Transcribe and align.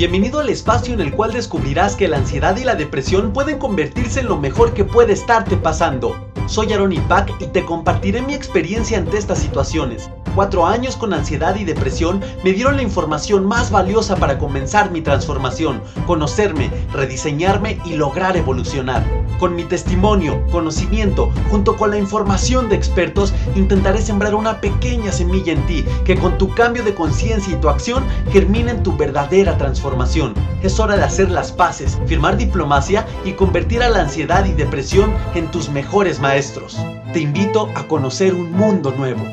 Bienvenido 0.00 0.40
al 0.40 0.48
espacio 0.48 0.94
en 0.94 1.00
el 1.02 1.12
cual 1.12 1.34
descubrirás 1.34 1.94
que 1.94 2.08
la 2.08 2.16
ansiedad 2.16 2.56
y 2.56 2.64
la 2.64 2.74
depresión 2.74 3.34
pueden 3.34 3.58
convertirse 3.58 4.20
en 4.20 4.28
lo 4.28 4.38
mejor 4.38 4.72
que 4.72 4.82
puede 4.82 5.12
estarte 5.12 5.58
pasando. 5.58 6.16
Soy 6.46 6.72
Aaron 6.72 6.94
y 6.94 7.00
te 7.48 7.66
compartiré 7.66 8.22
mi 8.22 8.32
experiencia 8.32 8.96
ante 8.96 9.18
estas 9.18 9.40
situaciones. 9.40 10.08
Cuatro 10.34 10.64
años 10.64 10.96
con 10.96 11.12
ansiedad 11.12 11.56
y 11.56 11.64
depresión 11.64 12.20
me 12.44 12.52
dieron 12.52 12.76
la 12.76 12.82
información 12.82 13.46
más 13.46 13.70
valiosa 13.72 14.14
para 14.14 14.38
comenzar 14.38 14.92
mi 14.92 15.00
transformación, 15.00 15.82
conocerme, 16.06 16.70
rediseñarme 16.92 17.80
y 17.84 17.94
lograr 17.94 18.36
evolucionar. 18.36 19.04
Con 19.40 19.56
mi 19.56 19.64
testimonio, 19.64 20.40
conocimiento, 20.52 21.32
junto 21.50 21.76
con 21.76 21.90
la 21.90 21.98
información 21.98 22.68
de 22.68 22.76
expertos, 22.76 23.34
intentaré 23.56 24.02
sembrar 24.02 24.34
una 24.36 24.60
pequeña 24.60 25.10
semilla 25.10 25.52
en 25.52 25.66
ti 25.66 25.84
que 26.04 26.16
con 26.16 26.38
tu 26.38 26.54
cambio 26.54 26.84
de 26.84 26.94
conciencia 26.94 27.54
y 27.54 27.60
tu 27.60 27.68
acción 27.68 28.04
germine 28.30 28.70
en 28.70 28.82
tu 28.84 28.96
verdadera 28.96 29.58
transformación. 29.58 30.34
Es 30.62 30.78
hora 30.78 30.96
de 30.96 31.02
hacer 31.02 31.30
las 31.30 31.50
paces, 31.50 31.98
firmar 32.06 32.36
diplomacia 32.36 33.04
y 33.24 33.32
convertir 33.32 33.82
a 33.82 33.88
la 33.88 34.02
ansiedad 34.02 34.44
y 34.44 34.52
depresión 34.52 35.12
en 35.34 35.50
tus 35.50 35.70
mejores 35.70 36.20
maestros. 36.20 36.78
Te 37.12 37.20
invito 37.20 37.68
a 37.74 37.88
conocer 37.88 38.34
un 38.34 38.52
mundo 38.52 38.92
nuevo. 38.92 39.24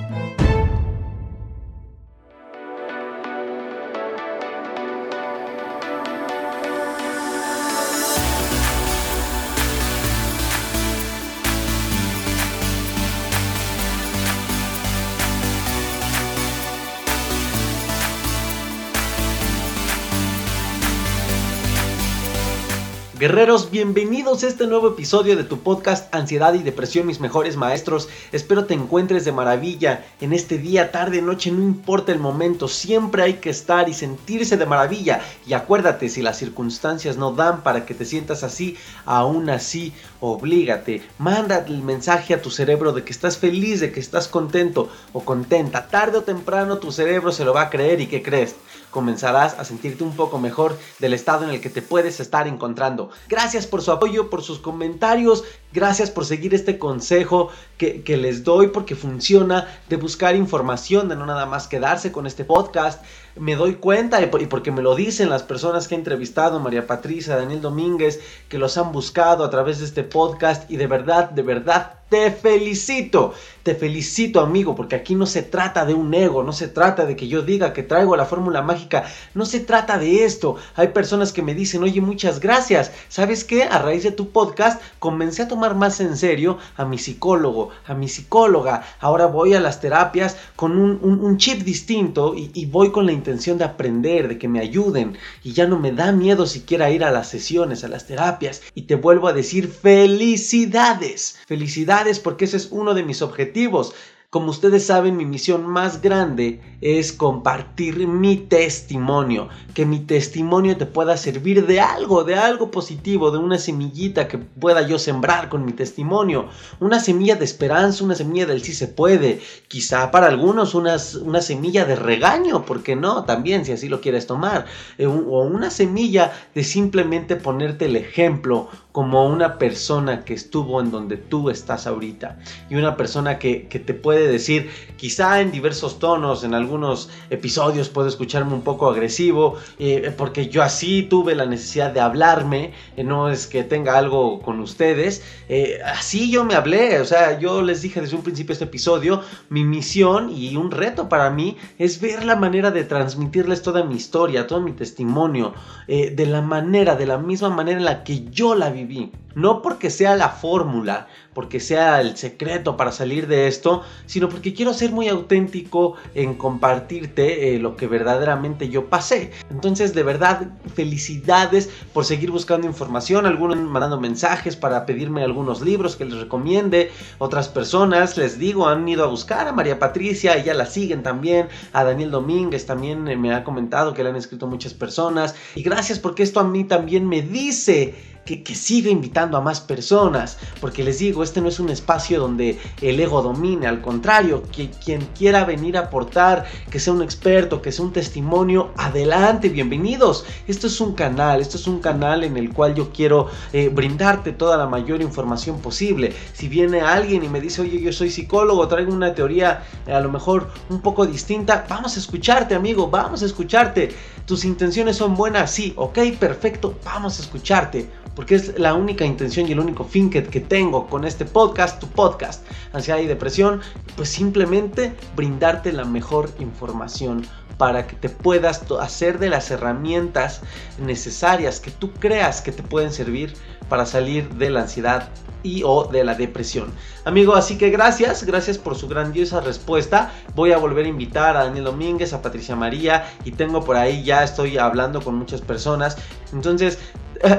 Guerreros, 23.28 23.72
bienvenidos 23.72 24.42
a 24.42 24.48
este 24.48 24.68
nuevo 24.68 24.88
episodio 24.88 25.36
de 25.36 25.44
tu 25.44 25.60
podcast 25.60 26.16
Ansiedad 26.16 26.54
y 26.54 26.64
Depresión, 26.64 27.08
mis 27.08 27.20
mejores 27.20 27.58
maestros. 27.58 28.08
Espero 28.32 28.64
te 28.64 28.74
encuentres 28.74 29.26
de 29.26 29.34
maravilla 29.34 30.06
en 30.22 30.32
este 30.32 30.58
día, 30.58 30.94
tarde, 30.94 31.22
noche, 31.22 31.52
no 31.52 31.62
importa 31.62 32.14
el 32.14 32.20
momento, 32.20 32.70
siempre 32.70 33.24
hay 33.24 33.34
que 33.34 33.50
estar 33.50 33.90
y 33.90 33.94
sentirse 33.94 34.56
de 34.56 34.66
maravilla. 34.66 35.20
Y 35.46 35.56
acuérdate, 35.56 36.08
si 36.08 36.22
las 36.22 36.38
circunstancias 36.38 37.18
no 37.18 37.34
dan 37.34 37.64
para 37.64 37.86
que 37.86 37.94
te 37.94 38.06
sientas 38.06 38.44
así, 38.44 38.78
aún 39.04 39.50
así, 39.50 39.92
oblígate. 40.22 41.02
Manda 41.18 41.58
el 41.68 41.84
mensaje 41.84 42.34
a 42.34 42.42
tu 42.42 42.50
cerebro 42.50 42.94
de 42.94 43.04
que 43.04 43.12
estás 43.12 43.38
feliz, 43.38 43.82
de 43.82 43.92
que 43.92 44.00
estás 44.00 44.30
contento 44.30 44.90
o 45.12 45.26
contenta. 45.26 45.90
Tarde 45.90 46.20
o 46.20 46.24
temprano 46.24 46.78
tu 46.78 46.94
cerebro 46.94 47.34
se 47.34 47.44
lo 47.44 47.54
va 47.54 47.64
a 47.64 47.70
creer 47.70 48.00
y 48.00 48.08
¿qué 48.08 48.24
crees? 48.24 48.56
Comenzarás 48.92 49.54
a 49.60 49.66
sentirte 49.66 50.04
un 50.04 50.16
poco 50.16 50.40
mejor 50.40 50.78
del 51.00 51.14
estado 51.14 51.44
en 51.44 51.52
el 51.52 51.62
que 51.62 51.70
te 51.70 51.82
puedes 51.82 52.20
estar 52.20 52.48
encontrando. 52.48 53.10
Gracias 53.28 53.68
por 53.68 53.82
su 53.82 53.92
apoyo, 53.92 54.30
por 54.30 54.44
sus 54.44 54.60
comentarios, 54.60 55.44
gracias 55.74 56.10
por 56.10 56.26
seguir 56.26 56.54
este 56.56 56.80
consejo 56.80 57.50
que, 57.78 58.04
les 58.18 58.44
doy 58.44 58.68
porque 58.68 58.96
funciona 58.96 59.68
de 59.90 59.98
buscar 59.98 60.36
información, 60.36 61.10
de 61.10 61.16
no 61.16 61.26
nada 61.26 61.46
más 61.46 61.68
quedarse 61.68 62.12
con 62.12 62.26
este 62.26 62.46
podcast. 62.46 63.04
Me 63.40 63.56
doy 63.56 63.76
cuenta 63.76 64.22
y 64.22 64.28
porque 64.48 64.72
me 64.72 64.82
lo 64.82 64.96
dicen 64.96 65.30
las 65.30 65.44
personas 65.44 65.88
que 65.88 65.96
he 65.96 65.98
entrevistado, 65.98 66.60
María 66.60 66.88
Patricia, 66.88 67.36
Daniel 67.36 67.62
Domínguez, 67.62 68.20
que 68.50 68.58
los 68.58 68.78
han 68.78 68.92
buscado 68.92 69.44
a 69.44 69.50
través 69.50 69.80
de 69.80 69.86
este 69.86 70.04
podcast 70.04 70.70
y 70.70 70.78
de 70.78 70.88
verdad, 70.88 71.30
de 71.30 71.42
verdad, 71.42 71.98
te 72.10 72.32
felicito, 72.32 73.34
te 73.64 73.76
felicito 73.76 74.40
amigo, 74.40 74.76
porque 74.76 74.96
aquí 74.96 75.14
no 75.14 75.26
se 75.26 75.44
trata 75.44 75.86
de 75.86 75.94
un 75.94 76.14
ego, 76.14 76.42
no 76.42 76.54
se 76.54 76.70
trata 76.70 77.06
de 77.06 77.18
que 77.18 77.28
yo 77.28 77.42
diga 77.42 77.74
que 77.74 77.84
traigo 77.84 78.16
la 78.16 78.26
fórmula 78.26 78.62
mágica, 78.62 79.04
no 79.34 79.46
se 79.46 79.60
trata 79.60 79.98
de 79.98 80.24
esto. 80.24 80.56
Hay 80.76 80.90
personas 80.90 81.34
que 81.34 81.42
me 81.42 81.54
dicen, 81.54 81.84
oye, 81.84 82.00
muchas 82.00 82.40
gracias. 82.40 82.94
¿Sabes 83.10 83.44
qué? 83.44 83.64
A 83.64 83.80
raíz 83.80 84.04
de 84.04 84.12
tu 84.12 84.30
podcast 84.30 84.82
comencé 85.00 85.44
a 85.44 85.48
tomar 85.50 85.76
más 85.76 86.00
en 86.00 86.16
serio 86.16 86.58
a 86.78 86.86
mi 86.86 86.98
psicólogo, 86.98 87.72
a 87.86 87.94
mi 87.94 88.08
psicóloga. 88.08 88.84
Ahora 89.02 89.26
voy 89.26 89.54
a 89.54 89.60
las 89.60 89.82
terapias 89.82 90.38
con 90.56 90.78
un, 90.78 91.38
chip 91.38 91.64
distinto 91.64 92.34
y, 92.36 92.66
voy 92.68 92.92
con 92.92 93.06
la 93.06 93.12
intención 93.12 93.27
de 93.28 93.64
aprender, 93.64 94.28
de 94.28 94.38
que 94.38 94.48
me 94.48 94.60
ayuden. 94.60 95.18
Y 95.44 95.54
ya 95.54 95.68
no 95.68 95.78
me 95.78 95.92
da 95.92 96.12
miedo 96.12 96.46
siquiera 96.46 96.90
ir 96.90 97.04
a 97.04 97.12
las 97.12 97.30
sesiones, 97.30 97.84
a 97.84 97.90
las 97.90 98.08
terapias. 98.08 98.62
Y 98.74 98.84
te 98.84 98.96
vuelvo 98.96 99.28
a 99.28 99.34
decir 99.34 99.68
felicidades, 99.68 101.38
felicidades 101.46 102.20
porque 102.20 102.46
ese 102.46 102.58
es 102.58 102.70
uno 102.72 102.94
de 102.94 103.04
mis 103.04 103.22
objetivos. 103.22 103.94
Como 104.30 104.50
ustedes 104.50 104.86
saben, 104.86 105.16
mi 105.16 105.26
misión 105.26 105.66
más 105.66 106.02
grande 106.02 106.60
es 106.82 107.14
compartir 107.14 108.06
mi 108.08 108.36
testimonio, 108.36 109.48
que 109.74 109.86
mi 109.86 110.02
testimonio 110.02 110.76
te 110.76 110.86
pueda 110.86 111.16
servir 111.16 111.66
de 111.66 111.80
algo, 111.80 112.26
de 112.26 112.36
algo 112.36 112.70
positivo, 112.70 113.32
de 113.32 113.38
una 113.38 113.58
semillita 113.58 114.28
que 114.28 114.38
pueda 114.38 114.82
yo 114.82 115.00
sembrar 115.00 115.48
con 115.48 115.64
mi 115.64 115.72
testimonio, 115.72 116.50
una 116.82 117.00
semilla 117.00 117.38
de 117.38 117.46
esperanza, 117.46 118.04
una 118.04 118.16
semilla 118.16 118.46
del 118.46 118.62
sí 118.64 118.74
se 118.74 118.90
puede, 118.90 119.40
quizá 119.70 120.12
para 120.12 120.28
algunos 120.28 120.76
una, 120.76 121.00
semilla 121.00 121.86
de 121.86 121.96
regaño, 121.96 122.66
¿por 122.66 122.84
qué 122.84 122.98
no? 122.98 123.24
También, 123.24 123.64
si 123.64 123.72
así 123.72 123.88
lo 123.88 124.02
quieres 124.02 124.28
tomar, 124.28 124.66
eh, 124.98 125.06
o 125.06 125.44
una 125.46 125.70
semilla 125.70 126.34
de 126.54 126.66
simplemente 126.66 127.38
ponerte 127.38 127.86
el 127.86 127.96
ejemplo 127.96 128.68
como 128.92 129.28
una 129.28 129.58
persona 129.58 130.26
que 130.26 130.34
estuvo 130.34 130.82
en 130.82 130.90
donde 130.90 131.18
tú 131.18 131.50
estás 131.50 131.86
ahorita 131.86 132.40
y 132.70 132.76
una 132.76 132.98
persona 132.98 133.38
que, 133.38 133.68
que 133.68 133.80
te 133.80 133.94
puede 133.94 134.28
decir, 134.28 134.72
quizá 134.98 135.40
en 135.40 135.52
diversos 135.52 136.00
tonos, 136.00 136.44
en 136.44 136.54
algunos 136.54 137.10
episodios 137.30 137.90
puedo 137.90 138.08
escucharme 138.08 138.54
un 138.54 138.62
poco 138.62 138.90
agresivo, 138.90 139.56
eh, 139.80 140.12
porque 140.18 140.50
yo 140.50 140.64
así 140.64 141.04
tuve 141.04 141.36
la 141.36 141.46
necesidad 141.46 141.92
de 141.92 142.00
hablarme, 142.00 142.74
eh, 142.98 143.04
no 143.04 143.30
es 143.30 143.48
que 143.48 143.64
tenga 143.64 143.98
algo 143.98 144.42
con 144.42 144.60
ustedes, 144.60 145.24
eh, 145.48 145.80
así 145.86 146.32
yo 146.32 146.44
me 146.44 146.56
hablé, 146.56 147.00
o 147.00 147.06
sea, 147.06 147.40
yo 147.40 147.62
les 147.62 147.82
dije 147.84 148.02
desde 148.02 148.16
un 148.16 148.24
principio 148.24 148.54
este 148.54 148.66
episodio, 148.66 149.22
mi 149.50 149.64
misión 149.64 150.32
y 150.36 150.56
un 150.56 150.72
reto 150.72 151.08
para 151.08 151.30
mí 151.30 151.58
es 151.78 152.02
ver 152.02 152.26
la 152.26 152.36
manera 152.36 152.72
de 152.72 152.84
transmitirles 152.84 153.62
toda 153.62 153.84
mi 153.84 153.96
historia, 153.96 154.48
todo 154.48 154.60
mi 154.62 154.74
testimonio, 154.74 155.54
de 155.88 156.26
la 156.26 156.42
manera, 156.42 156.96
de 156.96 157.06
la 157.06 157.18
misma 157.18 157.50
manera 157.50 157.78
en 157.78 157.86
la 157.86 158.04
que 158.04 158.26
yo 158.30 158.56
la 158.56 158.70
viví. 158.70 158.87
No 159.36 159.62
porque 159.62 159.90
sea 159.90 160.16
la 160.16 160.30
fórmula, 160.30 161.08
porque 161.34 161.60
sea 161.60 162.02
el 162.02 162.18
secreto 162.18 162.76
para 162.76 162.92
salir 162.92 163.28
de 163.28 163.48
esto, 163.48 163.84
sino 164.08 164.30
porque 164.30 164.56
quiero 164.56 164.74
ser 164.74 164.92
muy 164.92 165.08
auténtico 165.08 165.94
en 166.16 166.34
compartirte 166.34 167.54
eh, 167.54 167.60
lo 167.60 167.76
que 167.76 167.86
verdaderamente 167.86 168.70
yo 168.70 168.86
pasé. 168.90 169.32
Entonces, 169.52 169.94
de 169.94 170.02
verdad, 170.02 170.48
felicidades 170.74 171.70
por 171.94 172.06
seguir 172.06 172.32
buscando 172.32 172.66
información, 172.66 173.28
algunos 173.28 173.58
mandando 173.58 174.00
mensajes 174.00 174.56
para 174.56 174.88
pedirme 174.88 175.24
algunos 175.24 175.62
libros 175.62 175.96
que 175.96 176.06
les 176.06 176.16
recomiende, 176.16 176.92
otras 177.20 177.48
personas, 177.48 178.18
les 178.18 178.40
digo, 178.40 178.68
han 178.68 178.88
ido 178.88 179.04
a 179.04 179.08
buscar 179.08 179.48
a 179.48 179.54
María 179.54 179.78
Patricia, 179.78 180.36
ella 180.36 180.56
la 180.56 180.66
siguen 180.66 181.04
también, 181.04 181.50
a 181.74 181.84
Daniel 181.84 182.10
Domínguez 182.10 182.66
también 182.66 183.08
eh, 183.08 183.16
me 183.16 183.34
ha 183.34 183.44
comentado 183.44 183.94
que 183.94 184.04
le 184.04 184.10
han 184.10 184.16
escrito 184.16 184.48
muchas 184.48 184.74
personas, 184.74 185.36
y 185.54 185.62
gracias 185.62 186.00
porque 186.00 186.24
esto 186.24 186.40
a 186.40 186.44
mí 186.44 186.64
también 186.64 187.08
me 187.08 187.22
dice 187.22 187.94
que, 188.36 188.56
siga 188.56 188.90
invitando 188.90 189.38
a 189.38 189.42
más 189.42 189.62
personas, 189.62 190.38
porque 190.60 190.84
les 190.84 191.00
digo, 191.00 191.24
este 191.24 191.40
no 191.40 191.48
es 191.48 191.60
un 191.60 191.70
espacio 191.70 192.20
donde 192.20 192.60
el 192.82 193.00
ego 193.00 193.22
domine, 193.22 193.68
al 193.68 193.82
contrario, 193.82 194.44
que 194.52 194.70
quien 194.70 195.08
quiera 195.18 195.46
venir 195.46 195.78
a 195.78 195.82
aportar, 195.82 196.46
que 196.70 196.80
sea 196.80 196.94
un 196.94 197.02
experto, 197.02 197.62
que 197.62 197.72
sea 197.72 197.86
un 197.86 197.94
testimonio, 197.94 198.72
adelante, 198.78 199.50
bienvenidos. 199.50 200.26
Esto 200.48 200.68
es 200.68 200.82
un 200.82 200.94
canal, 200.94 201.40
esto 201.40 201.58
es 201.58 201.68
un 201.68 201.80
canal 201.80 202.24
en 202.24 202.36
el 202.36 202.54
cual 202.54 202.76
yo 202.76 202.92
quiero 202.92 203.30
eh, 203.54 203.70
brindarte 203.70 204.34
toda 204.34 204.58
la 204.58 204.68
mayor 204.68 205.02
información 205.02 205.60
posible. 205.62 206.14
Si 206.34 206.50
viene 206.50 206.82
alguien 206.82 207.24
y 207.24 207.30
me 207.30 207.40
dice, 207.40 207.62
oye, 207.62 207.80
yo 207.80 207.94
soy 207.94 208.10
psicólogo, 208.10 208.68
traigo 208.68 208.92
una 208.92 209.14
teoría 209.14 209.64
a 209.88 210.00
lo 210.00 210.12
mejor 210.12 210.50
un 210.70 210.82
poco 210.82 211.06
distinta, 211.06 211.66
vamos 211.70 211.96
a 211.96 212.00
escucharte, 212.00 212.56
amigo, 212.56 212.90
vamos 212.90 213.22
a 213.24 213.26
escucharte. 213.26 213.96
Tus 214.28 214.44
intenciones 214.44 214.98
son 214.98 215.16
buenas, 215.16 215.52
sí, 215.52 215.72
ok, 215.78 216.00
perfecto, 216.20 216.78
vamos 216.84 217.18
a 217.18 217.22
escucharte 217.22 217.90
porque 218.14 218.36
es 218.36 218.60
la 218.60 218.74
única 218.74 219.06
intención 219.06 219.48
y 219.48 219.54
el 219.54 219.60
único 219.62 219.86
fin 219.86 220.10
que, 220.10 220.22
tengo 220.22 220.88
con 220.88 221.06
este 221.06 221.24
podcast, 221.24 221.80
tu 221.80 221.88
podcast, 221.88 222.44
ansiedad 222.74 223.00
y 223.00 223.06
depresión, 223.06 223.62
pues 223.96 224.10
simplemente 224.10 224.94
brindarte 225.16 225.72
la 225.72 225.86
mejor 225.86 226.30
información 226.40 227.26
para 227.58 227.88
que 227.88 227.96
te 227.96 228.10
puedas 228.10 228.70
hacer 228.82 229.18
de 229.18 229.30
las 229.30 229.50
herramientas 229.50 230.42
necesarias 230.78 231.62
que 231.62 231.72
tú 231.72 231.94
creas 231.94 232.42
que 232.42 232.52
te 232.52 232.64
pueden 232.64 232.92
servir 232.92 233.34
para 233.70 233.86
salir 233.86 234.28
de 234.34 234.50
la 234.50 234.64
ansiedad 234.64 235.08
y 235.44 235.64
o 235.64 235.86
de 235.86 236.04
la 236.04 236.16
depresión. 236.16 236.72
Amigo, 237.06 237.36
así 237.36 237.58
que 237.58 237.70
gracias, 237.70 238.24
gracias 238.24 238.58
por 238.58 238.76
su 238.76 238.88
grandiosa 238.88 239.42
respuesta. 239.42 240.12
Voy 240.36 240.52
a 240.52 240.58
volver 240.58 240.86
a 240.86 240.90
invitar 240.90 241.38
a 241.38 241.46
Daniel 241.46 241.66
Domínguez, 241.66 242.14
a 242.14 242.22
Patricia 242.22 242.56
María 242.56 243.06
y 243.26 243.32
tengo 243.32 243.64
por 243.64 243.76
ahí 243.76 244.04
ya 244.04 244.24
estoy 244.24 244.58
hablando 244.58 245.02
con 245.02 245.16
muchas 245.16 245.42
personas. 245.42 245.98
Entonces, 246.34 246.80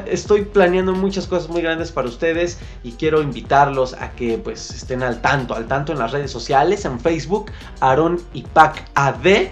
estoy 0.07 0.43
planeando 0.43 0.93
muchas 0.93 1.27
cosas 1.27 1.49
muy 1.49 1.63
grandes 1.63 1.93
para 1.93 2.09
ustedes 2.09 2.59
y 2.83 2.93
quiero 2.93 3.23
invitarlos 3.23 3.95
a 3.95 4.13
que 4.13 4.39
pues 4.39 4.71
estén 4.71 5.03
al 5.03 5.21
tanto, 5.21 5.55
al 5.55 5.67
tanto 5.67 5.93
en 5.93 5.99
las 5.99 6.13
redes 6.13 6.31
sociales, 6.31 6.85
en 6.85 6.99
Facebook, 7.01 7.51
Aaron 7.81 8.21
y 8.33 8.43
Pac 8.43 8.85
AD 8.95 9.49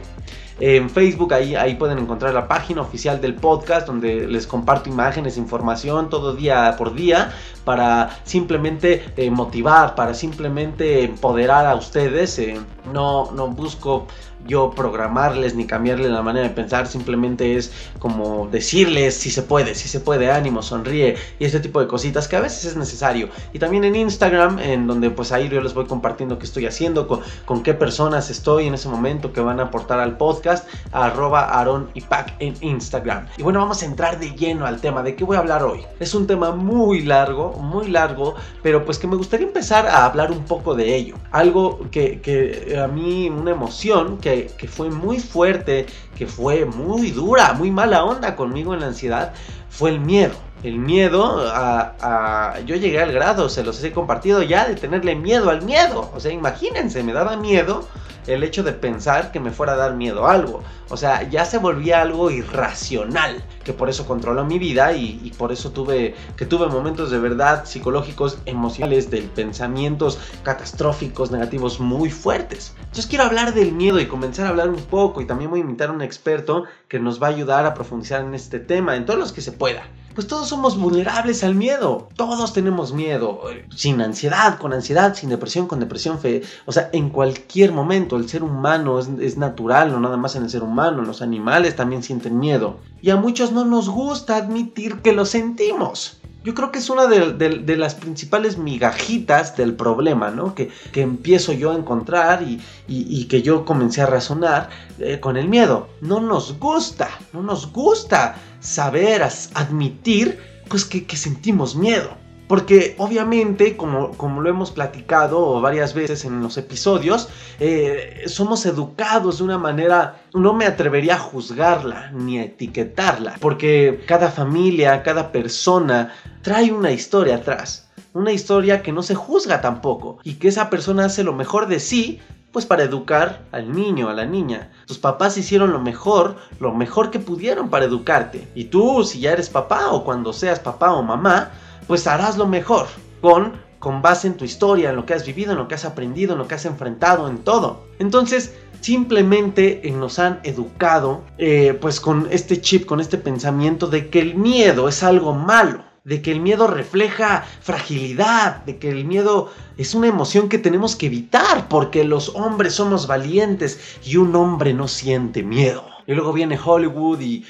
En 0.59 0.89
Facebook 0.89 1.35
ahí, 1.35 1.55
ahí 1.55 1.75
pueden 1.75 1.99
encontrar 1.99 2.33
la 2.33 2.49
página 2.49 2.81
oficial 2.81 3.21
del 3.21 3.35
podcast 3.35 3.87
donde 3.87 4.27
les 4.27 4.47
comparto 4.47 4.89
imágenes, 4.89 5.37
información 5.37 6.09
todo 6.09 6.35
día 6.35 6.75
por 6.79 6.95
día 6.95 7.33
para 7.65 8.21
simplemente 8.25 9.05
eh, 9.19 9.31
motivar, 9.31 9.95
para 9.95 10.15
simplemente 10.15 11.05
empoderar 11.05 11.67
a 11.67 11.75
ustedes. 11.75 12.39
Eh, 12.39 12.59
no, 12.91 13.31
no 13.33 13.49
busco 13.49 14.07
yo 14.47 14.71
programarles 14.71 15.55
ni 15.55 15.67
cambiarle 15.67 16.09
la 16.09 16.23
manera 16.23 16.49
de 16.49 16.55
pensar, 16.55 16.87
simplemente 16.87 17.57
es 17.57 17.73
como 17.99 18.49
decirles 18.51 19.15
si 19.17 19.31
se 19.31 19.43
puede, 19.43 19.75
si 19.75 19.89
se 19.89 20.01
puede, 20.01 20.31
ánimo, 20.31 20.63
sonríe 20.63 21.17
y 21.39 21.45
ese 21.45 21.61
tipo 21.61 21.81
de 21.81 21.87
cositas 21.87 22.29
que 22.29 22.37
a 22.37 22.41
veces 22.41 22.65
es 22.65 22.77
necesario. 22.77 23.29
Y 23.53 23.59
también 23.59 23.85
en 23.85 23.97
Instagram, 23.97 24.59
en 24.59 24.87
donde 24.87 25.11
pues 25.11 25.33
ahí 25.33 25.49
yo 25.49 25.61
les 25.61 25.75
voy 25.75 25.87
compartiendo 25.87 26.39
qué 26.39 26.47
estoy 26.47 26.67
haciendo, 26.67 27.07
con, 27.09 27.21
con 27.45 27.63
qué 27.63 27.75
personas 27.75 28.31
estoy 28.31 28.67
en 28.67 28.75
ese 28.75 28.89
momento 28.89 29.33
que 29.33 29.41
van 29.41 29.61
a 29.61 29.65
aportar 29.65 30.01
al 30.01 30.17
podcast, 30.17 30.69
arroba 30.93 31.61
Aaron 31.61 31.91
y 31.95 32.01
Pac 32.01 32.35
en 32.39 32.55
Instagram. 32.61 33.27
Y 33.37 33.43
bueno, 33.43 33.61
vamos 33.61 33.83
a 33.83 33.87
entrar 33.87 34.19
de 34.19 34.31
lleno 34.31 34.67
al 34.67 34.81
tema, 34.81 35.03
¿de 35.03 35.15
qué 35.15 35.25
voy 35.25 35.37
a 35.37 35.41
hablar 35.41 35.63
hoy? 35.63 35.81
Es 36.01 36.15
un 36.15 36.27
tema 36.27 36.53
muy 36.53 37.03
largo, 37.03 37.53
muy 37.53 37.89
largo, 37.89 38.35
pero 38.63 38.85
pues 38.85 38.99
que 38.99 39.07
me 39.07 39.17
gustaría 39.17 39.47
empezar 39.47 39.87
a 39.87 40.05
hablar 40.05 40.31
un 40.31 40.45
poco 40.45 40.75
de 40.75 40.95
ello. 40.95 41.17
Algo 41.31 41.81
que, 41.91 42.21
que 42.21 42.79
a 42.79 42.87
mí, 42.89 43.29
una 43.29 43.51
emoción 43.51 44.19
que 44.19 44.36
que, 44.45 44.69
fue 44.69 44.91
muy 44.91 45.19
fuerte, 45.19 45.87
que 46.17 46.27
fue 46.27 46.65
muy 46.65 47.11
dura, 47.11 47.53
muy 47.55 47.71
mala 47.71 48.05
onda 48.05 48.37
conmigo 48.37 48.75
en 48.75 48.81
la 48.81 48.87
ansiedad, 48.89 49.33
fue 49.71 49.91
el 49.91 50.01
miedo. 50.01 50.35
El 50.63 50.79
miedo 50.79 51.45
a, 51.49 52.59
Yo 52.67 52.77
llegué 52.77 53.01
al 53.01 53.13
grado, 53.13 53.49
se 53.49 53.63
los 53.63 53.83
he 53.85 53.93
compartido 53.93 54.43
ya, 54.43 54.67
de 54.67 54.75
tenerle 54.75 55.15
miedo 55.15 55.51
al 55.51 55.63
miedo. 55.63 56.11
O 56.15 56.21
sea, 56.21 56.33
imagínense, 56.33 57.03
me 57.03 57.13
daba 57.13 57.37
miedo 57.37 57.87
el 58.27 58.43
hecho 58.43 58.63
de 58.63 58.73
pensar 58.73 59.31
que 59.31 59.41
me 59.41 59.51
fuera 59.51 59.75
a 59.75 59.77
dar 59.77 59.95
miedo 59.95 60.27
a 60.27 60.33
algo. 60.33 60.63
O 60.89 60.97
sea, 60.97 61.29
ya 61.29 61.45
se 61.45 61.59
volvía 61.59 62.03
algo 62.03 62.31
irracional, 62.31 63.43
que 63.65 63.73
por 63.73 63.89
eso 63.89 64.07
controló 64.07 64.45
mi 64.45 64.59
vida 64.59 64.93
y, 64.93 65.33
por 65.37 65.53
eso 65.53 65.71
tuve 65.71 66.15
que 66.37 66.47
tuve 66.47 66.67
momentos 66.69 67.11
de 67.11 67.19
verdad 67.19 67.65
psicológicos, 67.65 68.39
emocionales, 68.47 69.11
de 69.11 69.23
pensamientos 69.23 70.19
catastróficos, 70.43 71.31
negativos 71.31 71.81
muy 71.81 72.11
fuertes. 72.11 72.75
Entonces 72.79 73.07
quiero 73.07 73.25
hablar 73.25 73.55
del 73.55 73.73
miedo 73.73 74.01
y 74.01 74.07
comenzar 74.07 74.47
a 74.47 74.51
hablar 74.51 74.69
un 74.69 74.83
poco 74.83 75.21
y 75.21 75.27
también 75.27 75.51
voy 75.51 75.61
a 75.61 75.63
invitar 75.63 75.91
a 75.91 75.93
un 75.93 76.03
experto 76.03 76.65
que 76.89 76.99
nos 76.99 77.23
va 77.23 77.29
a 77.29 77.31
ayudar 77.31 77.67
a 77.67 77.75
profundizar 77.75 78.23
en 78.23 78.35
este 78.35 78.59
tema, 78.59 78.97
en 78.97 79.07
todos 79.07 79.19
los 79.19 79.33
que 79.33 79.41
se 79.41 79.53
pueda 79.53 79.83
pues 80.17 80.27
todos 80.27 80.49
somos 80.49 80.79
vulnerables 80.79 81.45
al 81.45 81.55
miedo. 81.55 82.09
Todos 82.17 82.55
tenemos 82.55 82.95
miedo. 82.95 83.43
Sin 83.77 84.01
ansiedad, 84.01 84.59
con 84.59 84.73
ansiedad, 84.73 85.15
sin 85.15 85.29
depresión, 85.29 85.67
con 85.67 85.79
depresión. 85.79 86.19
Fe. 86.19 86.43
O 86.65 86.73
sea, 86.73 86.89
en 86.95 87.11
cualquier 87.11 87.71
momento 87.73 88.17
el 88.17 88.27
ser 88.27 88.43
humano 88.43 88.99
es, 88.99 89.37
natural, 89.37 89.93
no 89.93 90.01
nada 90.01 90.17
más 90.17 90.35
en 90.35 90.45
el 90.45 90.51
ser 90.51 90.63
humano. 90.63 91.03
Los 91.03 91.21
animales 91.21 91.77
también 91.77 92.03
sienten 92.03 92.39
miedo. 92.39 92.79
Y 93.03 93.11
a 93.11 93.17
muchos 93.17 93.53
no 93.53 93.67
nos 93.67 93.91
gusta 93.91 94.37
admitir 94.37 95.03
que 95.03 95.13
lo 95.13 95.27
sentimos. 95.27 96.19
Yo 96.45 96.55
creo 96.55 96.71
que 96.71 96.79
es 96.79 96.89
una 96.89 97.09
de, 97.09 97.77
las 97.77 97.95
principales 97.97 98.57
migajitas 98.57 99.55
del 99.57 99.75
problema, 99.75 100.31
¿no? 100.31 100.55
Que, 100.55 100.71
empiezo 100.95 101.53
yo 101.53 101.73
a 101.73 101.77
encontrar 101.77 102.43
y, 102.43 103.25
que 103.25 103.43
yo 103.43 103.67
comencé 103.67 104.01
a 104.01 104.07
razonar 104.07 104.71
eh, 104.99 105.21
con 105.21 105.37
el 105.37 105.49
miedo. 105.49 105.89
No 106.01 106.21
nos 106.21 106.59
gusta, 106.59 107.11
no 107.35 107.43
nos 107.43 107.71
gusta 107.71 108.37
saber, 108.67 109.23
admitir, 109.55 110.39
pues 110.69 110.85
que, 110.85 111.17
sentimos 111.17 111.77
miedo. 111.77 112.11
Porque 112.49 112.95
obviamente, 112.99 113.77
como, 113.77 114.13
como, 114.13 114.41
lo 114.41 114.49
hemos 114.49 114.71
platicado 114.71 115.61
varias 115.61 115.95
veces 115.95 116.25
en 116.25 116.41
los 116.43 116.57
episodios, 116.57 117.29
eh, 117.59 118.23
somos 118.27 118.67
educados 118.67 119.39
de 119.39 119.45
una 119.45 119.59
manera, 119.59 120.23
no 120.33 120.53
me 120.53 120.65
atrevería 120.65 121.17
a 121.17 121.19
juzgarla 121.19 122.13
ni 122.13 122.39
a 122.39 122.45
etiquetarla, 122.45 123.35
porque 123.41 124.05
cada 124.07 124.31
familia, 124.31 125.03
cada 125.03 125.33
persona 125.33 126.13
trae 126.43 126.71
una 126.71 126.93
historia 126.93 127.37
atrás. 127.37 127.89
Una 128.13 128.33
historia 128.33 128.81
que 128.81 128.93
no 128.93 129.03
se 129.03 129.15
juzga 129.15 129.61
tampoco 129.61 130.19
y 130.23 130.35
que 130.35 130.49
esa 130.49 130.71
persona 130.71 131.07
hace 131.07 131.25
lo 131.25 131.35
mejor 131.35 131.67
de 131.67 131.81
sí 131.81 132.21
pues 132.57 132.65
para 132.65 132.85
educar 132.85 133.43
al 133.53 133.71
niño, 133.71 134.09
a 134.09 134.15
la 134.15 134.25
niña. 134.25 134.71
Tus 134.87 134.97
papás 134.97 135.37
hicieron 135.37 135.75
lo 135.75 135.79
mejor, 135.79 136.37
lo 136.59 136.73
mejor 136.73 137.11
que 137.11 137.19
pudieron 137.19 137.69
para 137.69 137.85
educarte. 137.85 138.49
Y 138.55 138.65
tú, 138.65 139.05
si 139.05 139.21
ya 139.21 139.33
eres 139.33 139.51
papá 139.51 139.91
o 139.91 140.05
cuando 140.05 140.33
seas 140.33 140.59
papá 140.59 140.95
o 140.95 141.03
mamá, 141.03 141.51
pues 141.87 142.07
harás 142.07 142.39
lo 142.39 142.47
mejor 142.47 142.87
con 143.21 143.61
con 143.79 144.01
base 144.01 144.29
en 144.29 144.39
tu 144.39 144.47
historia, 144.47 144.89
en 144.89 144.97
lo 144.97 145.05
que 145.05 145.13
has 145.13 145.27
vivido, 145.27 145.53
en 145.53 145.59
lo 145.59 145.69
que 145.69 145.75
has 145.75 145.85
aprendido, 145.85 146.33
en 146.33 146.39
lo 146.39 146.49
que 146.49 146.55
has 146.55 146.65
enfrentado, 146.65 147.29
en 147.29 147.45
todo. 147.45 147.85
Entonces, 147.99 148.55
simplemente 148.81 149.83
nos 149.95 150.19
han 150.19 150.41
educado 150.43 151.25
eh, 151.37 151.77
pues 151.79 152.01
con 152.01 152.27
este 152.31 152.59
chip, 152.63 152.87
con 152.87 153.01
este 153.01 153.19
pensamiento 153.19 153.87
de 153.87 154.09
que 154.09 154.21
el 154.21 154.35
miedo 154.35 154.89
es 154.89 155.03
algo 155.03 155.35
malo 155.35 155.86
de 156.07 156.23
que 156.23 156.31
el 156.31 156.41
miedo 156.41 156.69
refleja 156.69 157.45
fragilidad, 157.61 158.65
de 158.65 158.79
que 158.79 158.89
el 158.89 159.05
miedo 159.05 159.51
es 159.77 159.93
una 159.93 160.07
emoción 160.07 160.49
que 160.49 160.57
tenemos 160.57 160.95
que 160.95 161.07
evitar 161.07 161.69
porque 161.69 162.05
los 162.05 162.29
hombres 162.37 162.75
somos 162.75 163.09
valientes 163.09 163.99
y 164.05 164.17
un 164.17 164.35
hombre 164.37 164.73
no 164.73 164.87
siente 164.87 165.43
miedo. 165.43 165.85
Y 166.07 166.15
luego 166.15 166.33
viene 166.33 166.57
Hollywood 166.65 167.19
y, 167.21 167.45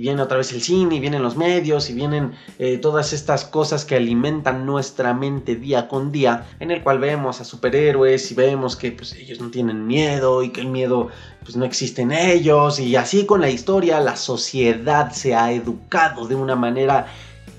viene 0.00 0.20
otra 0.20 0.38
vez 0.38 0.52
el 0.52 0.60
cine 0.60 0.96
y 0.96 1.00
vienen 1.00 1.22
los 1.22 1.36
medios 1.36 1.88
y 1.88 1.94
vienen 1.94 2.32
eh, 2.58 2.78
todas 2.78 3.12
estas 3.12 3.44
cosas 3.44 3.84
que 3.84 3.94
alimentan 3.94 4.66
nuestra 4.66 5.14
mente 5.14 5.54
día 5.54 5.86
con 5.86 6.10
día, 6.10 6.48
en 6.58 6.72
el 6.72 6.82
cual 6.82 6.98
vemos 6.98 7.40
a 7.40 7.44
superhéroes 7.44 8.32
y 8.32 8.34
vemos 8.34 8.74
que 8.74 8.90
pues, 8.90 9.12
ellos 9.12 9.40
no 9.40 9.50
tienen 9.50 9.86
miedo 9.86 10.42
y 10.42 10.50
que 10.50 10.62
el 10.62 10.66
miedo 10.66 11.10
pues, 11.44 11.54
no 11.54 11.64
existe 11.64 12.02
en 12.02 12.10
ellos 12.10 12.80
y 12.80 12.96
así 12.96 13.24
con 13.24 13.40
la 13.40 13.50
historia 13.50 14.00
la 14.00 14.16
sociedad 14.16 15.12
se 15.12 15.36
ha 15.36 15.52
educado 15.52 16.26
de 16.26 16.34
una 16.34 16.56
manera 16.56 17.06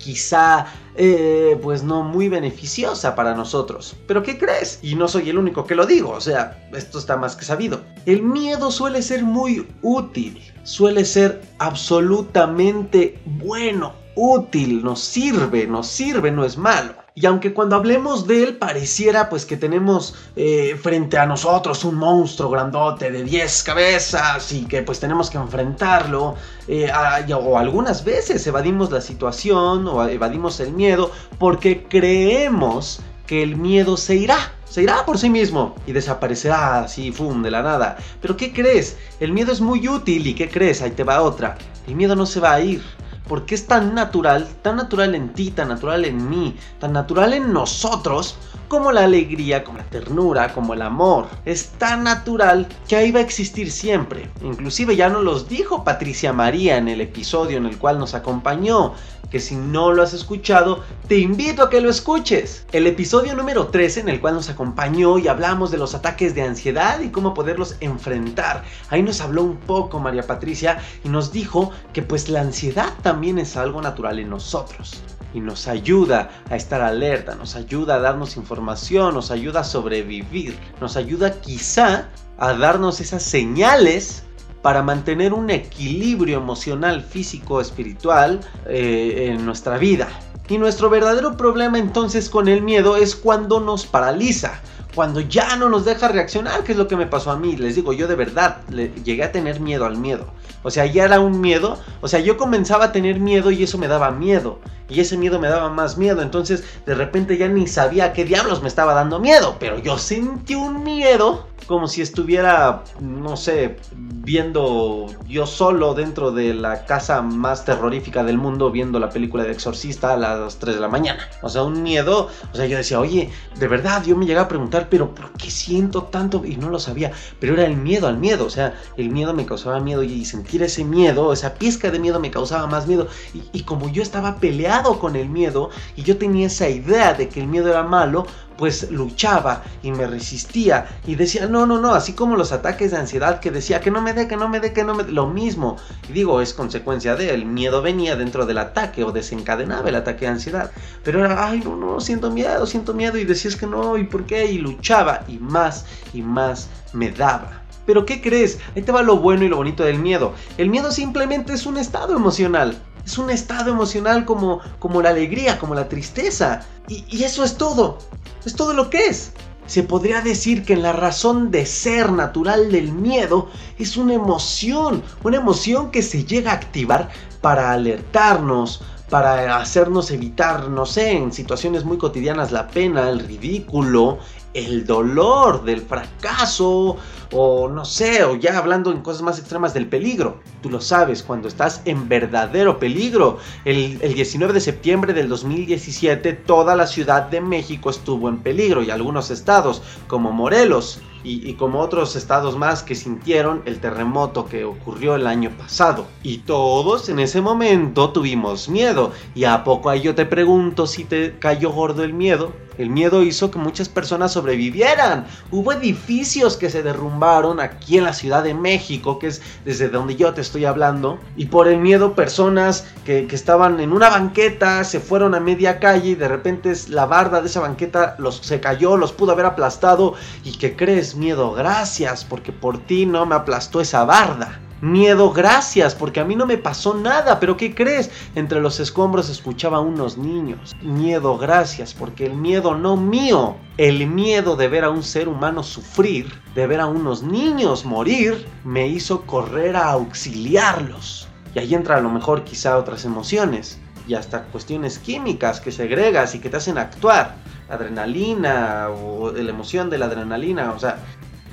quizá 0.06 0.68
eh, 0.96 1.60
pues 1.64 1.82
no 1.82 2.04
muy 2.04 2.30
beneficiosa 2.30 3.16
para 3.16 3.34
nosotros. 3.34 3.96
Pero 4.08 4.22
¿qué 4.22 4.38
crees? 4.38 4.78
Y 4.84 4.94
no 4.94 5.08
soy 5.08 5.32
el 5.32 5.40
único 5.40 5.66
que 5.66 5.74
lo 5.74 5.88
digo, 5.88 6.12
o 6.12 6.22
sea, 6.22 6.70
esto 6.74 7.00
está 7.00 7.18
más 7.18 7.36
que 7.36 7.44
sabido. 7.44 7.82
El 8.06 8.22
miedo 8.22 8.70
suele 8.70 9.02
ser 9.02 9.24
muy 9.24 9.68
útil, 9.82 10.40
suele 10.62 11.06
ser 11.06 11.42
absolutamente 11.58 13.20
bueno, 13.26 13.94
útil, 14.16 14.84
nos 14.84 15.00
sirve, 15.00 15.66
nos 15.66 15.88
sirve, 15.88 16.30
no 16.30 16.46
es 16.46 16.56
malo. 16.56 17.05
Y 17.18 17.26
aunque 17.28 17.54
cuando 17.54 17.78
hablemos 17.78 18.28
de 18.28 18.44
él 18.44 18.58
pareciera 18.58 19.30
pues 19.30 19.46
que 19.46 19.56
tenemos 19.56 20.16
eh, 20.36 20.78
frente 20.84 21.18
a 21.18 21.26
nosotros 21.26 21.86
un 21.86 21.96
monstruo 21.96 22.50
grandote 22.50 23.10
de 23.10 23.24
10 23.24 23.64
cabezas 23.64 24.52
y 24.52 24.66
que 24.66 24.82
pues 24.82 25.00
tenemos 25.00 25.30
que 25.30 25.38
enfrentarlo, 25.38 26.36
eh, 26.68 26.92
o 27.34 27.58
algunas 27.58 28.04
veces 28.04 28.46
evadimos 28.46 28.92
la 28.92 29.00
situación 29.00 29.88
o 29.88 30.06
evadimos 30.06 30.60
el 30.60 30.74
miedo 30.74 31.10
porque 31.40 31.88
creemos 31.88 33.00
que 33.26 33.42
el 33.42 33.56
miedo 33.56 33.96
se 33.96 34.16
irá. 34.16 34.52
Se 34.66 34.84
irá 34.84 35.06
por 35.06 35.18
sí 35.18 35.30
mismo 35.30 35.74
y 35.88 35.94
desaparecerá 35.94 36.82
así, 36.82 37.14
¡fum!, 37.14 37.42
de 37.44 37.50
la 37.50 37.62
nada. 37.62 37.96
Pero 38.22 38.36
¿qué 38.36 38.52
crees? 38.52 38.98
El 39.22 39.32
miedo 39.32 39.54
es 39.54 39.62
muy 39.62 39.88
útil 39.88 40.28
y 40.28 40.34
¿qué 40.34 40.50
crees? 40.50 40.82
Ahí 40.82 40.92
te 40.92 41.06
va 41.06 41.22
otra. 41.22 41.58
El 41.88 41.96
miedo 41.96 42.14
no 42.18 42.26
se 42.26 42.42
va 42.42 42.52
a 42.56 42.60
ir 42.60 42.84
porque 43.28 43.56
es 43.56 43.68
tan 43.68 43.96
natural, 43.96 44.48
tan 44.62 44.76
natural 44.76 45.16
en 45.16 45.34
ti, 45.34 45.52
tan 45.52 45.70
natural 45.70 46.06
en 46.06 46.30
mí, 46.30 46.56
tan 46.80 46.94
natural 46.94 47.34
en 47.34 47.52
nosotros, 47.52 48.36
como 48.68 48.92
la 48.92 49.04
alegría, 49.04 49.64
como 49.64 49.78
la 49.78 49.84
ternura, 49.86 50.54
como 50.54 50.74
el 50.74 50.82
amor. 50.82 51.28
Es 51.46 51.70
tan 51.78 52.04
natural 52.04 52.68
que 52.88 52.96
ahí 52.96 53.12
va 53.12 53.20
a 53.20 53.24
existir 53.24 53.72
siempre. 53.72 54.30
Inclusive 54.42 54.96
ya 54.96 55.10
nos 55.10 55.24
los 55.24 55.48
dijo 55.48 55.84
Patricia 55.84 56.34
María 56.34 56.78
en 56.78 56.88
el 56.88 57.02
episodio 57.02 57.58
en 57.58 57.66
el 57.66 57.78
cual 57.78 58.00
nos 58.00 58.14
acompañó 58.14 58.94
que 59.30 59.40
si 59.40 59.56
no 59.56 59.92
lo 59.92 60.04
has 60.04 60.14
escuchado, 60.14 60.84
te 61.08 61.18
invito 61.18 61.64
a 61.64 61.70
que 61.70 61.82
lo 61.82 61.90
escuches. 61.90 62.66
El 62.72 62.88
episodio 62.88 63.36
número 63.36 63.68
13 63.68 64.02
en 64.02 64.10
el 64.10 64.22
cual 64.22 64.36
nos 64.36 64.50
acompañó 64.50 65.18
y 65.18 65.28
hablamos 65.28 65.72
de 65.72 65.78
los 65.78 65.96
ataques 65.96 66.36
de 66.36 66.44
ansiedad 66.44 67.00
y 67.02 67.10
cómo 67.10 67.34
poderlos 67.34 67.76
enfrentar. 67.80 68.64
Ahí 68.90 69.04
nos 69.04 69.22
habló 69.22 69.44
un 69.44 69.58
poco 69.58 70.00
María 70.00 70.24
Patricia 70.24 70.80
y 71.04 71.10
nos 71.10 71.32
dijo 71.32 71.72
que 71.94 72.02
pues 72.02 72.30
la 72.30 72.42
ansiedad 72.42 72.94
también 73.02 73.40
es 73.40 73.58
algo 73.58 73.82
natural 73.82 74.20
en 74.20 74.30
nosotros 74.30 75.02
y 75.36 75.42
nos 75.42 75.68
ayuda 75.68 76.30
a 76.50 76.56
estar 76.56 76.82
alerta, 76.82 77.36
nos 77.36 77.56
ayuda 77.56 77.96
a 77.96 78.00
darnos 78.00 78.38
información, 78.38 79.14
nos 79.14 79.30
ayuda 79.30 79.60
a 79.60 79.64
sobrevivir, 79.64 80.58
nos 80.80 80.96
ayuda 80.96 81.42
quizá 81.42 82.10
a 82.38 82.54
darnos 82.54 83.02
esas 83.02 83.22
señales 83.22 84.24
para 84.62 84.82
mantener 84.82 85.34
un 85.34 85.52
equilibrio 85.52 86.38
emocional, 86.38 87.04
físico, 87.04 87.62
espiritual 87.62 88.40
eh, 88.66 89.30
en 89.30 89.46
nuestra 89.46 89.78
vida. 89.78 90.08
Y 90.48 90.58
nuestro 90.58 90.90
verdadero 90.90 91.38
problema 91.38 91.80
entonces 91.80 92.30
con 92.30 92.48
el 92.48 92.62
miedo 92.62 92.98
es 92.98 93.16
cuando 93.16 93.60
nos 93.60 93.86
paraliza, 93.86 94.62
cuando 94.94 95.20
ya 95.20 95.56
no 95.56 95.70
nos 95.70 95.86
deja 95.86 96.08
reaccionar, 96.08 96.64
que 96.64 96.74
es 96.74 96.78
lo 96.78 96.88
que 96.88 96.96
me 96.96 97.08
pasó 97.08 97.32
a 97.32 97.38
mí. 97.38 97.58
Les 97.58 97.76
digo, 97.76 97.94
yo 97.94 98.08
de 98.08 98.16
verdad 98.16 98.62
llegué 98.70 99.24
a 99.24 99.32
tener 99.32 99.60
miedo 99.60 99.86
al 99.86 99.98
miedo. 99.98 100.28
O 100.64 100.72
sea, 100.72 100.86
ya 100.86 101.06
era 101.06 101.20
un 101.20 101.42
miedo. 101.42 101.78
O 102.02 102.08
sea, 102.08 102.20
yo 102.20 102.38
comenzaba 102.38 102.86
a 102.86 102.92
tener 102.92 103.20
miedo 103.20 103.52
y 103.52 103.64
eso 103.64 103.78
me 103.78 103.88
daba 103.88 104.12
miedo. 104.12 104.60
Y 104.88 105.00
ese 105.00 105.18
miedo 105.18 105.40
me 105.40 105.50
daba 105.50 105.70
más 105.70 105.98
miedo. 105.98 106.22
Entonces, 106.22 106.64
de 106.86 106.96
repente 106.96 107.38
ya 107.38 107.48
ni 107.48 107.68
sabía 107.68 108.14
qué 108.14 108.24
diablos 108.24 108.62
me 108.62 108.68
estaba 108.68 108.94
dando 108.94 109.20
miedo. 109.20 109.58
Pero 109.60 109.80
yo 109.80 109.98
sentí 109.98 110.56
un 110.56 110.84
miedo 110.84 111.48
como 111.68 111.88
si 111.88 112.02
estuviera, 112.02 112.84
no 113.00 113.38
sé, 113.38 113.78
viendo 113.96 115.08
yo 115.28 115.46
solo 115.46 115.94
dentro 115.94 116.32
de 116.32 116.54
la 116.54 116.86
casa 116.86 117.22
más 117.22 117.66
terrorífica 117.66 118.24
del 118.24 118.38
mundo, 118.38 118.72
viendo 118.72 119.00
la 119.00 119.10
película 119.10 119.44
de 119.44 119.52
Exorcista 119.52 120.14
a 120.14 120.18
las 120.18 120.58
3 120.58 120.76
de 120.76 120.82
la 120.82 120.88
mañana. 120.88 121.28
O 121.42 121.50
sea, 121.50 121.64
un 121.64 121.82
miedo, 121.82 122.30
o 122.52 122.56
sea, 122.56 122.66
yo 122.66 122.78
decía, 122.78 123.00
oye, 123.00 123.30
de 123.60 123.68
verdad, 123.68 124.04
yo 124.04 124.16
me 124.16 124.26
llegaba 124.26 124.46
a 124.46 124.50
preguntar, 124.50 124.88
pero 124.90 125.14
¿por 125.14 125.32
qué 125.34 125.50
siento 125.50 126.04
tanto? 126.04 126.44
Y 126.46 126.56
no 126.56 126.70
lo 126.70 126.80
sabía, 126.80 127.12
pero 127.40 127.54
era 127.54 127.66
el 127.66 127.78
miedo 127.78 128.08
al 128.08 128.18
miedo, 128.18 128.46
o 128.46 128.50
sea, 128.50 128.76
el 128.98 129.10
miedo 129.10 129.34
me 129.34 129.46
causaba 129.46 129.80
miedo 129.80 130.04
y 130.04 130.26
sentir 130.26 130.62
ese 130.64 130.84
miedo, 130.84 131.34
esa 131.34 131.56
pizca 131.56 131.90
de 131.90 132.00
miedo 132.00 132.20
me 132.20 132.32
causaba 132.32 132.68
más 132.68 132.88
miedo. 132.88 133.08
Y, 133.34 133.44
y 133.60 133.64
como 133.64 133.90
yo 133.90 134.04
estaba 134.04 134.36
peleado 134.36 135.00
con 135.00 135.16
el 135.16 135.30
miedo 135.30 135.70
y 135.96 136.04
yo 136.04 136.18
tenía 136.18 136.48
esa 136.48 136.70
idea 136.70 137.14
de 137.14 137.30
que 137.30 137.42
el 137.42 137.48
miedo 137.48 137.70
era 137.70 137.84
malo, 137.84 138.26
pues 138.58 138.92
luchaba 138.92 139.64
y 139.84 139.92
me 139.92 140.08
resistía 140.08 141.00
y 141.06 141.16
decía, 141.16 141.48
no, 141.48 141.66
no, 141.66 141.80
no, 141.80 141.94
así 141.94 142.14
como 142.14 142.36
los 142.36 142.52
ataques 142.52 142.92
de 142.92 142.98
ansiedad 142.98 143.40
que 143.40 143.52
decía, 143.52 143.82
que 143.82 143.92
no 143.92 144.02
me 144.02 144.14
dé, 144.14 144.28
que 144.28 144.38
no 144.38 144.48
me 144.48 144.60
dé, 144.60 144.74
que 144.74 144.84
no 144.84 144.96
me 144.96 145.04
dé, 145.04 145.12
lo 145.12 145.28
mismo. 145.28 145.78
Y 146.10 146.14
digo, 146.14 146.42
es 146.42 146.54
consecuencia 146.54 147.16
de, 147.16 147.34
el 147.34 147.46
miedo 147.46 147.82
venía 147.82 148.16
dentro 148.16 148.46
del 148.46 148.58
ataque 148.58 149.04
o 149.04 149.12
desencadenaba 149.12 149.90
el 149.90 149.96
ataque 149.96 150.26
de 150.26 150.32
ansiedad. 150.32 150.72
Pero 151.04 151.24
era, 151.24 151.48
ay, 151.48 151.62
no, 151.64 151.76
no, 151.76 152.00
siento 152.00 152.32
miedo, 152.32 152.66
siento 152.66 152.94
miedo 152.94 153.18
y 153.18 153.26
decías 153.26 153.56
que 153.56 153.68
no, 153.68 153.98
¿y 153.98 154.06
por 154.06 154.26
qué? 154.26 154.46
Y 154.46 154.58
luchaba 154.58 155.24
y 155.28 155.38
más 155.38 155.86
y 156.14 156.22
más 156.22 156.70
me 156.94 157.12
daba. 157.12 157.62
Pero 157.86 158.06
¿qué 158.06 158.22
crees? 158.22 158.60
Ahí 158.76 158.82
te 158.82 158.92
va 158.92 159.04
lo 159.04 159.18
bueno 159.18 159.44
y 159.44 159.48
lo 159.48 159.58
bonito 159.58 159.84
del 159.84 160.00
miedo. 160.00 160.34
El 160.58 160.70
miedo 160.70 160.92
simplemente 160.92 161.54
es 161.54 161.66
un 161.66 161.78
estado 161.78 162.16
emocional. 162.16 162.76
Es 163.06 163.18
un 163.18 163.30
estado 163.30 163.72
emocional 163.72 164.26
como, 164.26 164.62
como 164.80 165.02
la 165.02 165.10
alegría, 165.10 165.60
como 165.60 165.76
la 165.76 165.88
tristeza. 165.88 166.62
Y, 166.88 167.06
y 167.08 167.24
eso 167.24 167.44
es 167.44 167.58
todo. 167.58 168.00
Es 168.46 168.56
todo 168.56 168.74
lo 168.74 168.90
que 168.90 169.06
es. 169.06 169.32
Se 169.68 169.84
podría 169.84 170.22
decir 170.22 170.64
que 170.64 170.74
en 170.74 170.84
la 170.84 170.94
razón 170.94 171.50
de 171.50 171.66
ser 171.66 172.12
natural 172.12 172.72
del 172.72 172.92
miedo 172.92 173.50
es 173.80 173.98
una 173.98 174.14
emoción, 174.14 175.04
una 175.24 175.38
emoción 175.38 175.90
que 175.90 176.04
se 176.04 176.24
llega 176.24 176.52
a 176.52 176.56
activar 176.56 177.10
para 177.42 177.72
alertarnos, 177.72 178.84
para 179.10 179.58
hacernos 179.58 180.10
evitar, 180.12 180.70
no 180.70 180.86
sé, 180.86 181.12
en 181.12 181.32
situaciones 181.32 181.86
muy 181.86 181.98
cotidianas 181.98 182.52
la 182.52 182.68
pena, 182.68 183.10
el 183.10 183.20
ridículo, 183.20 184.18
el 184.54 184.86
dolor 184.86 185.64
del 185.64 185.82
fracaso 185.82 186.98
o 187.32 187.68
no 187.68 187.86
sé, 187.86 188.24
o 188.24 188.36
ya 188.36 188.58
hablando 188.58 188.92
en 188.92 189.02
cosas 189.02 189.22
más 189.22 189.38
extremas 189.38 189.74
del 189.74 189.88
peligro. 189.88 190.40
Tú 190.62 190.70
lo 190.70 190.82
sabes, 190.82 191.22
cuando 191.22 191.48
estás 191.48 191.82
en 191.86 192.08
verdadero 192.08 192.80
peligro. 192.80 193.38
El, 193.66 194.00
el, 194.02 194.14
19 194.14 194.54
de 194.54 194.62
septiembre 194.62 195.14
del 195.14 195.28
2017 195.30 196.34
toda 196.34 196.76
la 196.76 196.88
Ciudad 196.88 197.24
de 197.24 197.42
México 197.42 197.90
estuvo 197.90 198.30
en 198.30 198.38
peligro 198.38 198.82
y 198.82 198.90
algunos 198.90 199.30
estados 199.30 199.82
como 200.08 200.32
Morelos 200.32 201.00
y, 201.26 201.54
como 201.54 201.80
otros 201.80 202.16
estados 202.16 202.56
más 202.56 202.84
que 202.84 202.94
sintieron 202.94 203.64
el 203.66 203.80
terremoto 203.80 204.46
que 204.46 204.64
ocurrió 204.64 205.16
el 205.16 205.26
año 205.26 205.50
pasado. 205.58 206.06
Y 206.22 206.40
todos 206.40 207.10
en 207.10 207.20
ese 207.20 207.42
momento 207.42 208.12
tuvimos 208.12 208.70
miedo. 208.70 209.12
Y 209.34 209.46
a 209.46 209.64
poco 209.64 209.90
ahí 209.90 210.02
yo 210.02 210.14
te 210.14 210.26
pregunto 210.26 210.86
si 210.86 211.04
te 211.04 211.38
cayó 211.40 211.72
gordo 211.72 212.04
el 212.04 212.14
miedo. 212.14 212.54
El 212.78 212.90
miedo 212.90 213.24
hizo 213.24 213.52
que 213.52 213.60
muchas 213.60 213.90
personas 213.90 214.34
sobrevivieran. 214.34 215.26
Hubo 215.52 215.74
edificios 215.74 216.58
que 216.58 216.70
se 216.70 216.84
derrumbaron 216.84 217.60
aquí 217.60 217.98
en 217.98 218.04
la 218.04 218.14
Ciudad 218.14 218.44
de 218.44 218.54
México, 218.54 219.20
que 219.20 219.28
es 219.28 219.42
desde 219.64 219.90
donde 219.90 220.16
yo 220.16 220.34
te 220.34 220.42
estoy 220.42 220.66
hablando. 220.66 221.20
Y 221.36 221.48
por 221.48 221.68
el 221.68 221.80
miedo 221.80 222.16
personas 222.16 222.86
que, 223.06 223.28
que 223.28 223.36
estaban 223.36 223.80
en 223.80 223.92
una 223.92 224.10
banqueta 224.10 224.84
se 224.84 225.00
fueron 225.00 225.36
a 225.36 225.40
media 225.40 225.80
calle 225.80 226.10
y 226.10 226.16
de 226.16 226.28
repente 226.28 226.74
la 226.90 227.06
barda 227.06 227.42
de 227.42 227.48
esa 227.48 227.62
banqueta 227.62 228.16
los, 228.20 228.38
se 228.38 228.60
cayó, 228.60 228.98
los 228.98 229.12
pudo 229.12 229.32
haber 229.32 229.46
aplastado. 229.46 230.14
¿Y 230.44 230.58
qué 230.58 230.76
crees, 230.76 231.16
miedo? 231.16 231.54
Gracias, 231.54 232.26
porque 232.26 232.52
por 232.52 232.80
ti 232.80 233.06
no 233.06 233.26
me 233.26 233.36
aplastó 233.36 233.82
esa 233.82 234.04
barda. 234.04 234.60
Miedo, 234.82 235.32
gracias, 235.32 235.96
porque 235.96 236.20
a 236.20 236.26
mí 236.26 236.36
no 236.36 236.46
me 236.46 236.58
pasó 236.58 236.94
nada, 236.94 237.40
pero 237.40 237.56
¿qué 237.56 237.74
crees? 237.74 238.12
Entre 238.36 238.60
los 238.60 238.82
escombros 238.82 239.30
escuchaba 239.30 239.80
unos 239.80 240.18
niños. 240.18 240.76
Miedo, 240.82 241.38
gracias, 241.38 241.94
porque 241.94 242.26
el 242.26 242.34
miedo 242.34 242.76
no 242.76 242.98
mío, 242.98 243.56
el 243.78 244.06
miedo 244.06 244.58
de 244.58 244.68
ver 244.68 244.84
a 244.84 244.90
un 244.90 245.02
ser 245.02 245.30
humano 245.30 245.64
sufrir, 245.64 246.28
de 246.56 246.68
ver 246.68 246.82
a 246.82 246.88
unos 246.88 247.24
niños 247.24 247.86
morir, 247.86 248.46
me 248.66 248.88
hizo 248.88 249.22
correr 249.22 249.78
a 249.78 249.92
auxiliarlos. 249.92 251.30
Y 251.56 251.60
ahí 251.60 251.74
entra 251.74 251.96
a 251.96 252.02
lo 252.02 252.10
mejor 252.10 252.44
quizá 252.44 252.78
otras 252.78 253.06
emociones 253.06 253.80
y 254.08 254.14
hasta 254.14 254.44
cuestiones 254.44 255.00
químicas 255.00 255.62
que 255.62 255.72
segregas 255.72 256.36
y 256.36 256.40
que 256.40 256.50
te 256.50 256.58
hacen 256.58 256.78
actuar. 256.78 257.36
Adrenalina 257.70 258.90
o 258.90 259.32
la 259.32 259.50
emoción 259.50 259.90
de 259.90 259.98
la 259.98 260.06
adrenalina, 260.06 260.72
o 260.74 260.80
sea, 260.80 261.00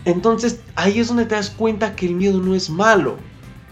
entonces 0.04 0.60
ahí 0.76 1.00
es 1.00 1.08
donde 1.08 1.26
te 1.26 1.34
das 1.34 1.50
cuenta 1.50 1.94
que 1.94 2.06
el 2.06 2.14
miedo 2.14 2.40
no 2.40 2.54
es 2.54 2.70
malo. 2.70 3.16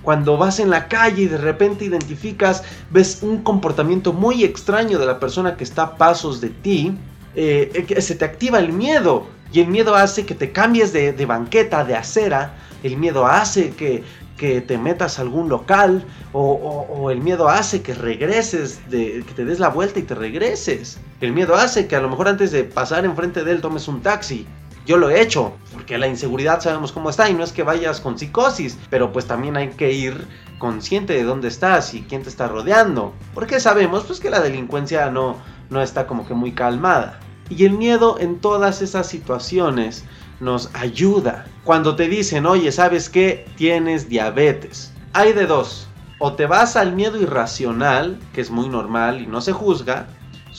Cuando 0.02 0.38
vas 0.38 0.60
en 0.60 0.70
la 0.70 0.88
calle 0.88 1.22
y 1.22 1.26
de 1.26 1.36
repente 1.36 1.84
identificas, 1.84 2.62
ves 2.90 3.18
un 3.22 3.42
comportamiento 3.42 4.12
muy 4.12 4.44
extraño 4.44 4.98
de 4.98 5.06
la 5.06 5.20
persona 5.20 5.56
que 5.56 5.64
está 5.64 5.82
a 5.82 5.96
pasos 5.96 6.40
de 6.40 6.48
ti, 6.48 6.96
eh, 7.34 7.86
se 8.00 8.14
te 8.14 8.24
activa 8.24 8.58
el 8.58 8.72
miedo. 8.72 9.26
Y 9.52 9.60
el 9.60 9.66
miedo 9.66 9.94
hace 9.96 10.24
que 10.24 10.34
te 10.34 10.52
cambies 10.52 10.92
de, 10.92 11.26
banqueta, 11.26 11.84
de 11.84 11.96
acera. 11.96 12.54
El 12.82 12.96
miedo 12.96 13.26
hace 13.26 13.70
que, 13.70 14.04
que 14.38 14.60
te 14.60 14.78
metas 14.78 15.18
a 15.18 15.22
algún 15.22 15.48
local. 15.48 16.04
O, 16.32 17.10
el 17.10 17.20
miedo 17.20 17.48
hace 17.48 17.82
que 17.82 17.92
regreses, 17.94 18.80
que 18.88 19.32
te 19.34 19.44
des 19.44 19.58
la 19.58 19.68
vuelta 19.68 19.98
y 19.98 20.04
te 20.04 20.14
regreses. 20.14 20.98
El 21.20 21.32
miedo 21.32 21.56
hace 21.56 21.88
que 21.88 21.96
a 21.96 22.00
lo 22.00 22.08
mejor 22.08 22.28
antes 22.28 22.52
de 22.52 22.64
pasar 22.64 23.04
enfrente 23.04 23.42
de 23.42 23.52
él 23.52 23.60
tomes 23.60 23.88
un 23.88 24.00
taxi. 24.00 24.46
Yo 24.90 24.96
lo 24.96 25.08
he 25.08 25.22
hecho, 25.22 25.52
porque 25.72 25.98
la 25.98 26.08
inseguridad 26.08 26.60
sabemos 26.60 26.90
cómo 26.90 27.10
está 27.10 27.30
y 27.30 27.34
no 27.34 27.44
es 27.44 27.52
que 27.52 27.62
vayas 27.62 28.00
con 28.00 28.18
psicosis, 28.18 28.76
pero 28.90 29.12
pues 29.12 29.24
también 29.24 29.56
hay 29.56 29.68
que 29.68 29.92
ir 29.92 30.26
consciente 30.58 31.12
de 31.12 31.22
dónde 31.22 31.46
estás 31.46 31.94
y 31.94 32.02
quién 32.02 32.24
te 32.24 32.28
está 32.28 32.48
rodeando, 32.48 33.14
porque 33.32 33.60
sabemos 33.60 34.02
pues 34.02 34.18
que 34.18 34.30
la 34.30 34.40
delincuencia 34.40 35.08
no, 35.08 35.36
no 35.68 35.80
está 35.80 36.08
como 36.08 36.26
que 36.26 36.34
muy 36.34 36.50
calmada. 36.50 37.20
Y 37.48 37.66
el 37.66 37.74
miedo 37.74 38.18
en 38.18 38.40
todas 38.40 38.82
esas 38.82 39.06
situaciones 39.06 40.02
nos 40.40 40.74
ayuda. 40.74 41.46
Cuando 41.62 41.94
te 41.94 42.08
dicen, 42.08 42.44
oye, 42.44 42.72
¿sabes 42.72 43.08
qué? 43.08 43.46
Tienes 43.54 44.08
diabetes. 44.08 44.92
Hay 45.12 45.34
de 45.34 45.46
dos. 45.46 45.86
O 46.18 46.32
te 46.32 46.46
vas 46.46 46.74
al 46.74 46.96
miedo 46.96 47.16
irracional, 47.22 48.18
que 48.32 48.40
es 48.40 48.50
muy 48.50 48.68
normal 48.68 49.20
y 49.20 49.28
no 49.28 49.40
se 49.40 49.52
juzga, 49.52 50.08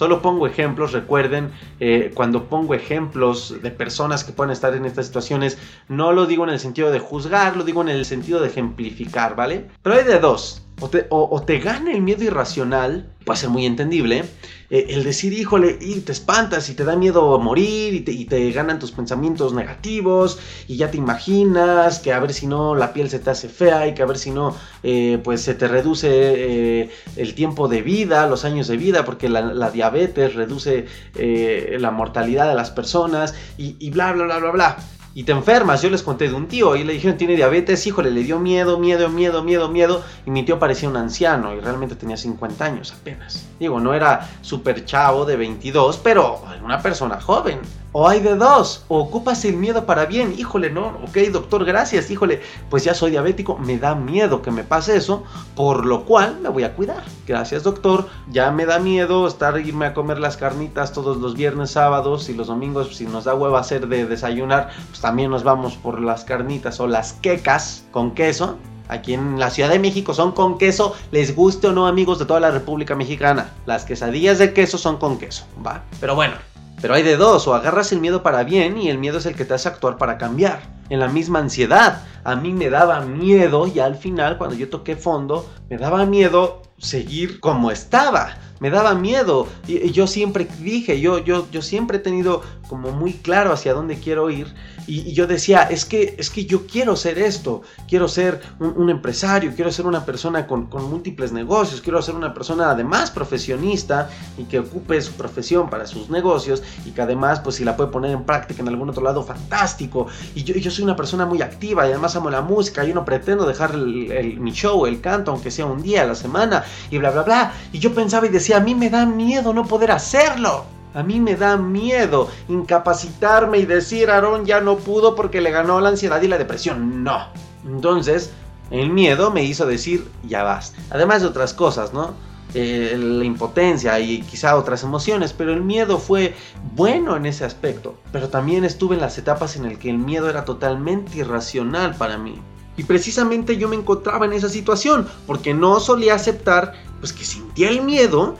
Solo 0.02 0.24
pongo 0.24 0.48
ejemplos, 0.48 0.94
recuerden, 0.94 1.52
eh, 1.80 2.10
cuando 2.16 2.46
pongo 2.46 2.74
ejemplos 2.74 3.62
de 3.62 3.70
personas 3.70 4.24
que 4.24 4.32
pueden 4.32 4.50
estar 4.50 4.74
en 4.74 4.88
estas 4.88 5.06
situaciones, 5.06 5.60
no 5.90 6.12
lo 6.12 6.26
digo 6.26 6.44
en 6.44 6.50
el 6.50 6.60
sentido 6.60 6.90
de 6.90 6.98
juzgar, 6.98 7.56
lo 7.56 7.64
digo 7.64 7.84
en 7.84 7.90
el 7.90 8.04
sentido 8.06 8.40
de 8.40 8.48
ejemplificar, 8.48 9.36
¿vale? 9.36 9.68
Pero 9.84 9.96
hay 9.96 10.04
de 10.04 10.18
dos. 10.18 10.66
O 10.82 10.90
te, 10.90 11.06
o, 11.10 11.46
gana 11.64 11.92
el 11.92 12.02
miedo 12.02 12.24
irracional, 12.24 13.08
puede 13.24 13.38
ser 13.38 13.50
muy 13.50 13.68
entendible, 13.68 14.26
eh, 14.72 14.88
el 14.90 15.04
decir, 15.04 15.32
híjole, 15.32 15.78
y 15.80 16.00
te 16.00 16.12
espantas 16.12 16.70
y 16.72 16.74
te 16.74 16.84
da 16.84 16.96
miedo 16.96 17.38
morir 17.38 18.04
y 18.10 18.26
te, 18.26 18.52
ganan 18.52 18.80
tus 18.80 18.92
pensamientos 18.92 19.54
negativos 19.54 20.40
y 20.68 20.78
ya 20.78 20.90
te 20.90 20.98
imaginas 20.98 22.00
que 22.00 22.14
a 22.14 22.20
ver 22.20 22.34
si 22.34 22.48
no 22.48 22.74
la 22.74 22.94
piel 22.94 23.12
se 23.12 23.20
te 23.20 23.30
hace 23.30 23.48
fea 23.48 23.86
y 23.88 23.94
que 23.94 24.02
a 24.02 24.08
ver 24.08 24.18
si 24.18 24.32
no, 24.32 24.56
eh, 24.82 25.20
pues 25.24 25.42
se 25.44 25.54
te 25.54 25.68
reduce 25.68 26.10
eh, 26.10 26.90
el 27.16 27.36
tiempo 27.36 27.68
de 27.68 27.84
vida, 27.84 28.26
los 28.26 28.44
años 28.44 28.68
de 28.68 28.78
vida, 28.78 29.06
porque 29.06 29.30
la, 29.30 29.70
diabetes 29.70 30.34
reduce 30.34 30.88
la 31.14 31.92
mortalidad 31.92 32.50
de 32.50 32.56
las 32.56 32.72
personas 32.72 33.36
y, 33.56 33.76
y 33.80 33.92
bla, 33.92 34.14
bla, 34.14 34.26
bla, 34.26 34.40
bla, 34.40 34.52
bla 34.52 34.78
y 35.14 35.24
te 35.24 35.32
enfermas. 35.32 35.82
Yo 35.82 35.90
les 35.90 36.04
conté 36.04 36.28
de 36.28 36.34
un 36.34 36.48
tío 36.48 36.76
y 36.76 36.84
le 36.84 36.94
dijeron 36.94 37.18
tiene 37.18 37.36
diabetes, 37.36 37.86
híjole, 37.86 38.12
le 38.12 38.24
dio 38.24 38.40
miedo, 38.40 38.80
miedo, 38.80 39.10
miedo, 39.10 39.44
miedo, 39.44 39.70
miedo. 39.70 40.04
Y 40.26 40.32
mi 40.32 40.44
tío 40.44 40.60
parecía 40.60 40.90
un 40.90 40.98
anciano 40.98 41.54
y 41.54 41.60
realmente 41.60 41.96
tenía 41.96 42.18
50 42.18 42.64
años 42.64 42.94
apenas. 43.00 43.48
Digo, 43.60 43.80
no 43.80 43.94
era 43.94 44.30
súper 44.42 44.86
chavo 44.86 45.26
de 45.26 45.36
22, 45.36 45.98
pero 45.98 46.42
una 46.64 46.82
persona 46.82 47.20
joven. 47.20 47.60
O 47.94 48.08
hay 48.08 48.22
de 48.22 48.36
dos, 48.36 48.86
o 48.88 49.00
ocupas 49.00 49.44
el 49.44 49.58
miedo 49.58 49.86
para 49.86 50.06
bien, 50.06 50.34
híjole, 50.38 50.70
no, 50.70 50.98
ok, 51.04 51.18
doctor, 51.30 51.66
gracias, 51.66 52.10
híjole, 52.10 52.42
pues 52.70 52.86
ya 52.86 52.94
soy 52.94 53.12
diabético, 53.12 53.58
me 53.58 53.78
da 53.78 53.96
miedo 53.96 54.42
que 54.42 54.50
me 54.50 54.64
pase 54.64 54.96
eso, 54.96 55.26
por 55.56 55.86
lo 55.86 56.06
cual 56.06 56.40
me 56.42 56.48
voy 56.48 56.64
a 56.64 56.74
cuidar. 56.74 57.04
Gracias, 57.28 57.64
doctor, 57.64 58.08
ya 58.32 58.50
me 58.50 58.66
da 58.66 58.80
miedo 58.80 59.28
estar 59.28 59.60
irme 59.60 59.88
a 59.88 59.94
comer 59.94 60.20
las 60.20 60.38
carnitas 60.38 60.94
todos 60.94 61.18
los 61.18 61.34
viernes, 61.34 61.72
sábados 61.72 62.30
y 62.30 62.34
los 62.34 62.48
domingos, 62.48 62.96
si 62.96 63.06
nos 63.06 63.26
da 63.26 63.36
hueva 63.36 63.60
hacer 63.60 63.86
de 63.88 64.06
desayunar, 64.06 64.70
pues 64.88 65.02
también 65.02 65.30
nos 65.30 65.44
vamos 65.44 65.74
por 65.76 66.00
las 66.00 66.24
carnitas 66.24 66.80
o 66.80 66.88
las 66.88 67.12
quecas 67.12 67.84
con 67.92 68.12
queso. 68.12 68.58
Aquí 68.88 69.14
en 69.14 69.38
la 69.38 69.50
Ciudad 69.50 69.70
de 69.70 69.80
México 69.80 70.14
son 70.14 70.32
con 70.32 70.58
queso, 70.58 70.96
les 71.12 71.36
guste 71.36 71.68
o 71.68 71.72
no 71.74 71.88
amigos 71.88 72.20
de 72.20 72.26
toda 72.26 72.40
la 72.40 72.52
República 72.52 72.96
Mexicana. 72.96 73.50
Las 73.66 73.84
quesadillas 73.84 74.38
de 74.38 74.54
queso 74.54 74.78
son 74.78 74.98
con 74.98 75.18
queso, 75.18 75.46
¿va? 75.66 75.84
Pero 76.00 76.16
bueno, 76.16 76.36
pero 76.82 76.96
hay 76.96 77.04
de 77.04 77.16
dos, 77.16 77.48
o 77.48 77.54
agarras 77.54 77.92
el 77.92 78.00
miedo 78.00 78.24
para 78.24 78.44
bien 78.44 78.78
y 78.78 78.90
el 78.90 78.98
miedo 78.98 79.20
es 79.20 79.26
el 79.26 79.36
que 79.36 79.46
te 79.46 79.54
hace 79.54 79.70
actuar 79.70 79.98
para 79.98 80.18
cambiar. 80.18 80.62
En 80.90 81.00
la 81.00 81.08
misma 81.08 81.40
ansiedad, 81.40 82.04
a 82.24 82.36
mí 82.36 82.52
me 82.52 82.70
daba 82.70 83.02
miedo 83.02 83.68
y 83.68 83.80
al 83.80 83.96
final 83.96 84.38
cuando 84.38 84.56
yo 84.56 84.70
toqué 84.70 84.96
fondo, 84.96 85.50
me 85.70 85.78
daba 85.78 86.06
miedo 86.06 86.64
seguir 86.78 87.40
como 87.40 87.72
estaba. 87.72 88.36
Me 88.62 88.70
daba 88.70 88.94
miedo. 88.94 89.48
Y, 89.68 89.92
yo 89.92 90.08
siempre 90.08 90.48
dije, 90.60 91.02
yo, 91.02 91.18
yo, 91.18 91.50
yo 91.52 91.62
siempre 91.62 91.98
he 91.98 92.00
tenido 92.00 92.44
como 92.70 92.92
muy 92.92 93.14
claro 93.14 93.52
hacia 93.52 93.74
dónde 93.74 94.00
quiero 94.00 94.30
ir. 94.30 94.54
Y, 94.88 95.14
yo 95.14 95.28
decía, 95.28 95.64
es 95.64 95.84
que, 95.84 96.16
es 96.18 96.30
que 96.30 96.46
yo 96.46 96.68
quiero 96.68 96.96
ser 96.96 97.18
esto, 97.18 97.64
quiero 97.90 98.08
ser 98.08 98.42
un, 98.60 98.90
empresario, 98.90 99.52
quiero 99.56 99.72
ser 99.72 99.88
una 99.88 100.06
persona 100.06 100.48
con, 100.48 100.70
múltiples 100.72 101.32
negocios, 101.32 101.82
quiero 101.82 102.02
ser 102.02 102.16
una 102.16 102.34
persona 102.34 102.70
además 102.70 103.10
profesionista 103.10 104.10
y 104.38 104.44
que 104.44 104.60
ocupe 104.60 105.02
su 105.02 105.14
profesión 105.14 105.70
para 105.70 105.88
sus 105.88 106.10
negocios 106.10 106.62
y 106.86 106.92
que 106.92 107.02
además, 107.02 107.40
pues 107.40 107.56
si 107.56 107.66
la 107.66 107.76
puede 107.76 107.90
poner 107.90 108.12
en 108.12 108.24
práctica 108.24 108.62
en 108.62 108.68
algún 108.68 108.90
otro 108.90 109.04
lado, 109.04 109.24
fantástico. 109.24 110.08
Y 110.36 110.44
yo, 110.44 110.54
yo 110.56 110.70
soy 110.70 110.84
una 110.84 110.96
persona 110.96 111.26
muy 111.26 111.42
activa 111.42 111.88
y 111.88 111.90
además 111.90 112.16
amo 112.16 112.30
la 112.30 112.42
música, 112.42 112.84
yo 112.84 112.94
no 112.94 113.06
pretendo 113.06 113.46
dejar 113.48 113.76
mi 113.76 114.52
show, 114.52 114.86
el 114.86 115.02
canto, 115.02 115.32
aunque 115.32 115.50
sea 115.50 115.66
un 115.66 115.82
día 115.82 116.04
a 116.04 116.06
la 116.06 116.16
semana 116.16 116.64
y 116.92 117.00
bla, 117.00 117.10
bla, 117.10 117.24
bla. 117.24 117.54
Y 117.72 117.80
yo 117.80 117.94
pensaba 117.94 118.28
y 118.28 118.30
decía, 118.30 118.51
a 118.54 118.60
mí 118.60 118.76
me 118.76 118.90
da 118.90 119.06
miedo 119.06 119.54
no 119.54 119.66
poder 119.66 119.92
hacerlo. 119.92 120.66
A 120.94 121.04
mí 121.04 121.20
me 121.22 121.36
da 121.36 121.56
miedo 121.56 122.30
incapacitarme 122.50 123.60
y 123.60 123.66
decir, 123.66 124.10
Aarón 124.10 124.46
ya 124.46 124.60
no 124.60 124.78
pudo 124.78 125.16
porque 125.16 125.40
le 125.40 125.52
ganó 125.52 125.80
la 125.80 125.90
ansiedad 125.90 126.22
y 126.22 126.28
la 126.28 126.38
depresión. 126.38 127.04
No. 127.04 127.28
Entonces, 127.66 128.32
el 128.72 128.90
miedo 128.90 129.32
me 129.32 129.44
hizo 129.44 129.66
decir, 129.66 130.10
ya 130.28 130.44
vas. 130.44 130.74
Además 130.90 131.22
de 131.22 131.28
otras 131.28 131.54
cosas, 131.54 131.94
¿no? 131.94 132.14
Eh, 132.54 132.98
la 132.98 133.24
impotencia 133.24 133.98
y 134.02 134.22
quizá 134.24 134.58
otras 134.58 134.84
emociones, 134.84 135.32
pero 135.32 135.54
el 135.54 135.62
miedo 135.62 135.98
fue 135.98 136.36
bueno 136.76 137.16
en 137.16 137.26
ese 137.26 137.46
aspecto. 137.46 137.96
Pero 138.12 138.28
también 138.28 138.66
estuve 138.66 138.96
en 138.96 139.02
las 139.02 139.18
etapas 139.18 139.56
en 139.56 139.64
las 139.64 139.78
que 139.78 139.90
el 139.90 139.98
miedo 139.98 140.30
era 140.30 140.44
totalmente 140.44 141.20
irracional 141.20 141.96
para 141.96 142.18
mí. 142.18 142.42
Y 142.78 142.84
precisamente 142.84 143.58
yo 143.58 143.68
me 143.68 143.76
encontraba 143.76 144.26
en 144.26 144.34
esa 144.34 144.50
situación, 144.50 145.08
porque 145.28 145.54
no 145.54 145.80
solía 145.80 146.16
aceptar 146.16 146.74
pues 147.00 147.14
que 147.14 147.26
sentía 147.26 147.70
el 147.70 147.82
miedo, 147.82 148.38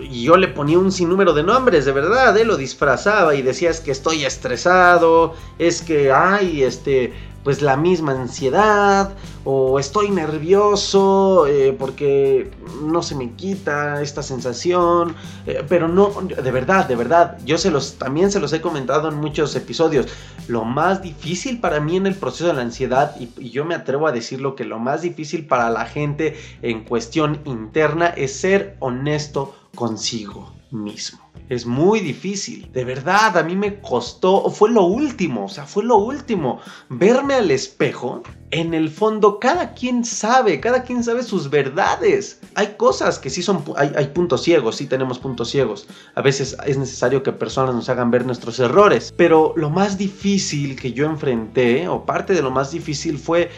y 0.00 0.24
yo 0.24 0.36
le 0.36 0.48
ponía 0.48 0.78
un 0.78 0.92
sinnúmero 0.92 1.32
de 1.32 1.42
nombres, 1.42 1.84
de 1.84 1.92
verdad, 1.92 2.36
¿eh? 2.36 2.44
lo 2.44 2.56
disfrazaba 2.56 3.34
y 3.34 3.42
decía 3.42 3.70
es 3.70 3.80
que 3.80 3.92
estoy 3.92 4.24
estresado, 4.24 5.34
es 5.58 5.82
que, 5.82 6.12
ay, 6.12 6.62
este, 6.62 7.12
pues 7.44 7.60
la 7.62 7.76
misma 7.76 8.12
ansiedad, 8.12 9.12
o 9.44 9.78
estoy 9.78 10.10
nervioso 10.10 11.46
eh, 11.46 11.76
porque 11.78 12.50
no 12.82 13.02
se 13.02 13.14
me 13.14 13.32
quita 13.32 14.00
esta 14.02 14.22
sensación, 14.22 15.14
eh, 15.46 15.62
pero 15.68 15.86
no, 15.86 16.10
de 16.22 16.50
verdad, 16.50 16.88
de 16.88 16.96
verdad, 16.96 17.38
yo 17.44 17.58
se 17.58 17.70
los, 17.70 17.94
también 17.94 18.32
se 18.32 18.40
los 18.40 18.52
he 18.54 18.62
comentado 18.62 19.10
en 19.10 19.16
muchos 19.16 19.54
episodios, 19.54 20.06
lo 20.48 20.64
más 20.64 21.02
difícil 21.02 21.60
para 21.60 21.80
mí 21.80 21.96
en 21.96 22.06
el 22.06 22.14
proceso 22.14 22.46
de 22.46 22.54
la 22.54 22.62
ansiedad, 22.62 23.14
y, 23.20 23.28
y 23.38 23.50
yo 23.50 23.66
me 23.66 23.74
atrevo 23.74 24.06
a 24.06 24.12
decirlo 24.12 24.56
que 24.56 24.64
lo 24.64 24.78
más 24.78 25.02
difícil 25.02 25.46
para 25.46 25.68
la 25.68 25.84
gente 25.84 26.36
en 26.62 26.84
cuestión 26.84 27.40
interna 27.44 28.06
es 28.06 28.34
ser 28.40 28.76
honesto 28.80 29.54
consigo 29.74 30.50
mismo. 30.74 31.20
Es 31.48 31.66
muy 31.66 32.00
difícil, 32.00 32.70
de 32.72 32.84
verdad, 32.84 33.36
a 33.36 33.42
mí 33.42 33.54
me 33.54 33.80
costó, 33.80 34.48
fue 34.50 34.70
lo 34.70 34.84
último, 34.84 35.44
o 35.44 35.48
sea, 35.48 35.66
fue 35.66 35.84
lo 35.84 35.96
último, 35.96 36.60
verme 36.88 37.34
al 37.34 37.50
espejo. 37.50 38.22
En 38.50 38.72
el 38.72 38.88
fondo, 38.88 39.40
cada 39.40 39.74
quien 39.74 40.04
sabe, 40.04 40.60
cada 40.60 40.84
quien 40.84 41.02
sabe 41.02 41.22
sus 41.22 41.50
verdades. 41.50 42.40
Hay 42.54 42.76
cosas 42.76 43.18
que 43.18 43.28
sí 43.28 43.42
son, 43.42 43.64
hay, 43.76 43.92
hay 43.96 44.06
puntos 44.08 44.42
ciegos, 44.42 44.76
sí 44.76 44.86
tenemos 44.86 45.18
puntos 45.18 45.50
ciegos. 45.50 45.86
A 46.14 46.22
veces 46.22 46.56
es 46.64 46.78
necesario 46.78 47.22
que 47.22 47.32
personas 47.32 47.74
nos 47.74 47.88
hagan 47.88 48.10
ver 48.10 48.24
nuestros 48.24 48.58
errores. 48.60 49.12
Pero 49.16 49.54
lo 49.56 49.70
más 49.70 49.98
difícil 49.98 50.76
que 50.76 50.92
yo 50.92 51.06
enfrenté, 51.06 51.88
o 51.88 52.06
parte 52.06 52.32
de 52.32 52.42
lo 52.42 52.50
más 52.50 52.70
difícil 52.70 53.18
fue 53.18 53.50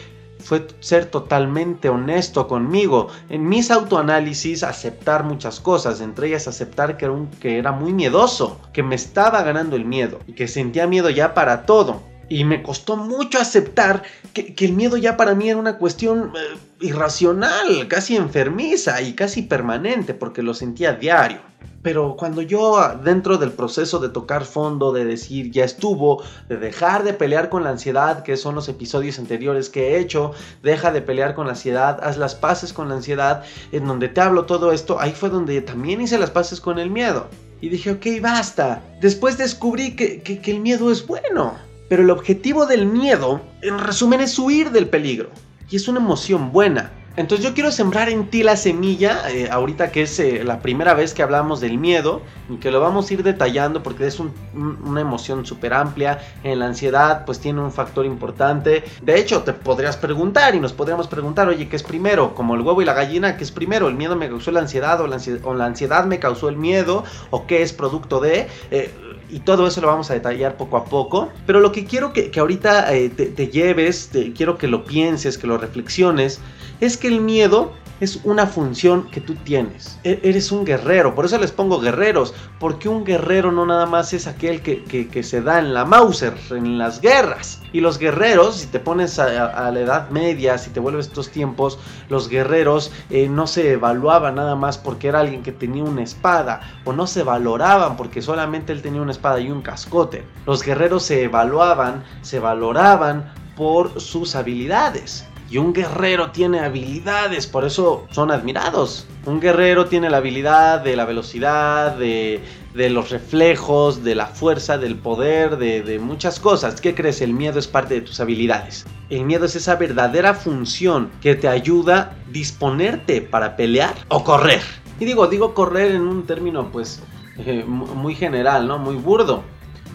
fue 0.47 0.65
ser 0.79 1.07
totalmente 1.07 1.89
honesto 1.89 2.47
conmigo. 2.47 3.09
En 3.27 3.49
mis 3.49 3.69
autoanálisis 3.69 4.63
aceptar 4.63 5.25
muchas 5.25 5.59
cosas, 5.59 5.99
entre 5.99 6.27
ellas 6.29 6.47
aceptar 6.47 6.95
que 6.95 7.03
era, 7.03 7.13
un, 7.13 7.27
que 7.27 7.57
era 7.57 7.73
muy 7.73 7.91
miedoso, 7.91 8.57
que 8.71 8.81
me 8.81 8.95
estaba 8.95 9.43
ganando 9.43 9.75
el 9.75 9.83
miedo 9.83 10.19
y 10.25 10.31
que 10.31 10.47
sentía 10.47 10.87
miedo 10.87 11.09
ya 11.09 11.33
para 11.33 11.65
todo. 11.65 12.01
Y 12.29 12.43
me 12.43 12.61
costó 12.61 12.97
mucho 12.97 13.39
aceptar 13.39 14.03
que, 14.33 14.53
el 14.57 14.73
miedo 14.73 14.97
ya 14.97 15.15
para 15.15 15.33
mí 15.33 15.49
era 15.49 15.57
una 15.57 15.77
cuestión 15.77 16.33
eh, 16.35 16.57
irracional, 16.81 17.87
casi 17.87 18.15
enfermiza 18.15 19.01
y 19.01 19.13
casi 19.13 19.43
permanente, 19.43 20.13
porque 20.13 20.43
lo 20.43 20.53
sentía 20.53 20.93
diario. 20.93 21.39
Pero 21.81 22.17
cuando 22.17 22.41
yo 22.41 22.77
dentro 23.01 23.37
del 23.37 23.51
proceso 23.51 23.99
de 23.99 24.09
tocar 24.09 24.43
fondo, 24.43 24.91
de 24.91 25.05
decir 25.05 25.51
ya 25.51 25.63
estuvo, 25.63 26.21
de 26.49 26.57
dejar 26.57 27.03
de 27.03 27.13
pelear 27.13 27.49
con 27.49 27.63
la 27.63 27.69
ansiedad, 27.69 28.23
que 28.23 28.35
son 28.35 28.55
los 28.55 28.67
episodios 28.67 29.19
anteriores 29.19 29.69
que 29.69 29.91
he 29.91 29.99
hecho, 29.99 30.33
deja 30.63 30.91
de 30.91 31.01
pelear 31.01 31.33
con 31.33 31.45
la 31.45 31.53
ansiedad, 31.53 31.99
haz 32.03 32.17
las 32.17 32.35
paces 32.35 32.73
con 32.73 32.89
la 32.89 32.95
ansiedad, 32.95 33.43
en 33.71 33.87
donde 33.87 34.09
te 34.09 34.19
hablo 34.19 34.45
todo 34.45 34.73
esto, 34.73 34.99
ahí 34.99 35.13
fue 35.13 35.29
donde 35.29 35.61
también 35.61 36.01
hice 36.01 36.17
las 36.17 36.31
paces 36.31 36.59
con 36.59 36.77
el 36.77 36.89
miedo. 36.89 37.27
Y 37.61 37.69
dije, 37.69 37.91
ok, 37.91 38.05
basta. 38.21 38.83
Después 38.99 39.37
descubrí 39.37 39.95
que 39.95 40.41
el 40.45 40.59
miedo 40.59 40.91
es 40.91 41.07
bueno. 41.07 41.66
Pero 41.89 42.03
el 42.03 42.09
objetivo 42.09 42.65
del 42.65 42.85
miedo, 42.85 43.41
en 43.61 43.79
resumen, 43.79 44.21
es 44.21 44.37
huir 44.37 44.71
del 44.71 44.89
peligro. 44.89 45.29
Y 45.69 45.75
es 45.75 45.87
una 45.87 45.99
emoción 45.99 46.51
buena. 46.51 46.91
Entonces 47.17 47.43
yo 47.43 47.55
quiero 47.55 47.71
sembrar 47.71 48.09
en 48.09 48.29
ti 48.29 48.43
la 48.43 48.55
semilla, 48.55 49.27
eh, 49.31 49.49
ahorita 49.51 49.91
que 49.91 50.03
es 50.03 50.19
eh, 50.19 50.43
la 50.43 50.59
primera 50.59 50.93
vez 50.93 51.15
que 51.15 51.23
hablamos 51.23 51.59
del 51.59 51.79
miedo, 51.79 52.21
y 52.47 52.57
que 52.57 52.69
lo 52.69 52.79
vamos 52.79 53.09
a 53.09 53.13
ir 53.15 53.23
detallando 53.23 53.81
porque 53.81 54.05
es 54.05 54.19
una 54.19 55.01
emoción 55.01 55.43
súper 55.43 55.73
amplia, 55.73 56.19
en 56.43 56.59
la 56.59 56.67
ansiedad 56.67 57.25
pues 57.25 57.39
tiene 57.39 57.59
un 57.59 57.71
factor 57.71 58.05
importante. 58.05 58.83
De 59.01 59.19
hecho, 59.19 59.41
te 59.41 59.53
podrías 59.53 59.97
preguntar 59.97 60.53
y 60.53 60.59
nos 60.59 60.73
podríamos 60.73 61.07
preguntar, 61.07 61.47
oye, 61.47 61.67
¿qué 61.67 61.75
es 61.75 61.81
primero? 61.81 62.35
Como 62.35 62.53
el 62.53 62.61
huevo 62.61 62.83
y 62.83 62.85
la 62.85 62.93
gallina, 62.93 63.35
¿qué 63.35 63.43
es 63.43 63.51
primero? 63.51 63.87
¿El 63.87 63.95
miedo 63.95 64.15
me 64.15 64.29
causó 64.29 64.51
la 64.51 64.59
ansiedad 64.59 65.01
o 65.01 65.07
la 65.07 65.65
ansiedad, 65.65 66.05
me 66.05 66.19
causó 66.19 66.49
el 66.49 66.57
miedo? 66.57 67.03
¿O 67.31 67.47
qué 67.47 67.63
es 67.63 67.73
producto 67.73 68.19
de? 68.19 68.47
Eh, 68.69 68.93
y 69.29 69.39
todo 69.39 69.67
eso 69.67 69.81
lo 69.81 69.87
vamos 69.87 70.09
a 70.11 70.13
detallar 70.13 70.57
poco 70.57 70.77
a 70.77 70.85
poco. 70.85 71.29
Pero 71.45 71.59
lo 71.59 71.71
que 71.71 71.85
quiero 71.85 72.13
que, 72.13 72.31
ahorita 72.37 72.87
te, 72.87 73.09
te, 73.09 73.47
lleves, 73.47 74.09
quiero 74.35 74.57
que 74.57 74.67
lo 74.67 74.85
pienses, 74.85 75.37
que 75.37 75.47
lo 75.47 75.57
reflexiones, 75.57 76.39
es 76.79 76.97
que 76.97 77.07
el 77.07 77.21
miedo 77.21 77.73
es 77.99 78.19
una 78.23 78.47
función 78.47 79.09
que 79.09 79.21
tú 79.21 79.35
tienes. 79.35 79.99
E-, 80.03 80.19
eres 80.23 80.51
un 80.51 80.65
guerrero, 80.65 81.15
por 81.15 81.25
eso 81.25 81.37
les 81.37 81.51
pongo 81.51 81.79
guerreros, 81.79 82.33
porque 82.59 82.89
un 82.89 83.03
guerrero 83.03 83.51
no 83.51 83.65
nada 83.65 83.85
más 83.85 84.13
es 84.13 84.27
aquel 84.27 84.61
que, 84.61 85.23
se 85.23 85.41
da 85.41 85.59
en 85.59 85.73
la 85.73 85.85
Mauser, 85.85 86.33
en 86.51 86.77
las 86.77 87.01
guerras. 87.01 87.61
Y 87.73 87.81
los 87.81 87.97
guerreros, 87.97 88.57
si 88.57 88.67
te 88.67 88.79
pones 88.79 89.19
a, 89.19 89.71
la 89.71 89.79
edad 89.79 90.09
media, 90.09 90.57
si 90.57 90.69
te 90.69 90.79
vuelves 90.79 91.07
estos 91.07 91.29
tiempos, 91.29 91.79
los 92.09 92.29
guerreros 92.29 92.91
eh, 93.09 93.27
no 93.27 93.47
se 93.47 93.73
evaluaban 93.73 94.35
nada 94.35 94.55
más 94.55 94.77
porque 94.77 95.09
era 95.09 95.19
alguien 95.19 95.43
que 95.43 95.51
tenía 95.51 95.83
una 95.83 96.03
espada, 96.03 96.61
o 96.85 96.93
no 96.93 97.07
se 97.07 97.23
valoraban 97.23 97.97
porque 97.97 98.21
solamente 98.21 98.71
él 98.71 98.81
tenía 98.81 99.01
una 99.01 99.11
espada 99.11 99.39
y 99.39 99.51
un 99.51 99.61
cascote. 99.61 100.23
Los 100.45 100.63
guerreros 100.63 101.03
se 101.03 101.23
evaluaban, 101.23 102.03
se 102.21 102.39
valoraban 102.39 103.33
por 103.55 103.99
sus 103.99 104.35
habilidades. 104.35 105.25
Y 105.49 105.57
un 105.59 105.71
guerrero 105.71 106.31
tiene 106.31 106.59
habilidades, 106.59 107.47
por 107.47 107.63
eso 107.63 108.05
son 108.11 108.31
admirados. 108.31 109.07
Un 109.25 109.39
guerrero 109.39 109.85
tiene 109.85 110.09
la 110.09 110.17
habilidad 110.17 110.81
de 110.81 110.97
la 110.97 111.05
velocidad, 111.05 111.95
de, 111.95 112.41
los 112.73 113.11
reflejos, 113.11 114.03
de 114.03 114.15
la 114.15 114.27
fuerza, 114.27 114.77
del 114.77 114.97
poder, 114.97 115.57
de, 115.57 115.99
muchas 115.99 116.39
cosas. 116.41 116.81
¿Qué 116.81 116.93
crees? 116.93 117.21
El 117.21 117.33
miedo 117.33 117.59
es 117.59 117.67
parte 117.67 117.93
de 117.93 118.01
tus 118.01 118.19
habilidades. 118.19 118.85
El 119.09 119.23
miedo 119.23 119.45
es 119.45 119.55
esa 119.55 119.75
verdadera 119.75 120.33
función 120.33 121.09
que 121.21 121.35
te 121.35 121.47
ayuda 121.47 121.97
a 121.97 122.31
disponerte 122.31 123.21
para 123.21 123.55
pelear 123.55 123.95
o 124.09 124.25
correr. 124.25 124.61
Y 124.99 125.05
digo, 125.05 125.27
digo 125.27 125.53
correr 125.53 125.91
en 125.91 126.01
un 126.01 126.25
término 126.25 126.71
pues 126.71 127.01
eh, 127.37 127.63
muy 127.65 128.15
general, 128.15 128.67
¿no? 128.67 128.79
Muy 128.79 128.95
burdo. 128.95 129.43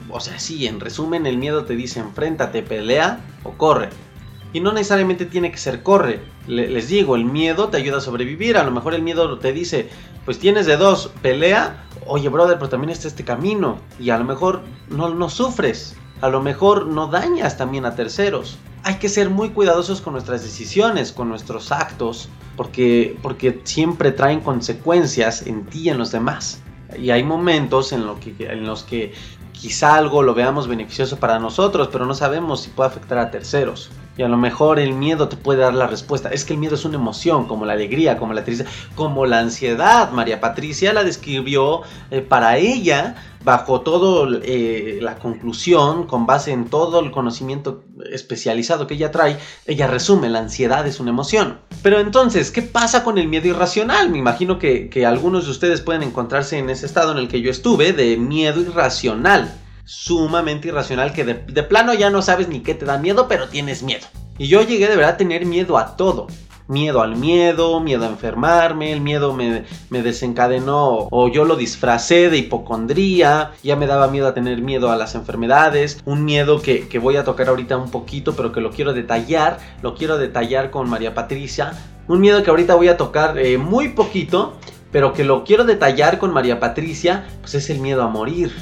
O 0.08 0.20
sea, 0.20 0.38
sí, 0.38 0.66
en 0.66 0.80
resumen 0.80 1.26
el 1.26 1.36
miedo 1.38 1.64
te 1.64 1.74
dice 1.74 2.00
enfréntate, 2.00 2.62
pelea 2.62 3.20
o 3.42 3.52
corre. 3.52 3.88
Y 4.52 4.60
no 4.60 4.72
necesariamente 4.72 5.26
tiene 5.26 5.50
que 5.50 5.58
ser 5.58 5.82
corre. 5.82 6.20
les 6.46 6.88
digo, 6.88 7.16
el 7.16 7.24
miedo 7.24 7.68
te 7.68 7.78
ayuda 7.78 7.98
a 7.98 8.00
sobrevivir. 8.00 8.56
A 8.56 8.64
lo 8.64 8.70
mejor 8.70 8.94
el 8.94 9.02
miedo 9.02 9.38
te 9.38 9.52
dice, 9.52 9.88
pues 10.24 10.38
tienes 10.38 10.66
de 10.66 10.76
dos, 10.76 11.10
pelea. 11.22 11.84
Oye, 12.06 12.28
brother, 12.28 12.58
pero 12.58 12.68
también 12.68 12.90
está 12.90 13.08
este 13.08 13.24
camino. 13.24 13.78
Y 13.98 14.10
a 14.10 14.18
lo 14.18 14.24
mejor 14.24 14.60
no, 14.88 15.14
no 15.14 15.30
sufres. 15.30 15.96
A 16.20 16.28
lo 16.28 16.40
mejor 16.42 16.86
no 16.86 17.08
dañas 17.08 17.56
también 17.56 17.86
a 17.86 17.94
terceros. 17.94 18.58
Hay 18.84 18.96
que 18.96 19.08
ser 19.08 19.30
muy 19.30 19.50
cuidadosos 19.50 20.00
con 20.00 20.12
nuestras 20.12 20.42
decisiones, 20.42 21.12
con 21.12 21.28
nuestros 21.28 21.72
actos, 21.72 22.28
porque, 22.56 23.16
porque 23.22 23.60
siempre 23.64 24.12
traen 24.12 24.40
consecuencias 24.40 25.46
en 25.46 25.64
ti 25.66 25.82
y 25.82 25.88
en 25.88 25.98
los 25.98 26.12
demás. 26.12 26.60
Y 26.98 27.10
hay 27.10 27.22
momentos 27.22 27.92
en, 27.92 28.04
en 28.38 28.66
los 28.66 28.82
que 28.82 29.14
quizá 29.52 29.94
algo 29.94 30.22
lo 30.22 30.34
veamos 30.34 30.66
beneficioso 30.66 31.18
para 31.18 31.38
nosotros, 31.38 31.88
pero 31.90 32.04
no 32.04 32.14
sabemos 32.14 32.62
si 32.62 32.70
puede 32.70 32.90
afectar 32.90 33.18
a 33.18 33.30
terceros. 33.30 33.90
Y 34.16 34.22
a 34.22 34.28
lo 34.28 34.36
mejor 34.36 34.78
el 34.78 34.92
miedo 34.92 35.28
te 35.28 35.36
puede 35.36 35.60
dar 35.60 35.74
la 35.74 35.86
respuesta. 35.86 36.28
Es 36.28 36.44
que 36.44 36.52
el 36.52 36.58
miedo 36.58 36.74
es 36.74 36.84
una 36.84 36.96
emoción, 36.96 37.46
como 37.46 37.64
la 37.64 37.72
alegría, 37.72 38.18
como 38.18 38.34
la 38.34 38.44
tristeza, 38.44 38.70
como 38.94 39.24
la 39.24 39.38
ansiedad. 39.38 40.10
María 40.12 40.40
Patricia 40.40 40.92
la 40.92 41.02
describió 41.02 41.80
eh, 42.10 42.20
para 42.20 42.58
ella 42.58 43.14
bajo 43.42 43.80
todo 43.80 44.28
eh, 44.42 44.98
la 45.00 45.16
conclusión, 45.16 46.06
con 46.06 46.26
base 46.26 46.52
en 46.52 46.66
todo 46.66 47.00
el 47.00 47.10
conocimiento 47.10 47.82
especializado 48.12 48.86
que 48.86 48.94
ella 48.94 49.10
trae, 49.10 49.38
ella 49.66 49.86
resume, 49.86 50.28
la 50.28 50.40
ansiedad 50.40 50.86
es 50.86 51.00
una 51.00 51.10
emoción. 51.10 51.58
Pero 51.82 51.98
entonces, 51.98 52.50
¿qué 52.50 52.62
pasa 52.62 53.02
con 53.02 53.18
el 53.18 53.28
miedo 53.28 53.48
irracional? 53.48 54.10
Me 54.10 54.18
imagino 54.18 54.58
que, 54.58 54.88
que 54.90 55.06
algunos 55.06 55.46
de 55.46 55.50
ustedes 55.50 55.80
pueden 55.80 56.02
encontrarse 56.02 56.58
en 56.58 56.70
ese 56.70 56.86
estado 56.86 57.12
en 57.12 57.18
el 57.18 57.28
que 57.28 57.40
yo 57.40 57.50
estuve, 57.50 57.92
de 57.92 58.16
miedo 58.16 58.60
irracional 58.60 59.52
sumamente 59.84 60.68
irracional 60.68 61.12
que 61.12 61.24
de, 61.24 61.62
plano 61.62 61.94
ya 61.94 62.10
no 62.10 62.22
sabes 62.22 62.48
ni 62.48 62.60
qué 62.60 62.74
te 62.74 62.84
da 62.84 62.98
miedo, 62.98 63.28
pero 63.28 63.48
tienes 63.48 63.82
miedo. 63.82 64.06
Y 64.38 64.48
yo 64.48 64.62
llegué 64.62 64.88
de 64.88 64.96
verdad 64.96 65.14
a 65.14 65.16
tener 65.16 65.46
miedo 65.46 65.78
a 65.78 65.96
todo. 65.96 66.26
Miedo 66.68 67.02
al 67.02 67.16
miedo, 67.16 67.80
miedo 67.80 68.04
a 68.04 68.08
enfermarme, 68.08 68.92
el 68.92 69.00
miedo 69.00 69.34
me, 69.34 69.64
desencadenó 69.90 71.08
o 71.10 71.28
yo 71.28 71.44
lo 71.44 71.56
disfracé 71.56 72.30
de 72.30 72.38
hipocondría, 72.38 73.50
ya 73.62 73.76
me 73.76 73.86
daba 73.86 74.06
miedo 74.06 74.28
a 74.28 74.32
tener 74.32 74.62
miedo 74.62 74.90
a 74.90 74.96
las 74.96 75.14
enfermedades, 75.14 76.00
un 76.06 76.24
miedo 76.24 76.62
que, 76.62 76.86
voy 77.02 77.16
a 77.16 77.24
tocar 77.24 77.48
ahorita 77.48 77.76
un 77.76 77.90
poquito, 77.90 78.34
pero 78.36 78.52
que 78.52 78.60
lo 78.60 78.70
quiero 78.70 78.94
detallar, 78.94 79.58
lo 79.82 79.94
quiero 79.94 80.16
detallar 80.18 80.70
con 80.70 80.88
María 80.88 81.14
Patricia, 81.14 81.72
un 82.08 82.20
miedo 82.20 82.42
que 82.42 82.50
ahorita 82.50 82.76
voy 82.76 82.88
a 82.88 82.96
tocar 82.96 83.38
eh, 83.38 83.58
muy 83.58 83.88
poquito, 83.88 84.54
pero 84.92 85.12
que 85.12 85.24
lo 85.24 85.44
quiero 85.44 85.64
detallar 85.64 86.18
con 86.18 86.32
María 86.32 86.60
Patricia, 86.60 87.26
pues 87.40 87.54
es 87.54 87.68
el 87.70 87.80
miedo 87.80 88.02
a 88.02 88.08
morir 88.08 88.52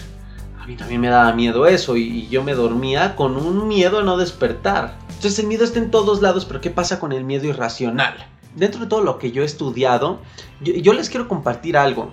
mí 0.67 0.77
también 0.77 1.01
me 1.01 1.09
daba 1.09 1.33
miedo 1.33 1.67
eso 1.67 1.97
y, 1.97 2.29
yo 2.29 2.43
me 2.43 2.55
dormía 2.55 3.17
con 3.17 3.37
un 3.37 3.69
miedo 3.69 4.01
a 4.01 4.03
no 4.03 4.17
despertar. 4.17 4.99
Entonces 5.09 5.39
el 5.39 5.47
miedo 5.47 5.65
está 5.65 5.79
en 5.79 5.91
todos 5.91 6.23
lados, 6.23 6.45
pero 6.45 6.61
¿qué 6.61 6.71
pasa 6.71 7.01
con 7.01 7.13
el 7.13 7.25
miedo 7.25 7.47
irracional? 7.47 8.15
Dentro 8.55 8.81
de 8.81 8.87
todo 8.87 9.03
lo 9.03 9.19
que 9.19 9.33
yo 9.33 9.43
he 9.43 9.47
estudiado, 9.47 10.21
yo 10.61 10.93
les 10.93 11.09
quiero 11.09 11.29
compartir 11.29 11.77
algo. 11.77 12.13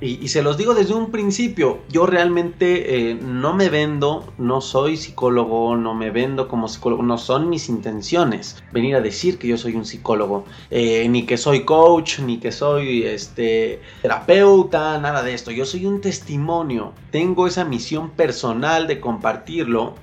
Y, 0.00 0.28
se 0.28 0.42
los 0.42 0.56
digo 0.56 0.74
desde 0.74 0.94
un 0.94 1.10
principio, 1.10 1.80
yo 1.88 2.06
realmente 2.06 3.10
eh, 3.10 3.14
no 3.16 3.52
me 3.52 3.68
vendo, 3.68 4.32
no 4.38 4.60
soy 4.60 4.96
psicólogo, 4.96 5.74
no 5.74 5.92
me 5.92 6.12
vendo 6.12 6.46
como 6.46 6.68
psicólogo, 6.68 7.02
no 7.02 7.18
son 7.18 7.48
mis 7.48 7.68
intenciones 7.68 8.62
venir 8.70 8.94
a 8.94 9.00
decir 9.00 9.38
que 9.38 9.48
yo 9.48 9.58
soy 9.58 9.74
un 9.74 9.84
psicólogo, 9.84 10.44
eh, 10.70 11.08
ni 11.08 11.26
que 11.26 11.36
soy 11.36 11.64
coach, 11.64 12.20
ni 12.20 12.38
que 12.38 12.52
soy 12.52 13.02
este, 13.02 13.82
terapeuta, 14.00 14.98
nada 15.00 15.24
de 15.24 15.34
esto, 15.34 15.50
yo 15.50 15.64
soy 15.64 15.84
un 15.84 16.00
testimonio, 16.00 16.92
tengo 17.10 17.48
esa 17.48 17.64
misión 17.64 18.10
personal 18.10 18.86
de 18.86 19.00
compartirlo, 19.00 19.96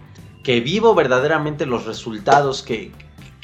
que 0.43 0.59
vivo 0.59 0.93
verdaderamente 0.93 1.65
los 1.65 1.85
resultados 1.85 2.63
que, 2.63 2.91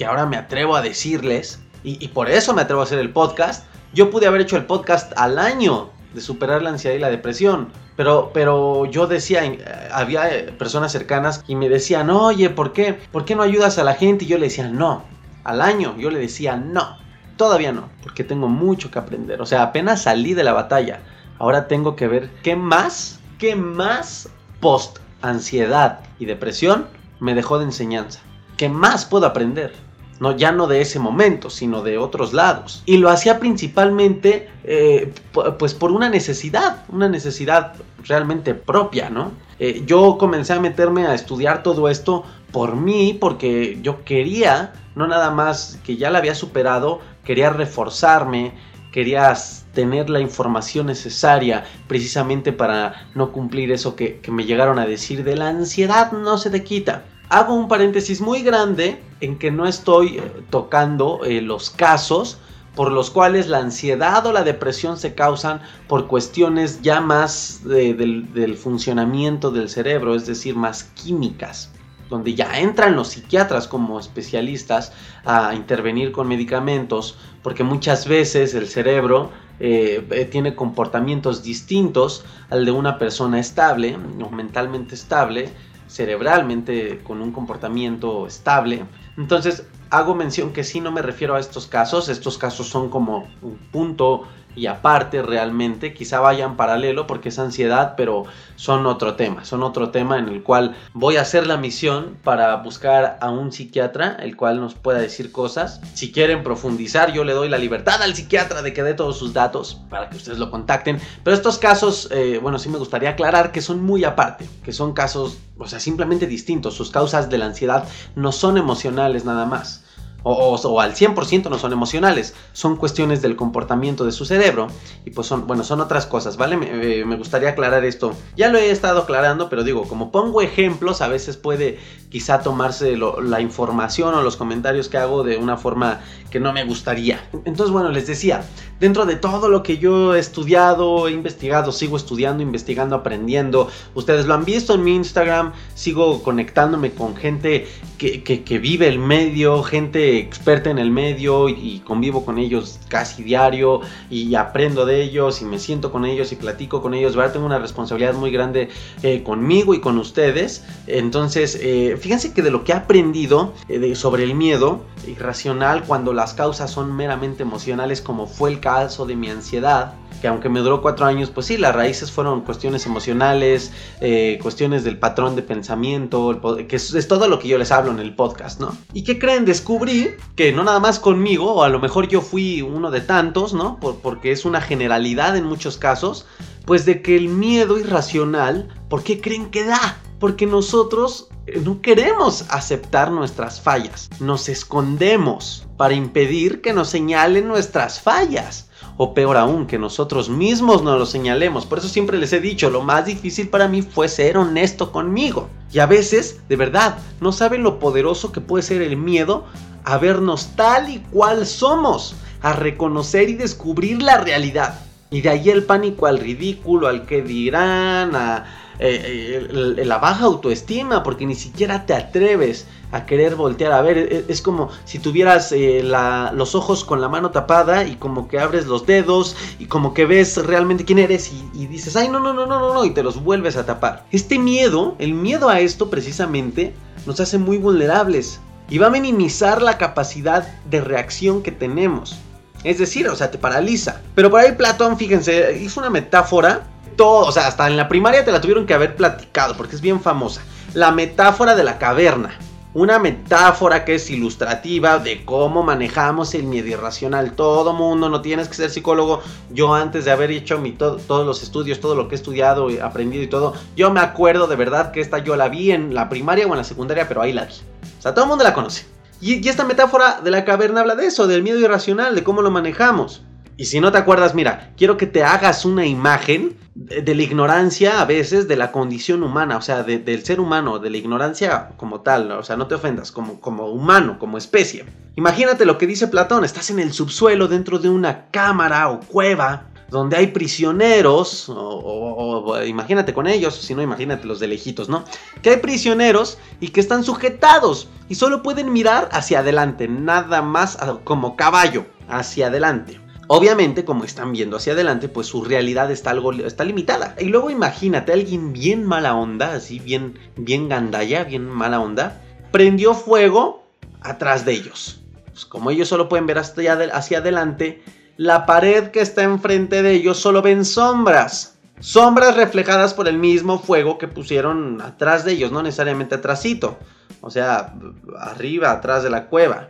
ahora 0.05 0.25
me 0.25 0.35
atrevo 0.35 0.75
a 0.75 0.81
decirles, 0.81 1.61
y, 1.81 2.03
y 2.03 2.09
por 2.09 2.29
eso 2.29 2.53
me 2.53 2.63
atrevo 2.63 2.81
a 2.81 2.83
hacer 2.83 2.99
el 2.99 3.11
podcast, 3.11 3.67
yo 3.93 4.09
pude 4.09 4.27
haber 4.27 4.41
hecho 4.41 4.57
el 4.57 4.65
podcast 4.65 5.13
al 5.15 5.37
año 5.37 5.90
de 6.13 6.21
superar 6.21 6.61
la 6.61 6.71
ansiedad 6.71 6.95
y 6.95 6.99
la 6.99 7.09
depresión. 7.09 7.69
Pero, 7.95 8.31
pero 8.33 8.85
yo 8.85 9.07
decía, 9.07 9.45
eh, 9.45 9.59
había 9.91 10.33
eh, 10.33 10.51
personas 10.51 10.91
cercanas 10.91 11.43
y 11.47 11.55
me 11.55 11.69
decían, 11.69 12.09
oye, 12.09 12.49
¿por 12.49 12.73
qué? 12.73 12.93
¿Por 13.11 13.25
qué 13.25 13.35
no 13.35 13.43
ayudas 13.43 13.77
a 13.77 13.83
la 13.83 13.95
gente? 13.95 14.25
Y 14.25 14.27
yo 14.27 14.37
le 14.37 14.45
decía, 14.47 14.67
no. 14.67 15.03
Al 15.43 15.61
año 15.61 15.95
yo 15.97 16.11
le 16.11 16.19
decía, 16.19 16.55
no. 16.55 16.97
Todavía 17.37 17.71
no, 17.71 17.89
porque 18.03 18.23
tengo 18.23 18.47
mucho 18.47 18.91
que 18.91 18.99
aprender. 18.99 19.41
O 19.41 19.45
sea, 19.45 19.63
apenas 19.63 20.03
salí 20.03 20.33
de 20.33 20.43
la 20.43 20.53
batalla. 20.53 21.01
Ahora 21.39 21.67
tengo 21.67 21.95
que 21.95 22.07
ver 22.07 22.29
qué 22.43 22.55
más, 22.55 23.19
qué 23.39 23.55
más 23.55 24.29
post 24.59 24.99
ansiedad 25.21 25.99
y 26.19 26.25
depresión 26.25 26.87
me 27.19 27.33
dejó 27.33 27.57
de 27.57 27.65
enseñanza. 27.65 28.19
¿Qué 28.57 28.69
más 28.69 29.05
puedo 29.05 29.25
aprender? 29.25 29.73
No, 30.21 30.37
ya 30.37 30.51
no 30.51 30.67
de 30.67 30.81
ese 30.81 30.99
momento, 30.99 31.49
sino 31.49 31.81
de 31.81 31.97
otros 31.97 32.31
lados. 32.31 32.83
Y 32.85 32.97
lo 32.97 33.09
hacía 33.09 33.39
principalmente 33.39 34.49
eh, 34.63 35.11
pues 35.57 35.73
por 35.73 35.91
una 35.91 36.09
necesidad, 36.09 36.85
una 36.89 37.09
necesidad 37.09 37.73
realmente 38.03 38.53
propia, 38.53 39.09
¿no? 39.09 39.31
Eh, 39.57 39.81
yo 39.87 40.19
comencé 40.19 40.53
a 40.53 40.59
meterme 40.59 41.07
a 41.07 41.15
estudiar 41.15 41.63
todo 41.63 41.89
esto 41.89 42.23
por 42.51 42.75
mí, 42.75 43.17
porque 43.19 43.79
yo 43.81 44.05
quería, 44.05 44.73
no 44.93 45.07
nada 45.07 45.31
más 45.31 45.79
que 45.83 45.97
ya 45.97 46.11
la 46.11 46.19
había 46.19 46.35
superado, 46.35 46.99
quería 47.23 47.49
reforzarme, 47.49 48.53
quería 48.91 49.33
tener 49.73 50.11
la 50.11 50.19
información 50.19 50.85
necesaria 50.85 51.63
precisamente 51.87 52.53
para 52.53 53.07
no 53.15 53.31
cumplir 53.31 53.71
eso 53.71 53.95
que, 53.95 54.19
que 54.19 54.29
me 54.29 54.45
llegaron 54.45 54.77
a 54.77 54.85
decir 54.85 55.23
de 55.23 55.35
la 55.35 55.47
ansiedad 55.47 56.11
no 56.11 56.37
se 56.37 56.51
te 56.51 56.63
quita 56.63 57.05
hago 57.31 57.53
un 57.53 57.69
paréntesis 57.69 58.19
muy 58.19 58.43
grande 58.43 59.01
en 59.21 59.39
que 59.39 59.51
no 59.51 59.65
estoy 59.65 60.17
eh, 60.17 60.21
tocando 60.49 61.23
eh, 61.23 61.41
los 61.41 61.69
casos 61.69 62.37
por 62.75 62.91
los 62.91 63.09
cuales 63.09 63.47
la 63.47 63.59
ansiedad 63.59 64.25
o 64.25 64.33
la 64.33 64.43
depresión 64.43 64.97
se 64.97 65.15
causan 65.15 65.61
por 65.87 66.07
cuestiones 66.07 66.81
ya 66.81 66.99
más 66.99 67.61
del, 67.63 68.57
funcionamiento 68.57 69.49
del 69.49 69.69
cerebro, 69.69 70.13
es 70.15 70.25
decir, 70.25 70.55
más 70.55 70.83
químicas 70.83 71.71
donde 72.09 72.33
ya 72.33 72.59
entran 72.59 72.97
los 72.97 73.09
psiquiatras 73.09 73.69
como 73.69 73.97
especialistas 73.97 74.91
a 75.23 75.55
intervenir 75.55 76.11
con 76.11 76.27
medicamentos, 76.27 77.17
porque 77.41 77.63
muchas 77.63 78.05
veces 78.05 78.53
el 78.53 78.67
cerebro 78.67 79.31
eh, 79.61 80.27
tiene 80.29 80.53
comportamientos 80.53 81.41
distintos 81.41 82.25
al 82.49 82.65
de 82.65 82.71
una 82.71 82.97
persona 82.97 83.39
estable 83.39 83.97
o 84.21 84.29
mentalmente 84.29 84.95
estable, 84.95 85.53
cerebralmente 85.91 87.01
con 87.03 87.21
un 87.21 87.31
comportamiento 87.33 88.25
estable. 88.25 88.85
Entonces 89.17 89.67
hago 89.89 90.15
mención 90.15 90.53
que 90.53 90.63
si 90.63 90.79
no 90.79 90.91
me 90.91 91.01
refiero 91.01 91.35
a 91.35 91.39
estos 91.39 91.67
casos, 91.67 92.07
estos 92.07 92.37
casos 92.37 92.67
son 92.67 92.89
como 92.89 93.27
un 93.41 93.57
punto 93.71 94.23
y 94.55 94.65
aparte 94.65 95.21
realmente, 95.21 95.93
quizá 95.93 96.19
vayan 96.19 96.57
paralelo 96.57 97.07
porque 97.07 97.29
es 97.29 97.39
ansiedad, 97.39 97.93
pero 97.95 98.25
son 98.55 98.85
otro 98.85 99.15
tema, 99.15 99.45
son 99.45 99.63
otro 99.63 99.89
tema 99.89 100.19
en 100.19 100.27
el 100.27 100.43
cual 100.43 100.75
voy 100.93 101.17
a 101.17 101.21
hacer 101.21 101.47
la 101.47 101.57
misión 101.57 102.17
para 102.23 102.55
buscar 102.57 103.17
a 103.21 103.29
un 103.29 103.51
psiquiatra, 103.51 104.17
el 104.19 104.35
cual 104.35 104.59
nos 104.59 104.75
pueda 104.75 104.99
decir 104.99 105.31
cosas. 105.31 105.81
Si 105.93 106.11
quieren 106.11 106.43
profundizar, 106.43 107.13
yo 107.13 107.23
le 107.23 107.33
doy 107.33 107.49
la 107.49 107.57
libertad 107.57 108.01
al 108.01 108.15
psiquiatra 108.15 108.61
de 108.61 108.73
que 108.73 108.83
dé 108.83 108.93
todos 108.93 109.17
sus 109.17 109.33
datos 109.33 109.81
para 109.89 110.09
que 110.09 110.17
ustedes 110.17 110.37
lo 110.37 110.51
contacten. 110.51 110.99
Pero 111.23 111.35
estos 111.35 111.57
casos, 111.57 112.09
eh, 112.11 112.39
bueno, 112.41 112.59
sí 112.59 112.69
me 112.69 112.77
gustaría 112.77 113.11
aclarar 113.11 113.51
que 113.51 113.61
son 113.61 113.81
muy 113.81 114.03
aparte, 114.03 114.47
que 114.63 114.73
son 114.73 114.93
casos, 114.93 115.37
o 115.57 115.67
sea, 115.67 115.79
simplemente 115.79 116.27
distintos. 116.27 116.75
Sus 116.75 116.91
causas 116.91 117.29
de 117.29 117.37
la 117.37 117.45
ansiedad 117.45 117.87
no 118.15 118.31
son 118.31 118.57
emocionales 118.57 119.25
nada 119.25 119.45
más 119.45 119.85
o, 120.23 120.81
al 120.81 120.93
100% 120.93 121.49
no 121.49 121.57
son 121.57 121.73
emocionales, 121.73 122.33
son 122.53 122.75
cuestiones 122.75 123.21
del 123.21 123.35
comportamiento 123.35 124.05
de 124.05 124.11
su 124.11 124.25
cerebro 124.25 124.67
y 125.05 125.11
pues 125.11 125.27
son, 125.27 125.47
bueno, 125.47 125.63
son 125.63 125.81
otras 125.81 126.05
cosas, 126.05 126.37
¿vale? 126.37 126.57
Me, 126.57 126.99
eh, 126.99 127.03
gustaría 127.03 127.49
aclarar 127.49 127.85
esto. 127.85 128.13
Ya 128.35 128.49
lo 128.49 128.57
he 128.57 128.71
estado 128.71 129.01
aclarando, 129.01 129.49
pero 129.49 129.63
digo, 129.63 129.83
como 129.87 130.11
pongo 130.11 130.41
ejemplos, 130.41 131.01
a 131.01 131.07
veces 131.07 131.37
puede 131.37 131.79
quizá 132.09 132.41
tomarse 132.41 132.97
la 132.97 133.41
información 133.41 134.13
o 134.13 134.21
los 134.21 134.37
comentarios 134.37 134.89
que 134.89 134.97
hago 134.97 135.23
de 135.23 135.37
una 135.37 135.57
forma 135.57 136.01
que 136.29 136.39
no 136.39 136.53
me 136.53 136.63
gustaría. 136.63 137.23
Entonces, 137.45 137.71
bueno, 137.71 137.89
les 137.89 138.07
decía, 138.07 138.43
dentro 138.81 139.05
de 139.05 139.15
todo 139.15 139.47
lo 139.47 139.61
que 139.61 139.77
yo 139.77 140.15
he 140.15 140.19
estudiado, 140.19 141.07
he 141.07 141.11
investigado, 141.11 141.71
sigo 141.71 141.97
estudiando, 141.97 142.41
investigando, 142.41 142.95
aprendiendo, 142.95 143.69
ustedes 143.93 144.25
lo 144.25 144.33
han 144.33 144.43
visto 144.43 144.73
en 144.73 144.83
mi 144.83 144.95
Instagram, 144.95 145.53
sigo 145.75 146.23
conectándome 146.23 146.91
con 146.91 147.15
gente 147.15 147.67
que, 147.99 148.23
que 148.23 148.57
vive 148.57 148.87
el 148.87 148.97
medio, 148.97 149.61
gente 149.61 150.17
experta 150.17 150.71
en 150.71 150.79
el 150.79 150.89
medio 150.89 151.47
y, 151.47 151.83
convivo 151.85 152.25
con 152.25 152.39
ellos 152.39 152.79
casi 152.87 153.21
diario 153.21 153.81
y 154.09 154.33
aprendo 154.33 154.85
de 154.85 155.03
ellos 155.03 155.41
y 155.41 155.45
me 155.45 155.59
siento 155.59 155.91
con 155.91 156.05
ellos 156.05 156.31
y 156.31 156.35
platico 156.35 156.81
con 156.81 156.95
ellos. 156.95 157.15
¿verdad? 157.15 157.33
Tengo 157.33 157.45
una 157.45 157.59
responsabilidad 157.59 158.15
muy 158.15 158.31
grande 158.31 158.69
eh, 159.03 159.21
conmigo 159.21 159.75
y 159.75 159.81
con 159.81 159.99
ustedes. 159.99 160.63
Entonces, 160.87 161.59
eh, 161.61 161.97
fíjense 161.99 162.33
que 162.33 162.41
de 162.41 162.49
lo 162.49 162.63
que 162.63 162.71
he 162.71 162.75
aprendido 162.75 163.53
eh, 163.69 163.93
sobre 163.93 164.23
el 164.23 164.33
miedo 164.33 164.81
irracional 165.05 165.83
cuando 165.83 166.13
las 166.13 166.33
causas 166.33 166.71
son 166.71 166.95
meramente 166.95 167.43
emocionales, 167.43 168.01
como 168.01 168.25
fue 168.25 168.49
el 168.49 168.59
caso 168.59 168.70
de 168.71 169.15
mi 169.17 169.29
ansiedad, 169.29 169.95
que 170.21 170.29
aunque 170.29 170.47
me 170.47 170.61
duró 170.61 170.81
cuatro 170.81 171.05
años, 171.05 171.29
pues 171.29 171.47
sí, 171.47 171.57
las 171.57 171.75
raíces 171.75 172.09
fueron 172.09 172.41
cuestiones 172.41 172.85
emocionales, 172.85 173.73
eh, 173.99 174.39
cuestiones 174.41 174.85
del 174.85 174.97
patrón 174.97 175.35
de 175.35 175.41
pensamiento, 175.41 176.39
que 176.69 176.75
es, 176.77 177.07
todo 177.09 177.27
lo 177.27 177.37
que 177.37 177.49
yo 177.49 177.57
les 177.57 177.69
hablo 177.71 177.91
en 177.91 177.99
el 177.99 178.15
podcast, 178.15 178.61
¿no? 178.61 178.77
¿Y 178.93 179.03
qué 179.03 179.19
creen? 179.19 179.43
Descubrí 179.43 180.11
que 180.37 180.53
no 180.53 180.63
nada 180.63 180.79
más 180.79 180.99
conmigo, 180.99 181.53
o 181.55 181.63
a 181.63 181.69
lo 181.69 181.79
mejor 181.79 182.07
yo 182.07 182.21
fui 182.21 182.61
uno 182.61 182.91
de 182.91 183.01
tantos, 183.01 183.53
¿no? 183.53 183.77
porque 183.79 184.31
es 184.31 184.45
una 184.45 184.61
generalidad 184.61 185.35
en 185.35 185.43
muchos 185.43 185.77
casos, 185.77 186.25
pues 186.65 186.85
de 186.85 187.01
que 187.01 187.17
el 187.17 187.27
miedo 187.27 187.77
irracional, 187.77 188.69
¿por 188.89 189.03
qué 189.03 189.19
creen 189.19 189.51
que 189.51 189.65
da? 189.65 189.97
Porque 190.19 190.45
nosotros 190.45 191.27
eh, 191.47 191.59
no 191.63 191.81
queremos 191.81 192.45
aceptar 192.49 193.11
nuestras 193.11 193.59
fallas, 193.59 194.09
nos 194.19 194.47
escondemos 194.47 195.67
para 195.81 195.95
impedir 195.95 196.61
que 196.61 196.73
nos 196.73 196.89
señalen 196.89 197.47
nuestras 197.47 197.99
fallas 197.99 198.69
o 198.97 199.15
peor 199.15 199.35
aún, 199.35 199.65
que 199.65 199.79
nosotros 199.79 200.29
mismos 200.29 200.83
nos 200.83 200.99
lo 200.99 201.07
señalemos. 201.07 201.65
Por 201.65 201.79
eso 201.79 201.87
siempre 201.87 202.19
les 202.19 202.33
he 202.33 202.39
dicho, 202.39 202.69
lo 202.69 202.83
más 202.83 203.07
difícil 203.07 203.49
para 203.49 203.67
mí 203.67 203.81
fue 203.81 204.07
ser 204.07 204.37
honesto 204.37 204.91
conmigo. 204.91 205.49
Y 205.73 205.79
a 205.79 205.87
veces, 205.87 206.39
de 206.47 206.55
verdad, 206.55 206.99
no 207.19 207.31
saben 207.31 207.63
lo 207.63 207.79
poderoso 207.79 208.31
que 208.31 208.41
puede 208.41 208.61
ser 208.61 208.83
el 208.83 208.95
miedo 208.95 209.45
a 209.83 209.97
vernos 209.97 210.49
tal 210.55 210.87
y 210.87 210.99
cual 210.99 211.47
somos, 211.47 212.13
a 212.43 212.53
reconocer 212.53 213.31
y 213.31 213.33
descubrir 213.33 214.03
la 214.03 214.19
realidad. 214.19 214.81
Y 215.09 215.21
de 215.21 215.29
ahí 215.29 215.49
el 215.49 215.63
pánico 215.63 216.05
al 216.05 216.19
ridículo, 216.19 216.89
al 216.89 217.07
que 217.07 217.23
dirán, 217.23 218.15
a 218.15 218.45
eh, 218.79 219.47
eh, 219.77 219.85
la 219.85 219.97
baja 219.97 220.25
autoestima, 220.25 221.03
porque 221.03 221.25
ni 221.25 221.35
siquiera 221.35 221.85
te 221.85 221.93
atreves 221.93 222.67
a 222.91 223.05
querer 223.05 223.35
voltear 223.35 223.71
a 223.71 223.81
ver. 223.81 223.97
E, 223.97 224.25
es, 224.27 224.41
como 224.41 224.69
si 224.85 224.99
tuvieras 224.99 225.51
eh, 225.51 225.81
los 225.83 226.55
ojos 226.55 226.83
con 226.83 227.01
la 227.01 227.09
mano 227.09 227.31
tapada 227.31 227.85
y 227.85 227.95
como 227.95 228.27
que 228.27 228.39
abres 228.39 228.65
los 228.65 228.85
dedos 228.85 229.35
y 229.59 229.65
como 229.65 229.93
que 229.93 230.05
ves 230.05 230.37
realmente 230.45 230.85
quién 230.85 230.99
eres 230.99 231.31
y, 231.31 231.49
y 231.53 231.67
dices, 231.67 231.95
ay, 231.95 232.09
no, 232.09 232.19
no, 232.19 232.33
no, 232.33 232.45
no, 232.45 232.59
no, 232.59 232.73
no, 232.73 232.85
y 232.85 232.91
te 232.91 233.03
los 233.03 233.23
vuelves 233.23 233.57
a 233.57 233.65
tapar. 233.65 234.05
Este 234.11 234.39
miedo, 234.39 234.95
el 234.99 235.13
miedo 235.13 235.49
a 235.49 235.59
esto 235.59 235.89
precisamente, 235.89 236.73
nos 237.05 237.19
hace 237.19 237.37
muy 237.37 237.57
vulnerables 237.57 238.39
y 238.69 238.77
va 238.77 238.87
a 238.87 238.91
minimizar 238.91 239.61
la 239.61 239.77
capacidad 239.77 240.47
de 240.69 240.81
reacción 240.81 241.43
que 241.43 241.51
tenemos. 241.51 242.17
Es 242.63 242.77
decir, 242.77 243.07
o 243.07 243.15
sea, 243.15 243.31
te 243.31 243.37
paraliza. 243.37 244.01
Pero 244.15 244.29
por 244.29 244.39
ahí 244.39 244.53
Platón, 244.53 244.97
fíjense, 244.97 245.57
hizo 245.59 245.79
una 245.79 245.89
metáfora 245.89 246.67
todo, 246.95 247.27
o 247.27 247.31
sea, 247.31 247.47
hasta 247.47 247.67
en 247.67 247.77
la 247.77 247.87
primaria 247.87 248.25
te 248.25 248.31
la 248.31 248.41
tuvieron 248.41 248.65
que 248.65 248.73
haber 248.73 248.95
platicado 248.95 249.55
porque 249.55 249.75
es 249.75 249.81
bien 249.81 250.01
famosa. 250.01 250.41
La 250.73 250.91
metáfora 250.91 251.55
de 251.55 251.63
la 251.63 251.77
caverna. 251.77 252.37
Una 252.73 252.99
metáfora 252.99 253.83
que 253.83 253.95
es 253.95 254.09
ilustrativa 254.09 254.97
de 254.97 255.25
cómo 255.25 255.61
manejamos 255.61 256.33
el 256.35 256.43
miedo 256.43 256.67
irracional. 256.67 257.33
Todo 257.33 257.73
mundo, 257.73 258.07
no 258.07 258.21
tienes 258.21 258.47
que 258.47 258.53
ser 258.53 258.69
psicólogo. 258.69 259.21
Yo 259.49 259.73
antes 259.73 260.05
de 260.05 260.11
haber 260.11 260.31
hecho 260.31 260.57
mi 260.57 260.71
todos 260.71 261.25
los 261.25 261.43
estudios, 261.43 261.81
todo 261.81 261.95
lo 261.95 262.07
que 262.07 262.15
he 262.15 262.17
estudiado 262.17 262.69
y 262.69 262.79
aprendido 262.79 263.23
y 263.23 263.27
todo, 263.27 263.53
yo 263.75 263.91
me 263.91 263.99
acuerdo 263.99 264.47
de 264.47 264.55
verdad 264.55 264.91
que 264.91 265.01
esta 265.01 265.17
yo 265.17 265.35
la 265.35 265.49
vi 265.49 265.71
en 265.71 265.93
la 265.93 266.07
primaria 266.07 266.47
o 266.47 266.51
en 266.51 266.57
la 266.57 266.63
secundaria, 266.63 267.09
pero 267.09 267.21
ahí 267.21 267.33
la 267.33 267.43
vi. 267.43 267.53
O 267.99 268.01
sea, 268.01 268.13
todo 268.13 268.23
el 268.23 268.29
mundo 268.29 268.45
la 268.45 268.53
conoce. 268.53 268.85
Y, 269.19 269.45
y 269.45 269.49
esta 269.49 269.65
metáfora 269.65 270.21
de 270.23 270.31
la 270.31 270.45
caverna 270.45 270.79
habla 270.79 270.95
de 270.95 271.07
eso, 271.07 271.27
del 271.27 271.43
miedo 271.43 271.59
irracional, 271.59 272.15
de 272.15 272.23
cómo 272.23 272.41
lo 272.41 272.51
manejamos. 272.51 273.21
Y 273.61 273.65
si 273.65 273.79
no 273.79 273.91
te 273.91 273.99
acuerdas, 273.99 274.33
mira, 274.33 274.73
quiero 274.75 274.97
que 274.97 275.05
te 275.05 275.23
hagas 275.23 275.65
una 275.65 275.85
imagen 275.85 276.57
de, 276.73 277.13
la 277.13 277.21
ignorancia 277.21 278.01
a 278.01 278.05
veces 278.05 278.47
de 278.47 278.55
la 278.55 278.71
condición 278.71 279.21
humana, 279.21 279.55
o 279.55 279.61
sea, 279.61 279.83
del 279.83 280.25
ser 280.25 280.39
humano, 280.39 280.79
de 280.79 280.89
la 280.89 280.97
ignorancia 280.97 281.69
como 281.77 282.01
tal, 282.01 282.31
o 282.31 282.41
sea, 282.41 282.57
no 282.57 282.65
te 282.65 282.73
ofendas, 282.73 283.11
como, 283.11 283.39
como 283.39 283.67
humano, 283.67 284.17
como 284.17 284.39
especie. 284.39 284.85
Imagínate 285.15 285.65
lo 285.65 285.77
que 285.77 285.85
dice 285.85 286.07
Platón, 286.07 286.43
estás 286.43 286.71
en 286.71 286.79
el 286.79 286.91
subsuelo 286.91 287.47
dentro 287.47 287.77
de 287.77 287.89
una 287.89 288.31
cámara 288.31 288.89
o 288.89 288.99
cueva 288.99 289.67
donde 289.91 290.17
hay 290.17 290.27
prisioneros, 290.27 291.45
o, 291.47 292.59
imagínate 292.65 293.13
con 293.13 293.27
ellos, 293.27 293.53
si 293.53 293.75
no, 293.75 293.83
imagínate 293.83 294.25
los 294.25 294.39
de 294.39 294.47
lejitos, 294.47 294.89
¿no? 294.89 295.03
Que 295.43 295.51
hay 295.51 295.57
prisioneros 295.57 296.39
y 296.59 296.69
que 296.69 296.79
están 296.79 297.03
sujetados 297.03 297.89
y 298.09 298.15
solo 298.15 298.41
pueden 298.41 298.73
mirar 298.73 299.07
hacia 299.11 299.41
adelante, 299.41 299.87
nada 299.87 300.41
más 300.41 300.79
como 301.03 301.35
caballo, 301.35 301.85
hacia 302.09 302.47
adelante. 302.47 302.99
Obviamente, 303.33 303.85
como 303.85 304.03
están 304.03 304.33
viendo 304.33 304.57
hacia 304.57 304.73
adelante, 304.73 305.07
pues 305.07 305.27
su 305.27 305.41
realidad 305.45 305.89
está 305.89 306.09
algo 306.09 306.33
está 306.33 306.65
limitada. 306.65 307.15
Y 307.17 307.27
luego 307.27 307.49
imagínate 307.49 308.11
alguien 308.11 308.51
bien 308.51 308.85
mala 308.85 309.15
onda, 309.15 309.53
así 309.53 309.79
bien 309.79 310.19
bien 310.35 310.67
gandalla, 310.67 311.23
bien 311.23 311.47
mala 311.47 311.79
onda, 311.79 312.21
prendió 312.51 312.93
fuego 312.93 313.63
atrás 314.01 314.43
de 314.43 314.51
ellos. 314.51 314.99
Pues 315.27 315.45
como 315.45 315.71
ellos 315.71 315.87
solo 315.87 316.09
pueden 316.09 316.27
ver 316.27 316.39
hacia, 316.39 316.73
hacia 316.73 317.19
adelante, 317.19 317.81
la 318.17 318.45
pared 318.45 318.89
que 318.89 318.99
está 318.99 319.23
enfrente 319.23 319.81
de 319.81 319.93
ellos 319.93 320.19
solo 320.19 320.41
ven 320.41 320.65
sombras. 320.65 321.55
Sombras 321.79 322.35
reflejadas 322.35 322.93
por 322.93 323.07
el 323.07 323.17
mismo 323.17 323.59
fuego 323.59 323.97
que 323.97 324.09
pusieron 324.09 324.81
atrás 324.81 325.23
de 325.23 325.31
ellos, 325.31 325.53
no 325.53 325.63
necesariamente 325.63 326.15
atrásito. 326.15 326.77
O 327.21 327.31
sea, 327.31 327.75
arriba, 328.19 328.71
atrás 328.71 329.03
de 329.03 329.09
la 329.09 329.27
cueva. 329.27 329.69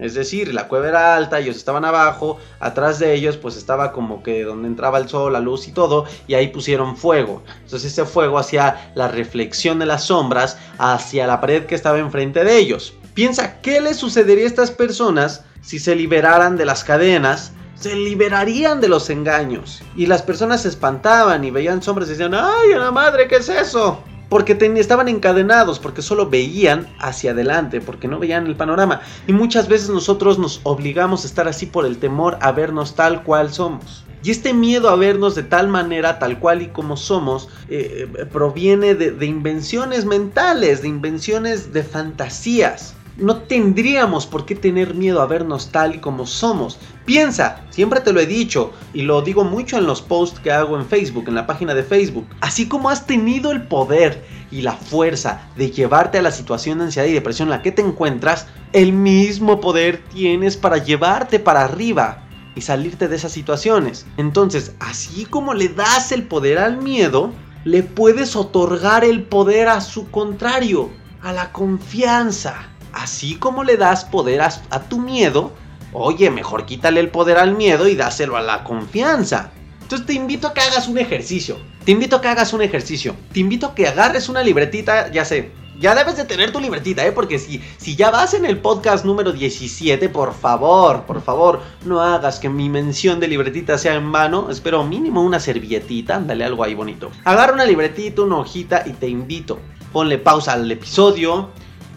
Es 0.00 0.14
decir, 0.14 0.54
la 0.54 0.66
cueva 0.66 0.88
era 0.88 1.16
alta, 1.16 1.38
ellos 1.38 1.56
estaban 1.56 1.84
abajo, 1.84 2.38
atrás 2.58 2.98
de 2.98 3.12
ellos 3.14 3.36
pues 3.36 3.56
estaba 3.56 3.92
como 3.92 4.22
que 4.22 4.44
donde 4.44 4.66
entraba 4.66 4.98
el 4.98 5.08
sol, 5.08 5.34
la 5.34 5.40
luz 5.40 5.68
y 5.68 5.72
todo, 5.72 6.06
y 6.26 6.34
ahí 6.34 6.48
pusieron 6.48 6.96
fuego. 6.96 7.42
Entonces 7.62 7.92
ese 7.92 8.06
fuego 8.06 8.38
hacía 8.38 8.92
la 8.94 9.08
reflexión 9.08 9.78
de 9.78 9.86
las 9.86 10.04
sombras 10.04 10.58
hacia 10.78 11.26
la 11.26 11.40
pared 11.40 11.66
que 11.66 11.74
estaba 11.74 11.98
enfrente 11.98 12.44
de 12.44 12.56
ellos. 12.56 12.94
Piensa, 13.14 13.60
¿qué 13.60 13.80
les 13.80 13.98
sucedería 13.98 14.44
a 14.44 14.48
estas 14.48 14.70
personas 14.70 15.44
si 15.60 15.78
se 15.78 15.94
liberaran 15.94 16.56
de 16.56 16.64
las 16.64 16.82
cadenas? 16.82 17.52
Se 17.74 17.94
liberarían 17.94 18.80
de 18.80 18.88
los 18.88 19.10
engaños. 19.10 19.82
Y 19.96 20.06
las 20.06 20.22
personas 20.22 20.62
se 20.62 20.68
espantaban 20.68 21.44
y 21.44 21.50
veían 21.50 21.82
sombras 21.82 22.08
y 22.08 22.12
decían, 22.12 22.34
¡ay, 22.34 22.74
la 22.74 22.90
madre, 22.90 23.28
qué 23.28 23.36
es 23.36 23.48
eso! 23.48 24.02
Porque 24.30 24.56
estaban 24.76 25.08
encadenados, 25.08 25.80
porque 25.80 26.00
solo 26.00 26.30
veían 26.30 26.86
hacia 27.00 27.32
adelante, 27.32 27.80
porque 27.80 28.08
no 28.08 28.20
veían 28.20 28.46
el 28.46 28.56
panorama. 28.56 29.02
Y 29.26 29.32
muchas 29.32 29.68
veces 29.68 29.90
nosotros 29.90 30.38
nos 30.38 30.60
obligamos 30.62 31.24
a 31.24 31.26
estar 31.26 31.48
así 31.48 31.66
por 31.66 31.84
el 31.84 31.98
temor 31.98 32.38
a 32.40 32.52
vernos 32.52 32.94
tal 32.94 33.24
cual 33.24 33.52
somos. 33.52 34.04
Y 34.22 34.30
este 34.30 34.54
miedo 34.54 34.88
a 34.88 34.96
vernos 34.96 35.34
de 35.34 35.42
tal 35.42 35.68
manera, 35.68 36.18
tal 36.18 36.38
cual 36.38 36.62
y 36.62 36.68
como 36.68 36.96
somos, 36.96 37.48
eh, 37.68 38.08
eh, 38.18 38.26
proviene 38.26 38.94
de 38.94 39.26
invenciones 39.26 40.04
mentales, 40.04 40.82
de 40.82 40.88
invenciones 40.88 41.72
de 41.72 41.82
fantasías. 41.82 42.94
No 43.16 43.36
tendríamos 43.36 44.26
por 44.26 44.46
qué 44.46 44.54
tener 44.54 44.94
miedo 44.94 45.20
a 45.20 45.26
vernos 45.26 45.70
tal 45.70 45.94
y 45.96 45.98
como 45.98 46.26
somos. 46.26 46.78
Piensa, 47.04 47.62
siempre 47.70 48.00
te 48.00 48.12
lo 48.12 48.20
he 48.20 48.26
dicho 48.26 48.72
y 48.94 49.02
lo 49.02 49.22
digo 49.22 49.44
mucho 49.44 49.78
en 49.78 49.86
los 49.86 50.00
posts 50.00 50.40
que 50.40 50.52
hago 50.52 50.78
en 50.78 50.86
Facebook, 50.86 51.24
en 51.28 51.34
la 51.34 51.46
página 51.46 51.74
de 51.74 51.82
Facebook. 51.82 52.26
Así 52.40 52.66
como 52.66 52.88
has 52.88 53.06
tenido 53.06 53.52
el 53.52 53.62
poder 53.62 54.24
y 54.50 54.62
la 54.62 54.72
fuerza 54.72 55.42
de 55.56 55.70
llevarte 55.70 56.18
a 56.18 56.22
la 56.22 56.32
situación 56.32 56.78
de 56.78 56.84
ansiedad 56.84 57.08
y 57.08 57.12
depresión 57.12 57.48
en 57.48 57.50
la 57.50 57.62
que 57.62 57.72
te 57.72 57.82
encuentras, 57.82 58.46
el 58.72 58.92
mismo 58.92 59.60
poder 59.60 60.02
tienes 60.12 60.56
para 60.56 60.78
llevarte 60.78 61.38
para 61.38 61.64
arriba 61.64 62.24
y 62.54 62.62
salirte 62.62 63.08
de 63.08 63.16
esas 63.16 63.32
situaciones. 63.32 64.06
Entonces, 64.16 64.74
así 64.80 65.24
como 65.24 65.54
le 65.54 65.68
das 65.68 66.12
el 66.12 66.24
poder 66.24 66.58
al 66.58 66.78
miedo, 66.78 67.32
le 67.64 67.82
puedes 67.82 68.36
otorgar 68.36 69.04
el 69.04 69.22
poder 69.22 69.68
a 69.68 69.80
su 69.80 70.10
contrario, 70.10 70.90
a 71.22 71.32
la 71.32 71.52
confianza. 71.52 72.69
Así 72.92 73.36
como 73.36 73.64
le 73.64 73.76
das 73.76 74.04
poder 74.04 74.40
a, 74.40 74.50
tu 74.88 74.98
miedo, 74.98 75.52
oye, 75.92 76.30
mejor 76.30 76.66
quítale 76.66 77.00
el 77.00 77.10
poder 77.10 77.38
al 77.38 77.56
miedo 77.56 77.88
y 77.88 77.94
dáselo 77.94 78.36
a 78.36 78.42
la 78.42 78.64
confianza. 78.64 79.52
Entonces 79.82 80.06
te 80.06 80.14
invito 80.14 80.48
a 80.48 80.54
que 80.54 80.60
hagas 80.60 80.88
un 80.88 80.98
ejercicio. 80.98 81.58
Te 81.84 81.92
invito 81.92 82.16
a 82.16 82.20
que 82.20 82.28
hagas 82.28 82.52
un 82.52 82.62
ejercicio. 82.62 83.16
Te 83.32 83.40
invito 83.40 83.66
a 83.66 83.74
que 83.74 83.88
agarres 83.88 84.28
una 84.28 84.42
libretita, 84.42 85.10
ya 85.10 85.24
sé. 85.24 85.52
Ya 85.80 85.94
debes 85.94 86.18
de 86.18 86.26
tener 86.26 86.52
tu 86.52 86.60
libretita, 86.60 87.06
¿eh? 87.06 87.10
Porque 87.10 87.38
si, 87.38 87.62
si 87.78 87.96
ya 87.96 88.10
vas 88.10 88.34
en 88.34 88.44
el 88.44 88.58
podcast 88.58 89.02
número 89.04 89.32
17, 89.32 90.10
por 90.10 90.34
favor, 90.34 91.04
por 91.06 91.22
favor, 91.22 91.62
no 91.86 92.02
hagas 92.02 92.38
que 92.38 92.50
mi 92.50 92.68
mención 92.68 93.18
de 93.18 93.28
libretita 93.28 93.78
sea 93.78 93.94
en 93.94 94.12
vano. 94.12 94.50
Espero 94.50 94.84
mínimo 94.84 95.22
una 95.22 95.40
servilletita, 95.40 96.20
dale 96.20 96.44
algo 96.44 96.64
ahí 96.64 96.74
bonito. 96.74 97.10
Agarra 97.24 97.54
una 97.54 97.64
libretita, 97.64 98.20
una 98.20 98.36
hojita 98.36 98.82
y 98.84 98.92
te 98.92 99.08
invito. 99.08 99.58
Ponle 99.90 100.18
pausa 100.18 100.52
al 100.52 100.70
episodio, 100.70 101.48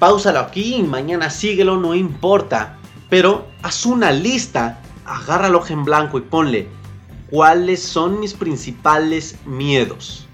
Páusalo 0.04 0.40
aquí 0.40 0.84
mañana 0.84 1.30
síguelo, 1.30 1.78
no 1.78 1.96
importa. 1.96 2.76
Pero 3.10 3.48
haz 3.62 3.86
una 3.86 4.12
lista, 4.12 4.82
agarra 5.06 5.50
en 5.70 5.86
blanco 5.86 6.18
y 6.18 6.22
ponle 6.24 6.68
cuáles 7.30 7.82
son 7.82 8.20
mis 8.20 8.34
principales 8.34 9.38
miedos. 9.46 10.28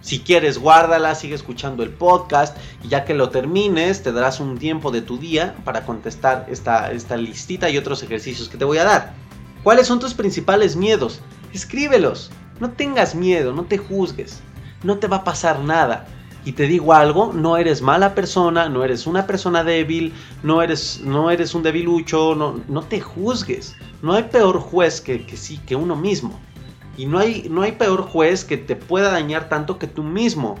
Si 0.00 0.18
quieres, 0.18 0.58
guárdala, 0.58 1.14
sigue 1.14 1.36
escuchando 1.36 1.84
el 1.84 1.90
podcast 1.90 2.58
y 2.82 2.88
ya 2.88 3.04
que 3.04 3.14
lo 3.14 3.30
termines, 3.30 4.02
te 4.02 4.10
darás 4.10 4.40
un 4.40 4.58
tiempo 4.58 4.90
de 4.90 5.02
tu 5.02 5.16
día 5.16 5.54
para 5.64 5.86
contestar 5.86 6.46
esta, 6.50 6.90
esta 6.90 7.16
listita 7.16 7.70
y 7.70 7.78
otros 7.78 8.02
ejercicios 8.02 8.48
que 8.48 8.58
te 8.58 8.64
voy 8.64 8.78
a 8.78 8.84
dar. 8.84 9.14
¿Cuáles 9.62 9.86
son 9.86 10.00
tus 10.00 10.12
principales 10.12 10.74
miedos? 10.74 11.20
Escríbelos. 11.52 12.32
No 12.58 12.72
tengas 12.72 13.14
miedo, 13.14 13.52
no 13.52 13.62
te 13.66 13.78
juzgues. 13.78 14.40
No 14.82 14.98
te 14.98 15.06
va 15.06 15.18
a 15.18 15.24
pasar 15.24 15.60
nada. 15.60 16.08
Y 16.44 16.52
te 16.52 16.66
digo 16.66 16.94
algo, 16.94 17.32
no 17.34 17.56
eres 17.58 17.82
mala 17.82 18.14
persona, 18.14 18.68
no 18.68 18.82
eres 18.82 19.06
una 19.06 19.26
persona 19.26 19.62
débil, 19.62 20.14
no 20.42 20.62
eres, 20.62 21.00
no 21.04 21.30
eres 21.30 21.54
un 21.54 21.62
debilucho, 21.62 22.34
no, 22.34 22.60
no 22.68 22.82
te 22.82 23.00
juzgues. 23.00 23.76
No 24.02 24.14
hay 24.14 24.24
peor 24.24 24.58
juez 24.58 25.00
que, 25.00 25.26
que 25.26 25.36
sí, 25.36 25.58
que 25.66 25.76
uno 25.76 25.96
mismo. 25.96 26.40
Y 26.96 27.06
no 27.06 27.18
hay, 27.18 27.46
no 27.50 27.62
hay 27.62 27.72
peor 27.72 28.02
juez 28.02 28.44
que 28.44 28.56
te 28.56 28.74
pueda 28.74 29.10
dañar 29.10 29.48
tanto 29.48 29.78
que 29.78 29.86
tú 29.86 30.02
mismo. 30.02 30.56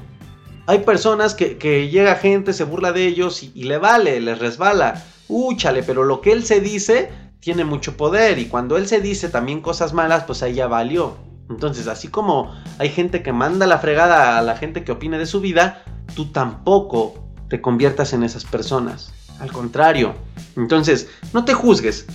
Hay 0.66 0.80
personas 0.80 1.34
que, 1.34 1.56
que 1.56 1.88
llega 1.88 2.14
gente, 2.16 2.52
se 2.52 2.64
burla 2.64 2.92
de 2.92 3.06
ellos 3.06 3.42
y, 3.42 3.50
y 3.54 3.64
le 3.64 3.78
vale, 3.78 4.20
les 4.20 4.38
resbala. 4.38 5.02
Úchale, 5.28 5.82
pero 5.82 6.04
lo 6.04 6.20
que 6.20 6.32
él 6.32 6.44
se 6.44 6.60
dice 6.60 7.10
tiene 7.40 7.64
mucho 7.64 7.96
poder 7.96 8.38
y 8.38 8.46
cuando 8.46 8.76
él 8.76 8.86
se 8.86 9.00
dice 9.00 9.30
también 9.30 9.60
cosas 9.62 9.94
malas, 9.94 10.24
pues 10.24 10.42
ahí 10.42 10.54
ya 10.54 10.66
valió. 10.66 11.29
Entonces, 11.50 11.88
así 11.88 12.08
como 12.08 12.54
hay 12.78 12.88
gente 12.88 13.22
que 13.22 13.32
manda 13.32 13.66
la 13.66 13.78
fregada 13.78 14.38
a 14.38 14.42
la 14.42 14.56
gente 14.56 14.84
que 14.84 14.92
opine 14.92 15.18
de 15.18 15.26
su 15.26 15.40
vida, 15.40 15.82
tú 16.14 16.26
tampoco 16.26 17.28
te 17.48 17.60
conviertas 17.60 18.12
en 18.12 18.22
esas 18.22 18.44
personas. 18.44 19.12
Al 19.40 19.52
contrario. 19.52 20.14
Entonces, 20.56 21.08
no 21.32 21.44
te 21.44 21.52
juzgues. 21.52 22.06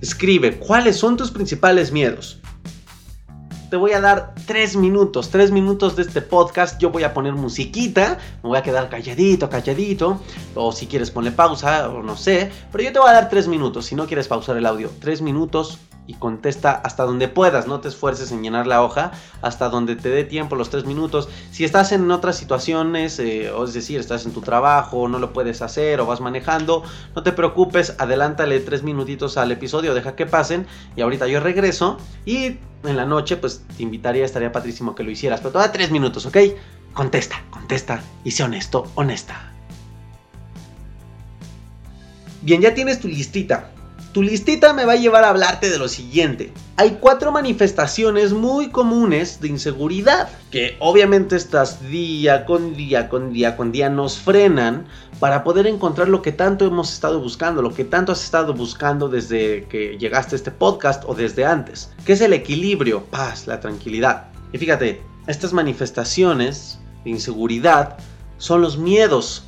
Escribe, 0.00 0.58
¿cuáles 0.58 0.96
son 0.96 1.16
tus 1.16 1.30
principales 1.30 1.92
miedos? 1.92 2.40
te 3.74 3.78
voy 3.78 3.90
a 3.90 4.00
dar 4.00 4.36
tres 4.46 4.76
minutos, 4.76 5.30
tres 5.30 5.50
minutos 5.50 5.96
de 5.96 6.02
este 6.02 6.22
podcast. 6.22 6.80
Yo 6.80 6.90
voy 6.90 7.02
a 7.02 7.12
poner 7.12 7.32
musiquita, 7.32 8.18
me 8.40 8.50
voy 8.50 8.56
a 8.56 8.62
quedar 8.62 8.88
calladito, 8.88 9.50
calladito. 9.50 10.20
O 10.54 10.70
si 10.70 10.86
quieres 10.86 11.10
ponle 11.10 11.32
pausa, 11.32 11.88
o 11.88 12.00
no 12.00 12.16
sé. 12.16 12.52
Pero 12.70 12.84
yo 12.84 12.92
te 12.92 13.00
voy 13.00 13.10
a 13.10 13.14
dar 13.14 13.28
tres 13.28 13.48
minutos. 13.48 13.86
Si 13.86 13.96
no 13.96 14.06
quieres 14.06 14.28
pausar 14.28 14.56
el 14.56 14.66
audio, 14.66 14.92
tres 15.00 15.22
minutos 15.22 15.80
y 16.06 16.14
contesta 16.14 16.72
hasta 16.72 17.04
donde 17.04 17.28
puedas. 17.28 17.66
No 17.66 17.80
te 17.80 17.88
esfuerces 17.88 18.32
en 18.32 18.42
llenar 18.42 18.66
la 18.66 18.82
hoja, 18.82 19.12
hasta 19.42 19.68
donde 19.68 19.96
te 19.96 20.10
dé 20.10 20.24
tiempo, 20.24 20.56
los 20.56 20.70
tres 20.70 20.84
minutos. 20.84 21.28
Si 21.50 21.64
estás 21.64 21.92
en 21.92 22.10
otras 22.10 22.36
situaciones, 22.36 23.18
eh, 23.18 23.50
o 23.50 23.64
es 23.64 23.74
decir, 23.74 24.00
estás 24.00 24.26
en 24.26 24.32
tu 24.32 24.40
trabajo, 24.40 25.08
no 25.08 25.18
lo 25.18 25.32
puedes 25.32 25.62
hacer 25.62 26.00
o 26.00 26.06
vas 26.06 26.20
manejando, 26.20 26.82
no 27.14 27.22
te 27.22 27.32
preocupes, 27.32 27.94
adelántale 27.98 28.60
tres 28.60 28.82
minutitos 28.82 29.36
al 29.36 29.52
episodio, 29.52 29.94
deja 29.94 30.16
que 30.16 30.26
pasen 30.26 30.66
y 30.96 31.00
ahorita 31.00 31.26
yo 31.26 31.40
regreso 31.40 31.98
y 32.24 32.58
en 32.84 32.96
la 32.96 33.06
noche 33.06 33.36
pues 33.36 33.62
te 33.76 33.82
invitaría, 33.82 34.24
estaría 34.24 34.52
patrísimo 34.52 34.94
que 34.94 35.04
lo 35.04 35.10
hicieras, 35.10 35.40
pero 35.40 35.60
te 35.60 35.68
tres 35.70 35.90
minutos, 35.90 36.26
¿ok? 36.26 36.36
Contesta, 36.92 37.42
contesta 37.50 38.02
y 38.24 38.30
sé 38.30 38.44
honesto, 38.44 38.86
honesta. 38.94 39.50
Bien, 42.42 42.60
ya 42.60 42.74
tienes 42.74 43.00
tu 43.00 43.08
listita. 43.08 43.70
Tu 44.14 44.22
listita 44.22 44.72
me 44.72 44.84
va 44.84 44.92
a 44.92 44.96
llevar 44.96 45.24
a 45.24 45.30
hablarte 45.30 45.70
de 45.70 45.76
lo 45.76 45.88
siguiente. 45.88 46.52
Hay 46.76 46.98
cuatro 47.00 47.32
manifestaciones 47.32 48.32
muy 48.32 48.68
comunes 48.68 49.40
de 49.40 49.48
inseguridad, 49.48 50.28
que 50.52 50.76
obviamente 50.78 51.34
estas 51.34 51.82
día 51.90 52.46
con 52.46 52.76
día 52.76 53.08
con 53.08 53.32
día 53.32 53.56
con 53.56 53.72
día 53.72 53.90
nos 53.90 54.16
frenan 54.16 54.86
para 55.18 55.42
poder 55.42 55.66
encontrar 55.66 56.08
lo 56.08 56.22
que 56.22 56.30
tanto 56.30 56.64
hemos 56.64 56.92
estado 56.92 57.18
buscando, 57.20 57.60
lo 57.60 57.74
que 57.74 57.84
tanto 57.84 58.12
has 58.12 58.22
estado 58.22 58.54
buscando 58.54 59.08
desde 59.08 59.64
que 59.64 59.98
llegaste 59.98 60.36
a 60.36 60.38
este 60.38 60.52
podcast 60.52 61.02
o 61.08 61.16
desde 61.16 61.44
antes, 61.44 61.90
que 62.06 62.12
es 62.12 62.20
el 62.20 62.34
equilibrio, 62.34 63.02
paz, 63.06 63.48
la 63.48 63.58
tranquilidad. 63.58 64.28
Y 64.52 64.58
fíjate, 64.58 65.02
estas 65.26 65.52
manifestaciones 65.52 66.78
de 67.02 67.10
inseguridad 67.10 67.98
son 68.38 68.60
los 68.60 68.78
miedos 68.78 69.42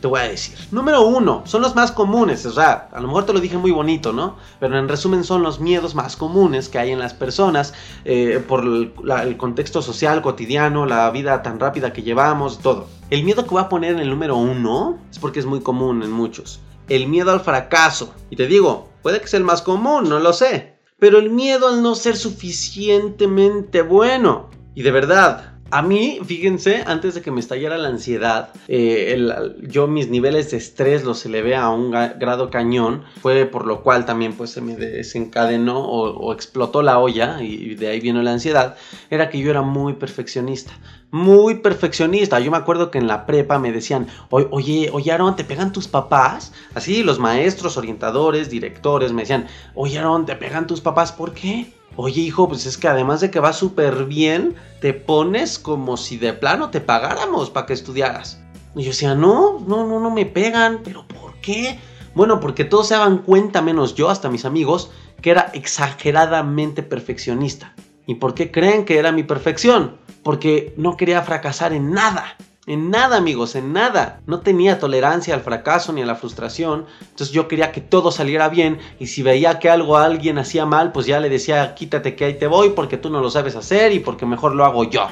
te 0.00 0.06
voy 0.06 0.20
a 0.20 0.28
decir. 0.28 0.56
Número 0.70 1.06
uno, 1.06 1.42
son 1.44 1.62
los 1.62 1.74
más 1.74 1.92
comunes, 1.92 2.44
o 2.46 2.52
sea, 2.52 2.88
a 2.92 3.00
lo 3.00 3.08
mejor 3.08 3.26
te 3.26 3.32
lo 3.32 3.40
dije 3.40 3.58
muy 3.58 3.70
bonito, 3.70 4.12
¿no? 4.12 4.36
Pero 4.60 4.78
en 4.78 4.88
resumen 4.88 5.24
son 5.24 5.42
los 5.42 5.60
miedos 5.60 5.94
más 5.94 6.16
comunes 6.16 6.68
que 6.68 6.78
hay 6.78 6.92
en 6.92 6.98
las 6.98 7.14
personas 7.14 7.74
eh, 8.04 8.42
por 8.46 8.64
el, 8.64 9.36
contexto 9.36 9.82
social, 9.82 10.22
cotidiano, 10.22 10.86
la 10.86 11.10
vida 11.10 11.42
tan 11.42 11.60
rápida 11.60 11.92
que 11.92 12.02
llevamos, 12.02 12.58
todo. 12.58 12.86
El 13.10 13.24
miedo 13.24 13.44
que 13.44 13.50
voy 13.50 13.62
a 13.62 13.68
poner 13.68 13.92
en 13.94 14.00
el 14.00 14.10
número 14.10 14.36
uno 14.36 14.98
es 15.10 15.18
porque 15.18 15.40
es 15.40 15.46
muy 15.46 15.60
común 15.60 16.02
en 16.02 16.10
muchos. 16.10 16.60
El 16.88 17.06
miedo 17.06 17.30
al 17.30 17.40
fracaso. 17.40 18.14
Y 18.30 18.36
te 18.36 18.46
digo, 18.46 18.88
puede 19.02 19.20
que 19.20 19.28
sea 19.28 19.38
el 19.38 19.44
más 19.44 19.62
común, 19.62 20.08
no 20.08 20.18
lo 20.18 20.32
sé. 20.32 20.78
Pero 20.98 21.18
el 21.18 21.30
miedo 21.30 21.68
al 21.68 21.82
no 21.82 21.94
ser 21.94 22.16
suficientemente 22.16 23.82
bueno. 23.82 24.50
Y 24.74 24.82
de 24.82 24.90
verdad, 24.90 25.57
a 25.70 25.82
mí, 25.82 26.18
fíjense, 26.24 26.82
antes 26.86 27.14
de 27.14 27.20
que 27.20 27.30
me 27.30 27.40
estallara 27.40 27.76
la 27.76 27.88
ansiedad, 27.88 28.50
eh, 28.68 29.18
yo 29.62 29.86
mis 29.86 30.08
niveles 30.08 30.50
de 30.50 30.56
estrés 30.56 31.04
los 31.04 31.24
elevé 31.26 31.56
a 31.56 31.68
un 31.68 31.90
grado 31.90 32.48
cañón, 32.48 33.04
fue 33.20 33.44
por 33.44 33.66
lo 33.66 33.82
cual 33.82 34.06
también 34.06 34.32
pues 34.32 34.50
se 34.50 34.62
me 34.62 34.76
desencadenó 34.76 35.78
o, 35.80 36.32
explotó 36.32 36.82
la 36.82 36.98
olla 36.98 37.42
y, 37.42 37.74
de 37.74 37.88
ahí 37.88 38.00
vino 38.00 38.22
la 38.22 38.32
ansiedad, 38.32 38.76
era 39.10 39.28
que 39.28 39.40
yo 39.40 39.50
era 39.50 39.60
muy 39.60 39.92
perfeccionista, 39.94 40.72
muy 41.10 41.56
perfeccionista. 41.56 42.40
Yo 42.40 42.50
me 42.50 42.56
acuerdo 42.56 42.90
que 42.90 42.98
en 42.98 43.06
la 43.06 43.26
prepa 43.26 43.58
me 43.58 43.72
decían, 43.72 44.06
oye, 44.30 44.88
oye 44.92 45.12
Aaron, 45.12 45.36
¿te 45.36 45.44
pegan 45.44 45.72
tus 45.72 45.86
papás? 45.86 46.52
Así 46.74 47.02
los 47.02 47.18
maestros, 47.18 47.76
orientadores, 47.76 48.48
directores 48.48 49.12
me 49.12 49.22
decían, 49.22 49.46
oye 49.74 49.98
Aaron, 49.98 50.24
¿te 50.24 50.36
pegan 50.36 50.66
tus 50.66 50.80
papás? 50.80 51.12
¿Por 51.12 51.34
qué? 51.34 51.77
Oye, 52.00 52.20
hijo, 52.20 52.46
pues 52.46 52.64
es 52.64 52.78
que 52.78 52.86
además 52.86 53.20
de 53.20 53.28
que 53.28 53.40
va 53.40 53.52
súper 53.52 54.04
bien, 54.04 54.54
te 54.80 54.94
pones 54.94 55.58
como 55.58 55.96
si 55.96 56.16
de 56.16 56.32
plano 56.32 56.70
te 56.70 56.80
pagáramos 56.80 57.50
para 57.50 57.66
que 57.66 57.72
estudiaras. 57.72 58.40
Y 58.76 58.84
yo 58.84 58.90
decía, 58.90 59.16
no, 59.16 59.58
no, 59.66 59.84
no, 59.84 59.98
no 59.98 60.08
me 60.08 60.24
pegan. 60.24 60.82
¿Pero 60.84 61.08
por 61.08 61.34
qué? 61.40 61.80
Bueno, 62.14 62.38
porque 62.38 62.64
todos 62.64 62.86
se 62.86 62.94
daban 62.94 63.18
cuenta, 63.18 63.62
menos 63.62 63.96
yo, 63.96 64.10
hasta 64.10 64.30
mis 64.30 64.44
amigos, 64.44 64.92
que 65.20 65.30
era 65.30 65.50
exageradamente 65.54 66.84
perfeccionista. 66.84 67.74
¿Y 68.06 68.14
por 68.14 68.32
qué 68.32 68.52
creen 68.52 68.84
que 68.84 68.98
era 68.98 69.10
mi 69.10 69.24
perfección? 69.24 69.96
Porque 70.22 70.74
no 70.76 70.96
quería 70.96 71.22
fracasar 71.22 71.72
en 71.72 71.90
nada. 71.90 72.36
En 72.68 72.90
nada, 72.90 73.16
amigos, 73.16 73.54
en 73.54 73.72
nada. 73.72 74.20
No 74.26 74.40
tenía 74.40 74.78
tolerancia 74.78 75.34
al 75.34 75.40
fracaso 75.40 75.90
ni 75.94 76.02
a 76.02 76.06
la 76.06 76.16
frustración. 76.16 76.84
Entonces 77.00 77.30
yo 77.30 77.48
quería 77.48 77.72
que 77.72 77.80
todo 77.80 78.12
saliera 78.12 78.50
bien 78.50 78.78
y 79.00 79.06
si 79.06 79.22
veía 79.22 79.58
que 79.58 79.70
algo 79.70 79.96
alguien 79.96 80.36
hacía 80.36 80.66
mal, 80.66 80.92
pues 80.92 81.06
ya 81.06 81.18
le 81.18 81.30
decía, 81.30 81.74
quítate 81.74 82.14
que 82.14 82.26
ahí 82.26 82.34
te 82.34 82.46
voy 82.46 82.68
porque 82.76 82.98
tú 82.98 83.08
no 83.08 83.22
lo 83.22 83.30
sabes 83.30 83.56
hacer 83.56 83.92
y 83.94 84.00
porque 84.00 84.26
mejor 84.26 84.54
lo 84.54 84.66
hago 84.66 84.84
yo. 84.84 85.06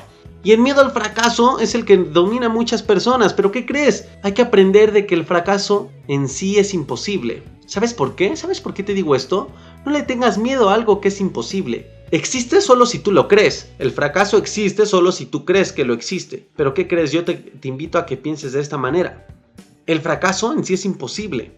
Y 0.45 0.53
el 0.53 0.61
miedo 0.61 0.83
al 0.83 0.91
fracaso 0.91 1.59
es 1.59 1.75
el 1.75 1.87
que 1.87 1.97
domina 1.97 2.47
a 2.47 2.51
muchas 2.51 2.83
personas. 2.83 3.33
Pero 3.33 3.51
¿qué 3.51 3.65
crees? 3.65 4.07
Hay 4.23 4.33
que 4.33 4.43
aprender 4.43 4.93
de 4.93 5.07
que 5.07 5.15
el 5.15 5.25
fracaso 5.25 5.91
en 6.09 6.29
sí 6.29 6.59
es 6.59 6.75
imposible. 6.75 7.43
¿Sabes 7.65 7.95
por 7.95 8.17
qué? 8.17 8.37
¿Sabes 8.37 8.61
por 8.61 8.75
qué 8.75 8.83
te 8.83 8.93
digo 8.93 9.15
esto? 9.15 9.49
No 9.87 9.93
le 9.93 10.03
tengas 10.03 10.37
miedo 10.37 10.69
a 10.69 10.75
algo 10.75 11.01
que 11.01 11.09
es 11.09 11.23
imposible. 11.23 11.96
Existe 12.11 12.61
solo 12.61 12.87
si 12.87 13.01
tú 13.01 13.11
lo 13.11 13.27
crees. 13.27 13.71
El 13.79 13.91
fracaso 13.91 14.39
existe 14.39 14.87
solo 14.87 15.11
si 15.11 15.27
tú 15.27 15.45
crees 15.45 15.73
que 15.73 15.85
lo 15.85 15.95
existe. 15.95 16.49
Pero 16.57 16.73
¿qué 16.73 16.87
crees? 16.87 17.11
Yo 17.11 17.25
te, 17.25 17.35
te, 17.35 17.69
invito 17.69 17.99
a 17.99 18.07
que 18.07 18.17
pienses 18.17 18.53
de 18.53 18.61
esta 18.61 18.79
manera. 18.79 19.27
El 19.87 20.01
fracaso 20.01 20.53
en 20.53 20.65
sí 20.65 20.75
es 20.75 20.85
imposible. 20.85 21.53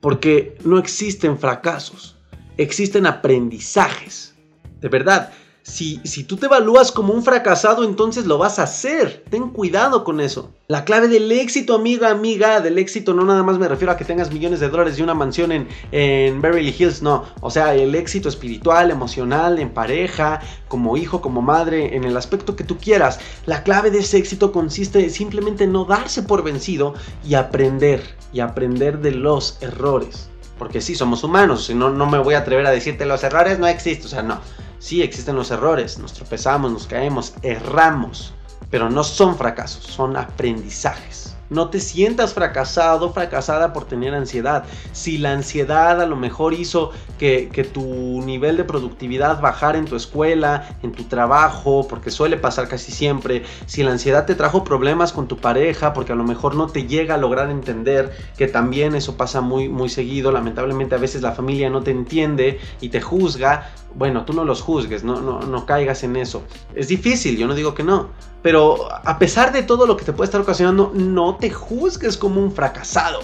Porque 0.00 0.58
no 0.64 0.78
existen 0.78 1.38
fracasos. 1.38 2.16
Existen 2.56 3.06
aprendizajes. 3.06 4.34
De 4.80 4.88
verdad, 4.88 5.32
si, 5.62 6.24
tú 6.24 6.36
te 6.36 6.46
evalúas 6.46 6.90
como 6.90 7.12
un 7.12 7.22
fracasado, 7.22 7.84
entonces 7.84 8.26
lo 8.26 8.36
vas 8.36 8.58
a 8.58 8.64
hacer. 8.64 9.24
Ten 9.30 9.50
cuidado 9.50 10.02
con 10.02 10.20
eso. 10.20 10.50
La 10.66 10.84
clave 10.84 11.06
del 11.06 11.30
éxito, 11.30 11.74
amiga, 11.74 12.10
amiga, 12.10 12.60
del 12.60 12.78
éxito 12.78 13.14
no 13.14 13.24
nada 13.24 13.42
más 13.44 13.58
me 13.58 13.68
refiero 13.68 13.92
a 13.92 13.96
que 13.96 14.04
tengas 14.04 14.32
millones 14.32 14.58
de 14.58 14.68
dólares 14.68 14.98
y 14.98 15.02
una 15.02 15.14
mansión 15.14 15.52
en, 15.52 16.42
Beverly 16.42 16.74
Hills, 16.76 17.02
no. 17.02 17.24
O 17.40 17.50
sea, 17.50 17.74
el 17.74 17.94
éxito 17.94 18.28
espiritual, 18.28 18.90
emocional, 18.90 19.60
en 19.60 19.70
pareja, 19.70 20.40
como 20.66 20.96
hijo, 20.96 21.22
como 21.22 21.42
madre, 21.42 21.94
en 21.94 22.04
el 22.04 22.16
aspecto 22.16 22.56
que 22.56 22.64
tú 22.64 22.78
quieras. 22.78 23.20
La 23.46 23.62
clave 23.62 23.90
de 23.90 24.00
ese 24.00 24.18
éxito 24.18 24.50
consiste 24.50 25.10
simplemente 25.10 25.64
en 25.64 25.72
no 25.72 25.84
darse 25.84 26.22
por 26.22 26.42
vencido 26.42 26.94
y 27.24 27.34
aprender, 27.34 28.02
y 28.32 28.40
aprender 28.40 28.98
de 28.98 29.12
los 29.12 29.58
errores. 29.60 30.28
Porque 30.58 30.80
sí, 30.80 30.94
somos 30.94 31.22
humanos, 31.22 31.66
si 31.66 31.74
no, 31.74 31.90
no 31.90 32.06
me 32.06 32.18
voy 32.18 32.34
a 32.34 32.38
atrever 32.38 32.66
a 32.66 32.70
decirte 32.70 33.06
los 33.06 33.24
errores 33.24 33.58
no 33.58 33.66
existen, 33.66 34.06
o 34.06 34.08
sea, 34.08 34.22
no. 34.22 34.40
Sí, 34.82 35.00
existen 35.00 35.36
los 35.36 35.52
errores, 35.52 36.00
nos 36.00 36.12
tropezamos, 36.12 36.72
nos 36.72 36.88
caemos, 36.88 37.34
erramos, 37.42 38.34
pero 38.68 38.90
no 38.90 39.04
son 39.04 39.38
fracasos, 39.38 39.84
son 39.84 40.16
aprendizajes. 40.16 41.31
No 41.52 41.68
te 41.68 41.80
sientas 41.80 42.32
fracasado, 42.32 43.12
fracasada 43.12 43.74
por 43.74 43.84
tener 43.84 44.14
ansiedad. 44.14 44.64
Si 44.92 45.18
la 45.18 45.32
ansiedad 45.32 46.00
a 46.00 46.06
lo 46.06 46.16
mejor 46.16 46.54
hizo 46.54 46.92
que, 47.18 47.68
tu 47.72 48.22
nivel 48.24 48.56
de 48.56 48.64
productividad 48.64 49.40
bajara 49.40 49.76
en 49.76 49.84
tu 49.84 49.94
escuela, 49.94 50.76
en 50.82 50.92
tu 50.92 51.04
trabajo, 51.04 51.86
porque 51.88 52.10
suele 52.10 52.38
pasar 52.38 52.68
casi 52.68 52.90
siempre. 52.90 53.42
Si 53.66 53.82
la 53.82 53.90
ansiedad 53.90 54.24
te 54.24 54.34
trajo 54.34 54.64
problemas 54.64 55.12
con 55.12 55.28
tu 55.28 55.36
pareja, 55.36 55.92
porque 55.92 56.12
a 56.12 56.16
lo 56.16 56.24
mejor 56.24 56.54
no 56.54 56.68
te 56.68 56.86
llega 56.86 57.16
a 57.16 57.18
lograr 57.18 57.50
entender, 57.50 58.16
que 58.38 58.48
también 58.48 58.94
eso 58.94 59.18
pasa 59.18 59.42
muy, 59.42 59.68
muy 59.68 59.90
seguido. 59.90 60.32
Lamentablemente 60.32 60.94
a 60.94 60.98
veces 60.98 61.20
la 61.20 61.32
familia 61.32 61.68
no 61.68 61.82
te 61.82 61.90
entiende 61.90 62.60
y 62.80 62.88
te 62.88 63.02
juzga. 63.02 63.70
Bueno, 63.94 64.24
tú 64.24 64.32
no 64.32 64.46
los 64.46 64.62
juzgues, 64.62 65.04
no, 65.04 65.20
no, 65.20 65.40
no 65.40 65.66
caigas 65.66 66.02
en 66.02 66.16
eso. 66.16 66.44
Es 66.74 66.88
difícil, 66.88 67.36
yo 67.36 67.46
no 67.46 67.54
digo 67.54 67.74
que 67.74 67.82
no 67.82 68.31
pero 68.42 68.88
a 68.92 69.18
pesar 69.18 69.52
de 69.52 69.62
todo 69.62 69.86
lo 69.86 69.96
que 69.96 70.04
te 70.04 70.12
puede 70.12 70.26
estar 70.26 70.40
ocasionando, 70.40 70.92
no 70.94 71.36
te 71.36 71.50
juzgues 71.50 72.16
como 72.16 72.40
un 72.40 72.52
fracasado. 72.52 73.20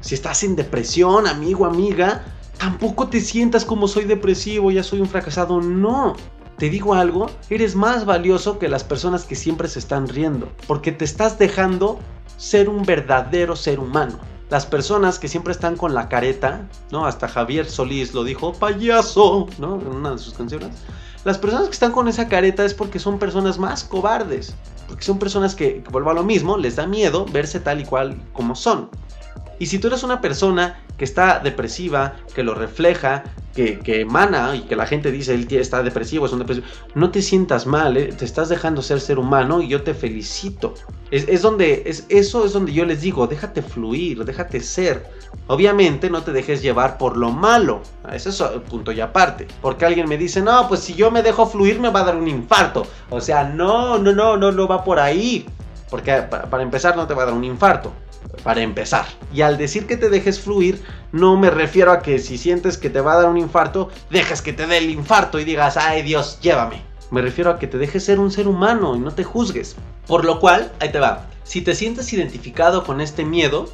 Si 0.00 0.14
estás 0.14 0.42
en 0.42 0.56
depresión, 0.56 1.26
amigo, 1.26 1.66
amiga, 1.66 2.24
tampoco 2.58 3.08
te 3.08 3.20
sientas 3.20 3.64
como 3.64 3.86
soy 3.86 4.06
depresivo, 4.06 4.70
ya 4.70 4.82
soy 4.82 5.00
un 5.00 5.08
fracasado. 5.08 5.60
No. 5.60 6.16
Te 6.56 6.70
digo 6.70 6.94
algo, 6.94 7.28
eres 7.50 7.76
más 7.76 8.04
valioso 8.04 8.58
que 8.58 8.68
las 8.68 8.84
personas 8.84 9.24
que 9.24 9.34
siempre 9.34 9.68
se 9.68 9.78
están 9.78 10.08
riendo, 10.08 10.48
porque 10.66 10.92
te 10.92 11.04
estás 11.04 11.38
dejando 11.38 11.98
ser 12.36 12.68
un 12.68 12.84
verdadero 12.84 13.56
ser 13.56 13.78
humano. 13.78 14.18
Las 14.48 14.66
personas 14.66 15.18
que 15.18 15.28
siempre 15.28 15.52
están 15.52 15.76
con 15.76 15.94
la 15.94 16.08
careta, 16.08 16.68
¿no? 16.90 17.06
Hasta 17.06 17.26
Javier 17.26 17.68
Solís 17.68 18.14
lo 18.14 18.22
dijo, 18.22 18.52
payaso, 18.52 19.48
¿no? 19.58 19.80
En 19.80 19.88
una 19.88 20.12
de 20.12 20.18
sus 20.18 20.34
canciones 20.34 20.70
las 21.24 21.38
personas 21.38 21.66
que 21.68 21.72
están 21.72 21.92
con 21.92 22.08
esa 22.08 22.28
careta 22.28 22.64
es 22.64 22.74
porque 22.74 22.98
son 22.98 23.18
personas 23.18 23.58
más 23.58 23.84
cobardes. 23.84 24.54
Porque 24.88 25.04
son 25.04 25.18
personas 25.18 25.54
que, 25.54 25.82
vuelvo 25.90 26.10
a 26.10 26.14
lo 26.14 26.24
mismo, 26.24 26.58
les 26.58 26.76
da 26.76 26.86
miedo 26.86 27.24
verse 27.26 27.60
tal 27.60 27.80
y 27.80 27.84
cual 27.84 28.20
como 28.32 28.54
son. 28.54 28.90
Y 29.58 29.66
si 29.66 29.78
tú 29.78 29.86
eres 29.86 30.02
una 30.02 30.20
persona 30.20 30.82
que 30.98 31.04
está 31.04 31.38
depresiva, 31.38 32.16
que 32.34 32.42
lo 32.42 32.54
refleja, 32.54 33.22
que, 33.54 33.80
emana 34.00 34.56
y 34.56 34.62
que 34.62 34.74
la 34.74 34.86
gente 34.86 35.12
dice 35.12 35.34
él 35.34 35.46
está 35.50 35.82
depresivo, 35.82 36.26
es 36.26 36.32
un 36.32 36.40
depresivo, 36.40 36.66
no 36.94 37.10
te 37.10 37.22
sientas 37.22 37.66
mal, 37.66 37.96
¿eh? 37.96 38.06
te 38.06 38.24
estás 38.24 38.48
dejando 38.48 38.82
ser 38.82 39.00
ser 39.00 39.18
humano 39.18 39.62
y 39.62 39.68
yo 39.68 39.82
te 39.82 39.94
felicito. 39.94 40.74
Es, 41.10 41.42
donde, 41.42 41.82
es, 41.86 42.06
eso 42.08 42.44
es 42.44 42.52
donde 42.52 42.72
yo 42.72 42.84
les 42.84 43.02
digo, 43.02 43.26
déjate 43.26 43.62
fluir, 43.62 44.24
déjate 44.24 44.60
ser. 44.60 45.06
Obviamente 45.46 46.08
no 46.08 46.22
te 46.22 46.32
dejes 46.32 46.62
llevar 46.62 46.98
por 46.98 47.16
lo 47.16 47.30
malo, 47.30 47.82
ese 48.12 48.30
es 48.30 48.40
el 48.40 48.62
punto 48.62 48.92
y 48.92 49.00
aparte. 49.00 49.48
Porque 49.60 49.84
alguien 49.84 50.08
me 50.08 50.16
dice, 50.16 50.40
no, 50.40 50.68
pues 50.68 50.80
si 50.80 50.94
yo 50.94 51.10
me 51.10 51.22
dejo 51.22 51.46
fluir 51.46 51.80
me 51.80 51.90
va 51.90 52.00
a 52.00 52.04
dar 52.04 52.16
un 52.16 52.28
infarto. 52.28 52.86
O 53.10 53.20
sea, 53.20 53.44
no, 53.44 53.98
no, 53.98 54.12
no, 54.12 54.36
no, 54.36 54.52
no 54.52 54.68
va 54.68 54.84
por 54.84 54.98
ahí. 54.98 55.46
Porque 55.90 56.12
para 56.22 56.62
empezar 56.62 56.96
no 56.96 57.06
te 57.06 57.14
va 57.14 57.24
a 57.24 57.26
dar 57.26 57.34
un 57.34 57.44
infarto 57.44 57.92
para 58.42 58.62
empezar. 58.62 59.04
Y 59.32 59.42
al 59.42 59.58
decir 59.58 59.86
que 59.86 59.96
te 59.96 60.08
dejes 60.08 60.40
fluir, 60.40 60.82
no 61.12 61.36
me 61.36 61.50
refiero 61.50 61.92
a 61.92 62.00
que 62.00 62.18
si 62.18 62.38
sientes 62.38 62.78
que 62.78 62.90
te 62.90 63.00
va 63.00 63.14
a 63.14 63.22
dar 63.22 63.28
un 63.28 63.38
infarto, 63.38 63.90
dejes 64.10 64.42
que 64.42 64.52
te 64.52 64.66
dé 64.66 64.78
el 64.78 64.90
infarto 64.90 65.38
y 65.38 65.44
digas, 65.44 65.76
ay 65.76 66.02
Dios, 66.02 66.38
llévame. 66.40 66.82
Me 67.10 67.20
refiero 67.20 67.50
a 67.50 67.58
que 67.58 67.66
te 67.66 67.78
dejes 67.78 68.04
ser 68.04 68.18
un 68.18 68.30
ser 68.30 68.48
humano 68.48 68.96
y 68.96 69.00
no 69.00 69.12
te 69.12 69.24
juzgues. 69.24 69.76
Por 70.06 70.24
lo 70.24 70.40
cual, 70.40 70.72
ahí 70.80 70.90
te 70.90 70.98
va. 70.98 71.26
Si 71.44 71.60
te 71.60 71.74
sientes 71.74 72.12
identificado 72.12 72.84
con 72.84 73.00
este 73.00 73.24
miedo, 73.24 73.68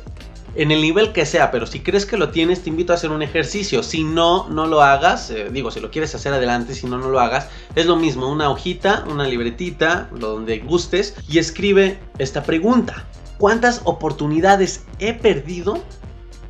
en 0.59 0.73
el 0.73 0.83
nivel 0.83 1.13
que 1.13 1.25
sea, 1.25 1.53
pero 1.53 1.67
si 1.67 1.81
crees 1.81 2.05
que 2.05 2.17
lo 2.17 2.31
tienes, 2.31 2.63
te 2.63 2.69
invito 2.69 2.93
a 2.93 2.97
hacer 2.97 3.11
un 3.11 3.23
ejercicio. 3.23 3.85
Si 3.85 4.03
no, 4.03 4.49
no 4.49 4.67
lo 4.67 4.83
hagas. 4.83 5.31
Eh, 5.31 5.51
digo, 5.53 5.71
si 5.71 5.79
lo 5.79 5.93
quieres 5.93 6.17
hacer 6.17 6.33
adelante, 6.33 6.75
si 6.75 6.89
no, 6.89 6.99
no 6.99 7.11
lo 7.11 7.21
hagas. 7.21 7.49
Es 7.77 7.87
lo 7.87 7.95
mismo, 7.95 8.29
una 8.29 8.51
hojita, 8.51 9.05
una 9.09 9.25
libretita, 9.29 10.11
donde 10.13 10.59
gustes, 10.59 11.15
y 11.29 11.39
escribe 11.39 12.01
esta 12.19 12.43
pregunta. 12.43 13.07
¿Cuántas 13.39 13.83
oportunidades 13.85 14.85
he 14.99 15.15
perdido 15.15 15.81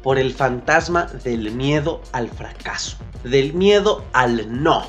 por 0.02 0.18
el 0.18 0.32
fantasma 0.32 1.04
del 1.22 1.50
miedo 1.50 2.00
al 2.12 2.30
fracaso? 2.30 2.96
Del 3.24 3.52
miedo 3.52 4.06
al 4.14 4.62
no. 4.62 4.86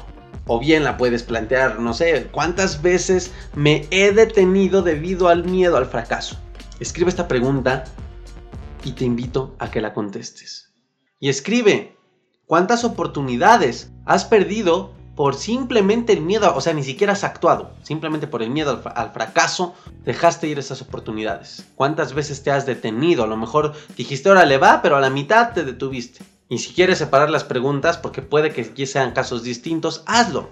O 0.47 0.61
bien 0.61 0.85
la 0.85 0.95
puedes 0.95 1.23
plantear, 1.23 1.81
no 1.81 1.93
sé, 1.93 2.29
¿cuántas 2.31 2.81
veces 2.81 3.33
me 3.53 3.85
he 3.91 4.13
detenido 4.13 4.81
debido 4.81 5.27
al 5.27 5.43
miedo 5.43 5.75
al 5.75 5.87
fracaso? 5.87 6.39
Escribe 6.79 7.09
esta 7.09 7.27
pregunta 7.27 7.83
y 8.83 8.91
te 8.93 9.05
invito 9.05 9.55
a 9.59 9.71
que 9.71 9.81
la 9.81 9.93
contestes. 9.93 10.73
Y 11.19 11.29
escribe, 11.29 11.97
¿cuántas 12.45 12.83
oportunidades 12.83 13.91
has 14.05 14.25
perdido 14.25 14.93
por 15.19 15.35
simplemente 15.35 16.13
el 16.13 16.21
miedo, 16.21 16.55
o 16.55 16.61
sea, 16.61 16.71
ni 16.73 16.81
siquiera 16.81 17.11
has 17.11 17.25
actuado, 17.25 17.73
simplemente 17.83 18.25
por 18.25 18.41
el 18.41 18.49
miedo 18.49 18.81
al, 18.95 19.11
fracaso, 19.11 19.73
dejaste 20.05 20.47
ir 20.47 20.57
esas 20.59 20.81
oportunidades. 20.81 21.65
¿Cuántas 21.75 22.13
veces 22.13 22.41
te 22.41 22.51
has 22.51 22.65
detenido? 22.65 23.25
A 23.25 23.27
lo 23.27 23.35
mejor 23.35 23.73
dijiste, 23.97 24.29
ahora 24.29 24.45
le 24.45 24.57
va, 24.57 24.81
pero 24.81 24.95
a 24.95 25.01
la 25.01 25.09
mitad 25.09 25.51
te 25.51 25.65
detuviste. 25.65 26.23
Y 26.47 26.59
si 26.59 26.73
quieres 26.73 26.99
separar 26.99 27.29
las 27.29 27.43
preguntas, 27.43 27.97
porque 27.97 28.21
puede 28.21 28.53
que 28.53 28.85
sean 28.87 29.11
casos 29.11 29.43
distintos, 29.43 30.03
hazlo. 30.05 30.47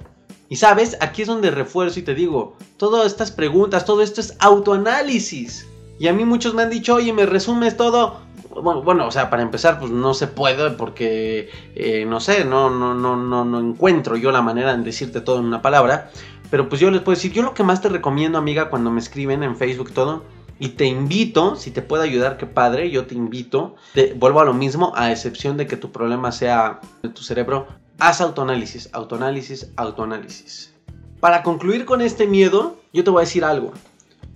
Y 0.49 0.57
sabes, 0.57 0.97
aquí 0.99 1.21
es 1.21 1.29
donde 1.29 1.49
refuerzo 1.49 2.01
y 2.01 2.03
te 2.03 2.13
digo, 2.13 2.57
todas 2.75 3.07
estas 3.07 3.31
preguntas, 3.31 3.85
todo 3.85 4.01
esto 4.01 4.19
es 4.19 4.35
autoanálisis. 4.39 5.65
Y 5.99 6.07
a 6.07 6.13
mí 6.13 6.25
muchos 6.25 6.53
me 6.53 6.63
han 6.63 6.69
dicho, 6.69 6.95
oye, 6.95 7.13
me 7.13 7.25
resumes 7.25 7.75
todo 7.75 8.27
bueno, 8.61 9.07
o 9.07 9.11
sea, 9.11 9.29
para 9.29 9.43
empezar, 9.43 9.79
pues 9.79 9.91
no 9.91 10.13
se 10.13 10.27
puede 10.27 10.71
porque, 10.71 11.49
eh, 11.75 12.05
no 12.07 12.19
sé, 12.19 12.45
no, 12.45 12.69
no, 12.69 12.93
no, 12.93 13.15
no, 13.45 13.59
encuentro 13.59 14.15
yo 14.15 14.31
la 14.31 14.41
manera 14.41 14.75
de 14.75 14.83
decirte 14.83 15.21
todo 15.21 15.39
en 15.39 15.45
una 15.45 15.61
palabra. 15.61 16.11
Pero 16.49 16.69
pues 16.69 16.79
yo 16.79 16.89
les 16.91 17.01
puedo 17.01 17.15
decir, 17.15 17.33
yo 17.33 17.43
lo 17.43 17.53
que 17.53 17.63
más 17.63 17.81
te 17.81 17.89
recomiendo, 17.89 18.37
amiga, 18.37 18.69
cuando 18.69 18.89
me 18.89 18.99
escriben 18.99 19.43
en 19.43 19.57
Facebook 19.57 19.91
todo, 19.91 20.23
y 20.59 20.69
te 20.69 20.85
invito, 20.85 21.55
si 21.55 21.71
te 21.71 21.81
puedo 21.81 22.03
ayudar, 22.03 22.37
qué 22.37 22.45
padre, 22.45 22.89
yo 22.89 23.05
te 23.05 23.15
invito, 23.15 23.75
vuelvo 24.15 24.39
a 24.39 24.45
lo 24.45 24.53
mismo, 24.53 24.93
a 24.95 25.11
excepción 25.11 25.57
de 25.57 25.67
que 25.67 25.77
tu 25.77 25.91
problema 25.91 26.31
sea 26.31 26.79
de 27.03 27.09
tu 27.09 27.21
cerebro, 27.21 27.67
haz 27.99 28.21
autoanálisis, 28.21 28.89
autoanálisis, 28.93 29.71
autoanálisis. 29.75 30.73
Para 31.19 31.43
concluir 31.43 31.85
con 31.85 32.01
este 32.01 32.27
miedo, 32.27 32.77
yo 32.93 33.03
te 33.03 33.09
voy 33.09 33.21
a 33.21 33.25
decir 33.25 33.43
algo. 33.43 33.73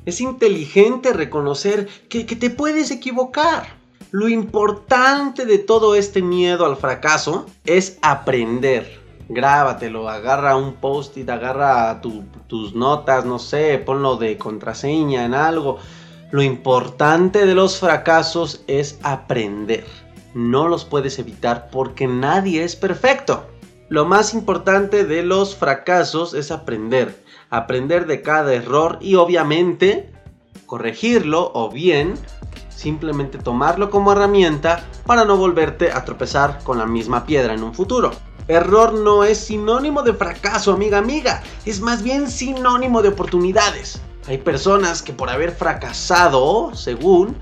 Es 0.06 0.20
inteligente 0.20 1.14
reconocer 1.14 1.88
que, 2.10 2.24
te 2.24 2.50
puedes 2.50 2.90
equivocar. 2.90 3.68
Lo 4.10 4.28
importante 4.28 5.46
de 5.46 5.60
todo 5.60 5.96
este 5.96 6.22
miedo 6.22 6.66
al 6.66 6.76
fracaso 6.76 7.46
es 7.66 8.00
aprender. 8.02 9.00
Grábatelo, 9.30 10.10
agarra 10.10 10.58
un 10.58 10.74
post-it, 10.74 11.30
agarra 11.30 12.02
tus 12.02 12.76
notas, 12.76 13.26
no 13.26 13.40
sé, 13.40 13.78
ponlo 13.78 14.18
de 14.18 14.38
contraseña 14.38 15.24
en 15.24 15.34
algo. 15.34 15.78
Lo 16.32 16.42
importante 16.42 17.46
de 17.46 17.56
los 17.56 17.80
fracasos 17.80 18.64
es 18.68 19.00
aprender. 19.04 19.86
No 20.34 20.68
los 20.68 20.84
puedes 20.84 21.20
evitar 21.20 21.70
porque 21.72 22.08
nadie 22.08 22.64
es 22.64 22.76
perfecto. 22.76 23.46
Lo 23.90 24.06
más 24.06 24.34
importante 24.34 25.04
de 25.04 25.24
los 25.24 25.56
fracasos 25.56 26.34
es 26.34 26.50
aprender. 26.52 27.21
Aprender 27.52 28.08
de 28.08 28.22
cada 28.22 28.54
error 28.54 28.98
y 29.02 29.16
obviamente 29.16 30.12
corregirlo 30.66 31.52
o 31.54 31.70
bien 31.70 32.16
simplemente 32.70 33.38
tomarlo 33.38 33.90
como 33.90 34.14
herramienta 34.14 34.86
para 35.06 35.24
no 35.26 35.38
volverte 35.38 35.92
a 35.92 36.04
tropezar 36.04 36.64
con 36.64 36.78
la 36.78 36.86
misma 36.86 37.26
piedra 37.26 37.54
en 37.54 37.62
un 37.62 37.74
futuro. 37.74 38.12
Error 38.48 38.94
no 38.94 39.24
es 39.24 39.38
sinónimo 39.38 40.02
de 40.02 40.14
fracaso, 40.14 40.74
amiga, 40.74 40.98
amiga, 40.98 41.44
es 41.66 41.80
más 41.80 42.02
bien 42.02 42.30
sinónimo 42.30 43.02
de 43.02 43.10
oportunidades. 43.10 44.02
Hay 44.28 44.38
personas 44.38 45.02
que 45.02 45.14
por 45.14 45.30
haber 45.30 45.52
fracasado, 45.52 46.74
según, 46.74 47.38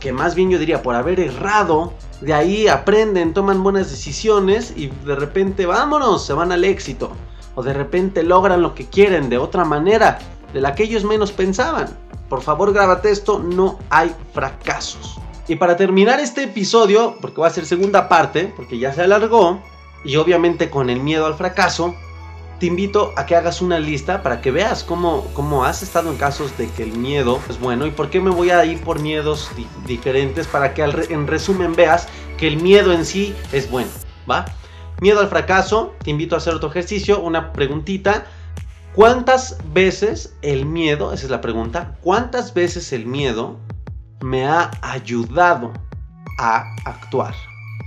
que 0.00 0.12
más 0.12 0.34
bien 0.34 0.50
yo 0.50 0.58
diría 0.58 0.82
por 0.82 0.94
haber 0.94 1.20
errado, 1.20 1.92
de 2.20 2.32
ahí 2.32 2.68
aprenden, 2.68 3.34
toman 3.34 3.62
buenas 3.62 3.90
decisiones 3.90 4.72
y 4.76 4.88
de 5.04 5.16
repente 5.16 5.66
vámonos, 5.66 6.24
se 6.24 6.32
van 6.32 6.52
al 6.52 6.64
éxito. 6.64 7.10
O 7.58 7.62
de 7.64 7.72
repente 7.72 8.22
logran 8.22 8.62
lo 8.62 8.72
que 8.72 8.86
quieren 8.86 9.28
de 9.28 9.36
otra 9.36 9.64
manera, 9.64 10.20
de 10.52 10.60
la 10.60 10.76
que 10.76 10.84
ellos 10.84 11.02
menos 11.02 11.32
pensaban. 11.32 11.88
Por 12.28 12.40
favor, 12.40 12.72
grábate 12.72 13.10
esto, 13.10 13.40
no 13.40 13.80
hay 13.90 14.14
fracasos. 14.32 15.18
Y 15.48 15.56
para 15.56 15.76
terminar 15.76 16.20
este 16.20 16.44
episodio, 16.44 17.16
porque 17.20 17.40
va 17.40 17.48
a 17.48 17.50
ser 17.50 17.66
segunda 17.66 18.08
parte, 18.08 18.52
porque 18.54 18.78
ya 18.78 18.92
se 18.92 19.02
alargó, 19.02 19.60
y 20.04 20.14
obviamente 20.14 20.70
con 20.70 20.88
el 20.88 21.00
miedo 21.00 21.26
al 21.26 21.34
fracaso, 21.34 21.96
te 22.60 22.66
invito 22.66 23.12
a 23.16 23.26
que 23.26 23.34
hagas 23.34 23.60
una 23.60 23.80
lista 23.80 24.22
para 24.22 24.40
que 24.40 24.52
veas 24.52 24.84
cómo, 24.84 25.26
cómo 25.34 25.64
has 25.64 25.82
estado 25.82 26.12
en 26.12 26.16
casos 26.16 26.56
de 26.58 26.68
que 26.70 26.84
el 26.84 26.92
miedo 26.92 27.40
es 27.50 27.58
bueno 27.58 27.86
y 27.86 27.90
por 27.90 28.08
qué 28.08 28.20
me 28.20 28.30
voy 28.30 28.50
a 28.50 28.64
ir 28.66 28.80
por 28.82 29.00
miedos 29.00 29.50
diferentes 29.84 30.46
para 30.46 30.74
que 30.74 30.82
en 30.84 31.26
resumen 31.26 31.74
veas 31.74 32.06
que 32.36 32.46
el 32.46 32.62
miedo 32.62 32.92
en 32.92 33.04
sí 33.04 33.34
es 33.50 33.68
bueno, 33.68 33.90
¿va? 34.30 34.44
Miedo 35.00 35.20
al 35.20 35.28
fracaso, 35.28 35.94
te 36.02 36.10
invito 36.10 36.34
a 36.34 36.38
hacer 36.38 36.54
otro 36.54 36.70
ejercicio, 36.70 37.20
una 37.20 37.52
preguntita 37.52 38.24
¿Cuántas 38.98 39.58
veces 39.72 40.36
el 40.42 40.66
miedo, 40.66 41.12
esa 41.12 41.26
es 41.26 41.30
la 41.30 41.40
pregunta, 41.40 41.96
cuántas 42.00 42.52
veces 42.52 42.92
el 42.92 43.06
miedo 43.06 43.56
me 44.20 44.44
ha 44.44 44.72
ayudado 44.82 45.72
a 46.40 46.64
actuar? 46.84 47.32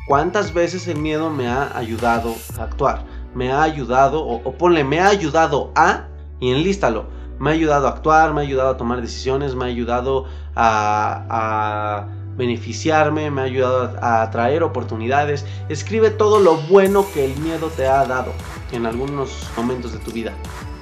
¿Cuántas 0.07 0.53
veces 0.53 0.87
el 0.87 0.99
miedo 0.99 1.29
me 1.29 1.49
ha 1.49 1.77
ayudado 1.77 2.33
a 2.57 2.63
actuar? 2.63 3.03
Me 3.35 3.51
ha 3.51 3.61
ayudado, 3.61 4.25
o, 4.25 4.53
ponle, 4.53 4.85
me 4.85 5.01
ha 5.01 5.07
ayudado 5.09 5.73
a, 5.75 6.05
y 6.39 6.51
enlístalo, 6.51 7.07
me 7.39 7.49
ha 7.49 7.53
ayudado 7.55 7.87
a 7.87 7.91
actuar, 7.91 8.33
me 8.33 8.39
ha 8.39 8.43
ayudado 8.43 8.69
a 8.69 8.77
tomar 8.77 9.01
decisiones, 9.01 9.53
me 9.53 9.65
ha 9.65 9.67
ayudado 9.67 10.27
a, 10.55 11.25
a 11.29 12.07
beneficiarme, 12.37 13.31
me 13.31 13.41
ha 13.41 13.45
ayudado 13.45 13.97
a 14.01 14.21
atraer 14.21 14.63
oportunidades. 14.63 15.45
Escribe 15.69 16.09
todo 16.09 16.39
lo 16.39 16.57
bueno 16.57 17.05
que 17.13 17.25
el 17.25 17.35
miedo 17.37 17.69
te 17.75 17.87
ha 17.87 18.05
dado 18.05 18.33
en 18.71 18.85
algunos 18.85 19.49
momentos 19.55 19.93
de 19.93 19.99
tu 19.99 20.11
vida 20.11 20.33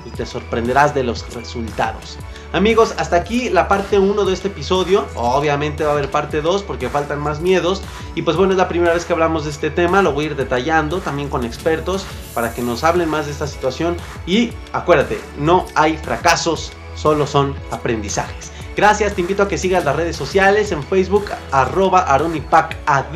y 0.06 0.10
te 0.12 0.26
sorprenderás 0.26 0.94
de 0.94 1.04
los 1.04 1.34
resultados. 1.34 2.18
Amigos, 2.52 2.96
hasta 2.98 3.16
aquí 3.16 3.50
la 3.50 3.68
parte 3.68 4.00
1 4.00 4.26
de 4.26 4.34
este 4.34 4.48
episodio. 4.48 5.06
Obviamente 5.16 5.84
va 5.84 5.92
a 5.92 5.94
haber 5.94 6.10
parte 6.10 6.42
2 6.42 6.64
porque 6.64 6.90
faltan 6.90 7.20
más 7.20 7.42
miedos. 7.42 7.84
Y 8.16 8.24
pues 8.24 8.38
bueno, 8.38 8.54
es 8.54 8.58
la 8.58 8.68
primera 8.68 8.94
vez 8.94 9.06
que 9.06 9.14
hablamos 9.14 9.44
de 9.44 9.52
este 9.52 9.70
tema. 9.70 10.02
Lo 10.02 10.14
voy 10.14 10.26
a 10.26 10.28
ir 10.30 10.36
detallando 10.36 11.00
también 11.00 11.30
con 11.30 11.46
expertos 11.46 12.06
para 12.34 12.54
que 12.54 12.64
nos 12.64 12.84
hablen 12.84 13.08
más 13.08 13.28
de 13.28 13.34
esta 13.34 13.46
situación. 13.46 13.98
Y 14.26 14.52
acuérdate, 14.74 15.20
no 15.38 15.68
hay 15.76 15.98
fracasos, 15.98 16.72
solo 16.96 17.28
son 17.28 17.56
aprendizajes. 17.70 18.52
Gracias, 18.80 19.14
te 19.14 19.20
invito 19.20 19.44
a 19.44 19.50
que 19.50 19.58
sigas 19.58 19.84
las 19.84 19.94
redes 19.94 20.16
sociales 20.16 20.72
en 20.72 20.82
Facebook, 20.84 21.26
arroba 21.52 22.00
aronipacad 22.00 23.08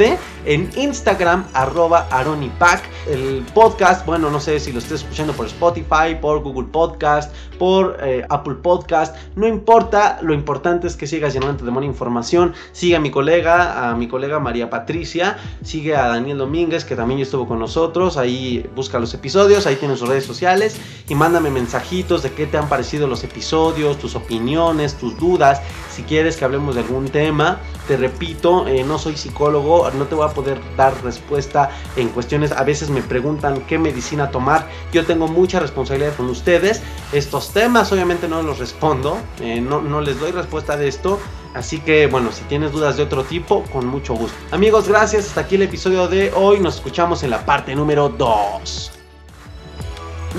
en 0.45 0.69
Instagram 0.75 1.45
arroba 1.53 2.07
aronipac. 2.11 2.83
El 3.07 3.43
podcast, 3.53 4.05
bueno, 4.05 4.29
no 4.29 4.39
sé 4.39 4.59
si 4.59 4.71
lo 4.71 4.79
estés 4.79 5.01
escuchando 5.01 5.33
por 5.33 5.47
Spotify, 5.47 6.15
por 6.21 6.41
Google 6.41 6.67
Podcast, 6.71 7.33
por 7.57 7.97
eh, 8.01 8.25
Apple 8.29 8.55
Podcast, 8.55 9.15
no 9.35 9.47
importa, 9.47 10.19
lo 10.21 10.33
importante 10.33 10.87
es 10.87 10.95
que 10.95 11.07
sigas 11.07 11.33
llenando 11.33 11.63
de 11.63 11.71
buena 11.71 11.87
información. 11.87 12.53
Sigue 12.71 12.95
a 12.95 12.99
mi 12.99 13.11
colega, 13.11 13.89
a 13.89 13.95
mi 13.95 14.07
colega 14.07 14.39
María 14.39 14.69
Patricia, 14.69 15.37
sigue 15.63 15.95
a 15.95 16.07
Daniel 16.07 16.37
Domínguez, 16.37 16.85
que 16.85 16.95
también 16.95 17.19
estuvo 17.19 17.47
con 17.47 17.59
nosotros, 17.59 18.17
ahí 18.17 18.69
busca 18.75 18.99
los 18.99 19.13
episodios, 19.13 19.65
ahí 19.65 19.75
tiene 19.75 19.95
sus 19.97 20.07
redes 20.07 20.25
sociales 20.25 20.77
y 21.07 21.15
mándame 21.15 21.49
mensajitos 21.49 22.23
de 22.23 22.31
qué 22.31 22.45
te 22.45 22.57
han 22.57 22.69
parecido 22.69 23.07
los 23.07 23.23
episodios, 23.23 23.97
tus 23.97 24.15
opiniones, 24.15 24.95
tus 24.95 25.17
dudas, 25.17 25.61
si 25.91 26.03
quieres 26.03 26.37
que 26.37 26.45
hablemos 26.45 26.75
de 26.75 26.81
algún 26.81 27.09
tema. 27.09 27.59
Te 27.87 27.97
repito, 27.97 28.67
eh, 28.67 28.83
no 28.83 28.97
soy 28.97 29.17
psicólogo, 29.17 29.89
no 29.91 30.05
te 30.05 30.15
voy 30.15 30.25
poder 30.33 30.59
dar 30.75 30.93
respuesta 31.03 31.69
en 31.95 32.09
cuestiones, 32.09 32.51
a 32.51 32.63
veces 32.63 32.89
me 32.89 33.01
preguntan 33.01 33.61
qué 33.67 33.77
medicina 33.77 34.31
tomar, 34.31 34.67
yo 34.91 35.05
tengo 35.05 35.27
mucha 35.27 35.59
responsabilidad 35.59 36.15
con 36.15 36.29
ustedes, 36.29 36.81
estos 37.11 37.51
temas 37.51 37.91
obviamente 37.91 38.27
no 38.27 38.41
los 38.41 38.59
respondo, 38.59 39.17
eh, 39.41 39.61
no, 39.61 39.81
no 39.81 40.01
les 40.01 40.19
doy 40.19 40.31
respuesta 40.31 40.77
de 40.77 40.87
esto, 40.87 41.19
Así 41.53 41.79
que 41.79 42.07
bueno, 42.07 42.31
si 42.31 42.43
tienes 42.45 42.71
dudas 42.71 42.97
de 42.97 43.03
otro 43.03 43.23
tipo, 43.23 43.63
con 43.71 43.85
mucho 43.85 44.15
gusto. 44.15 44.35
Amigos, 44.51 44.87
gracias. 44.87 45.27
Hasta 45.27 45.41
aquí 45.41 45.55
el 45.55 45.61
episodio 45.61 46.07
de 46.07 46.31
hoy. 46.35 46.59
Nos 46.59 46.75
escuchamos 46.75 47.23
en 47.23 47.29
la 47.29 47.45
parte 47.45 47.75
número 47.75 48.09
2. 48.09 48.91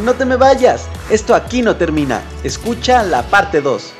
No 0.05 0.15
te 0.15 0.25
me 0.25 0.37
vayas. 0.37 0.89
Esto 1.11 1.35
aquí 1.35 1.63
no 1.63 1.77
termina. 1.77 2.21
Escucha 2.43 3.05
la 3.05 3.23
parte 3.23 3.61
2. 3.61 3.93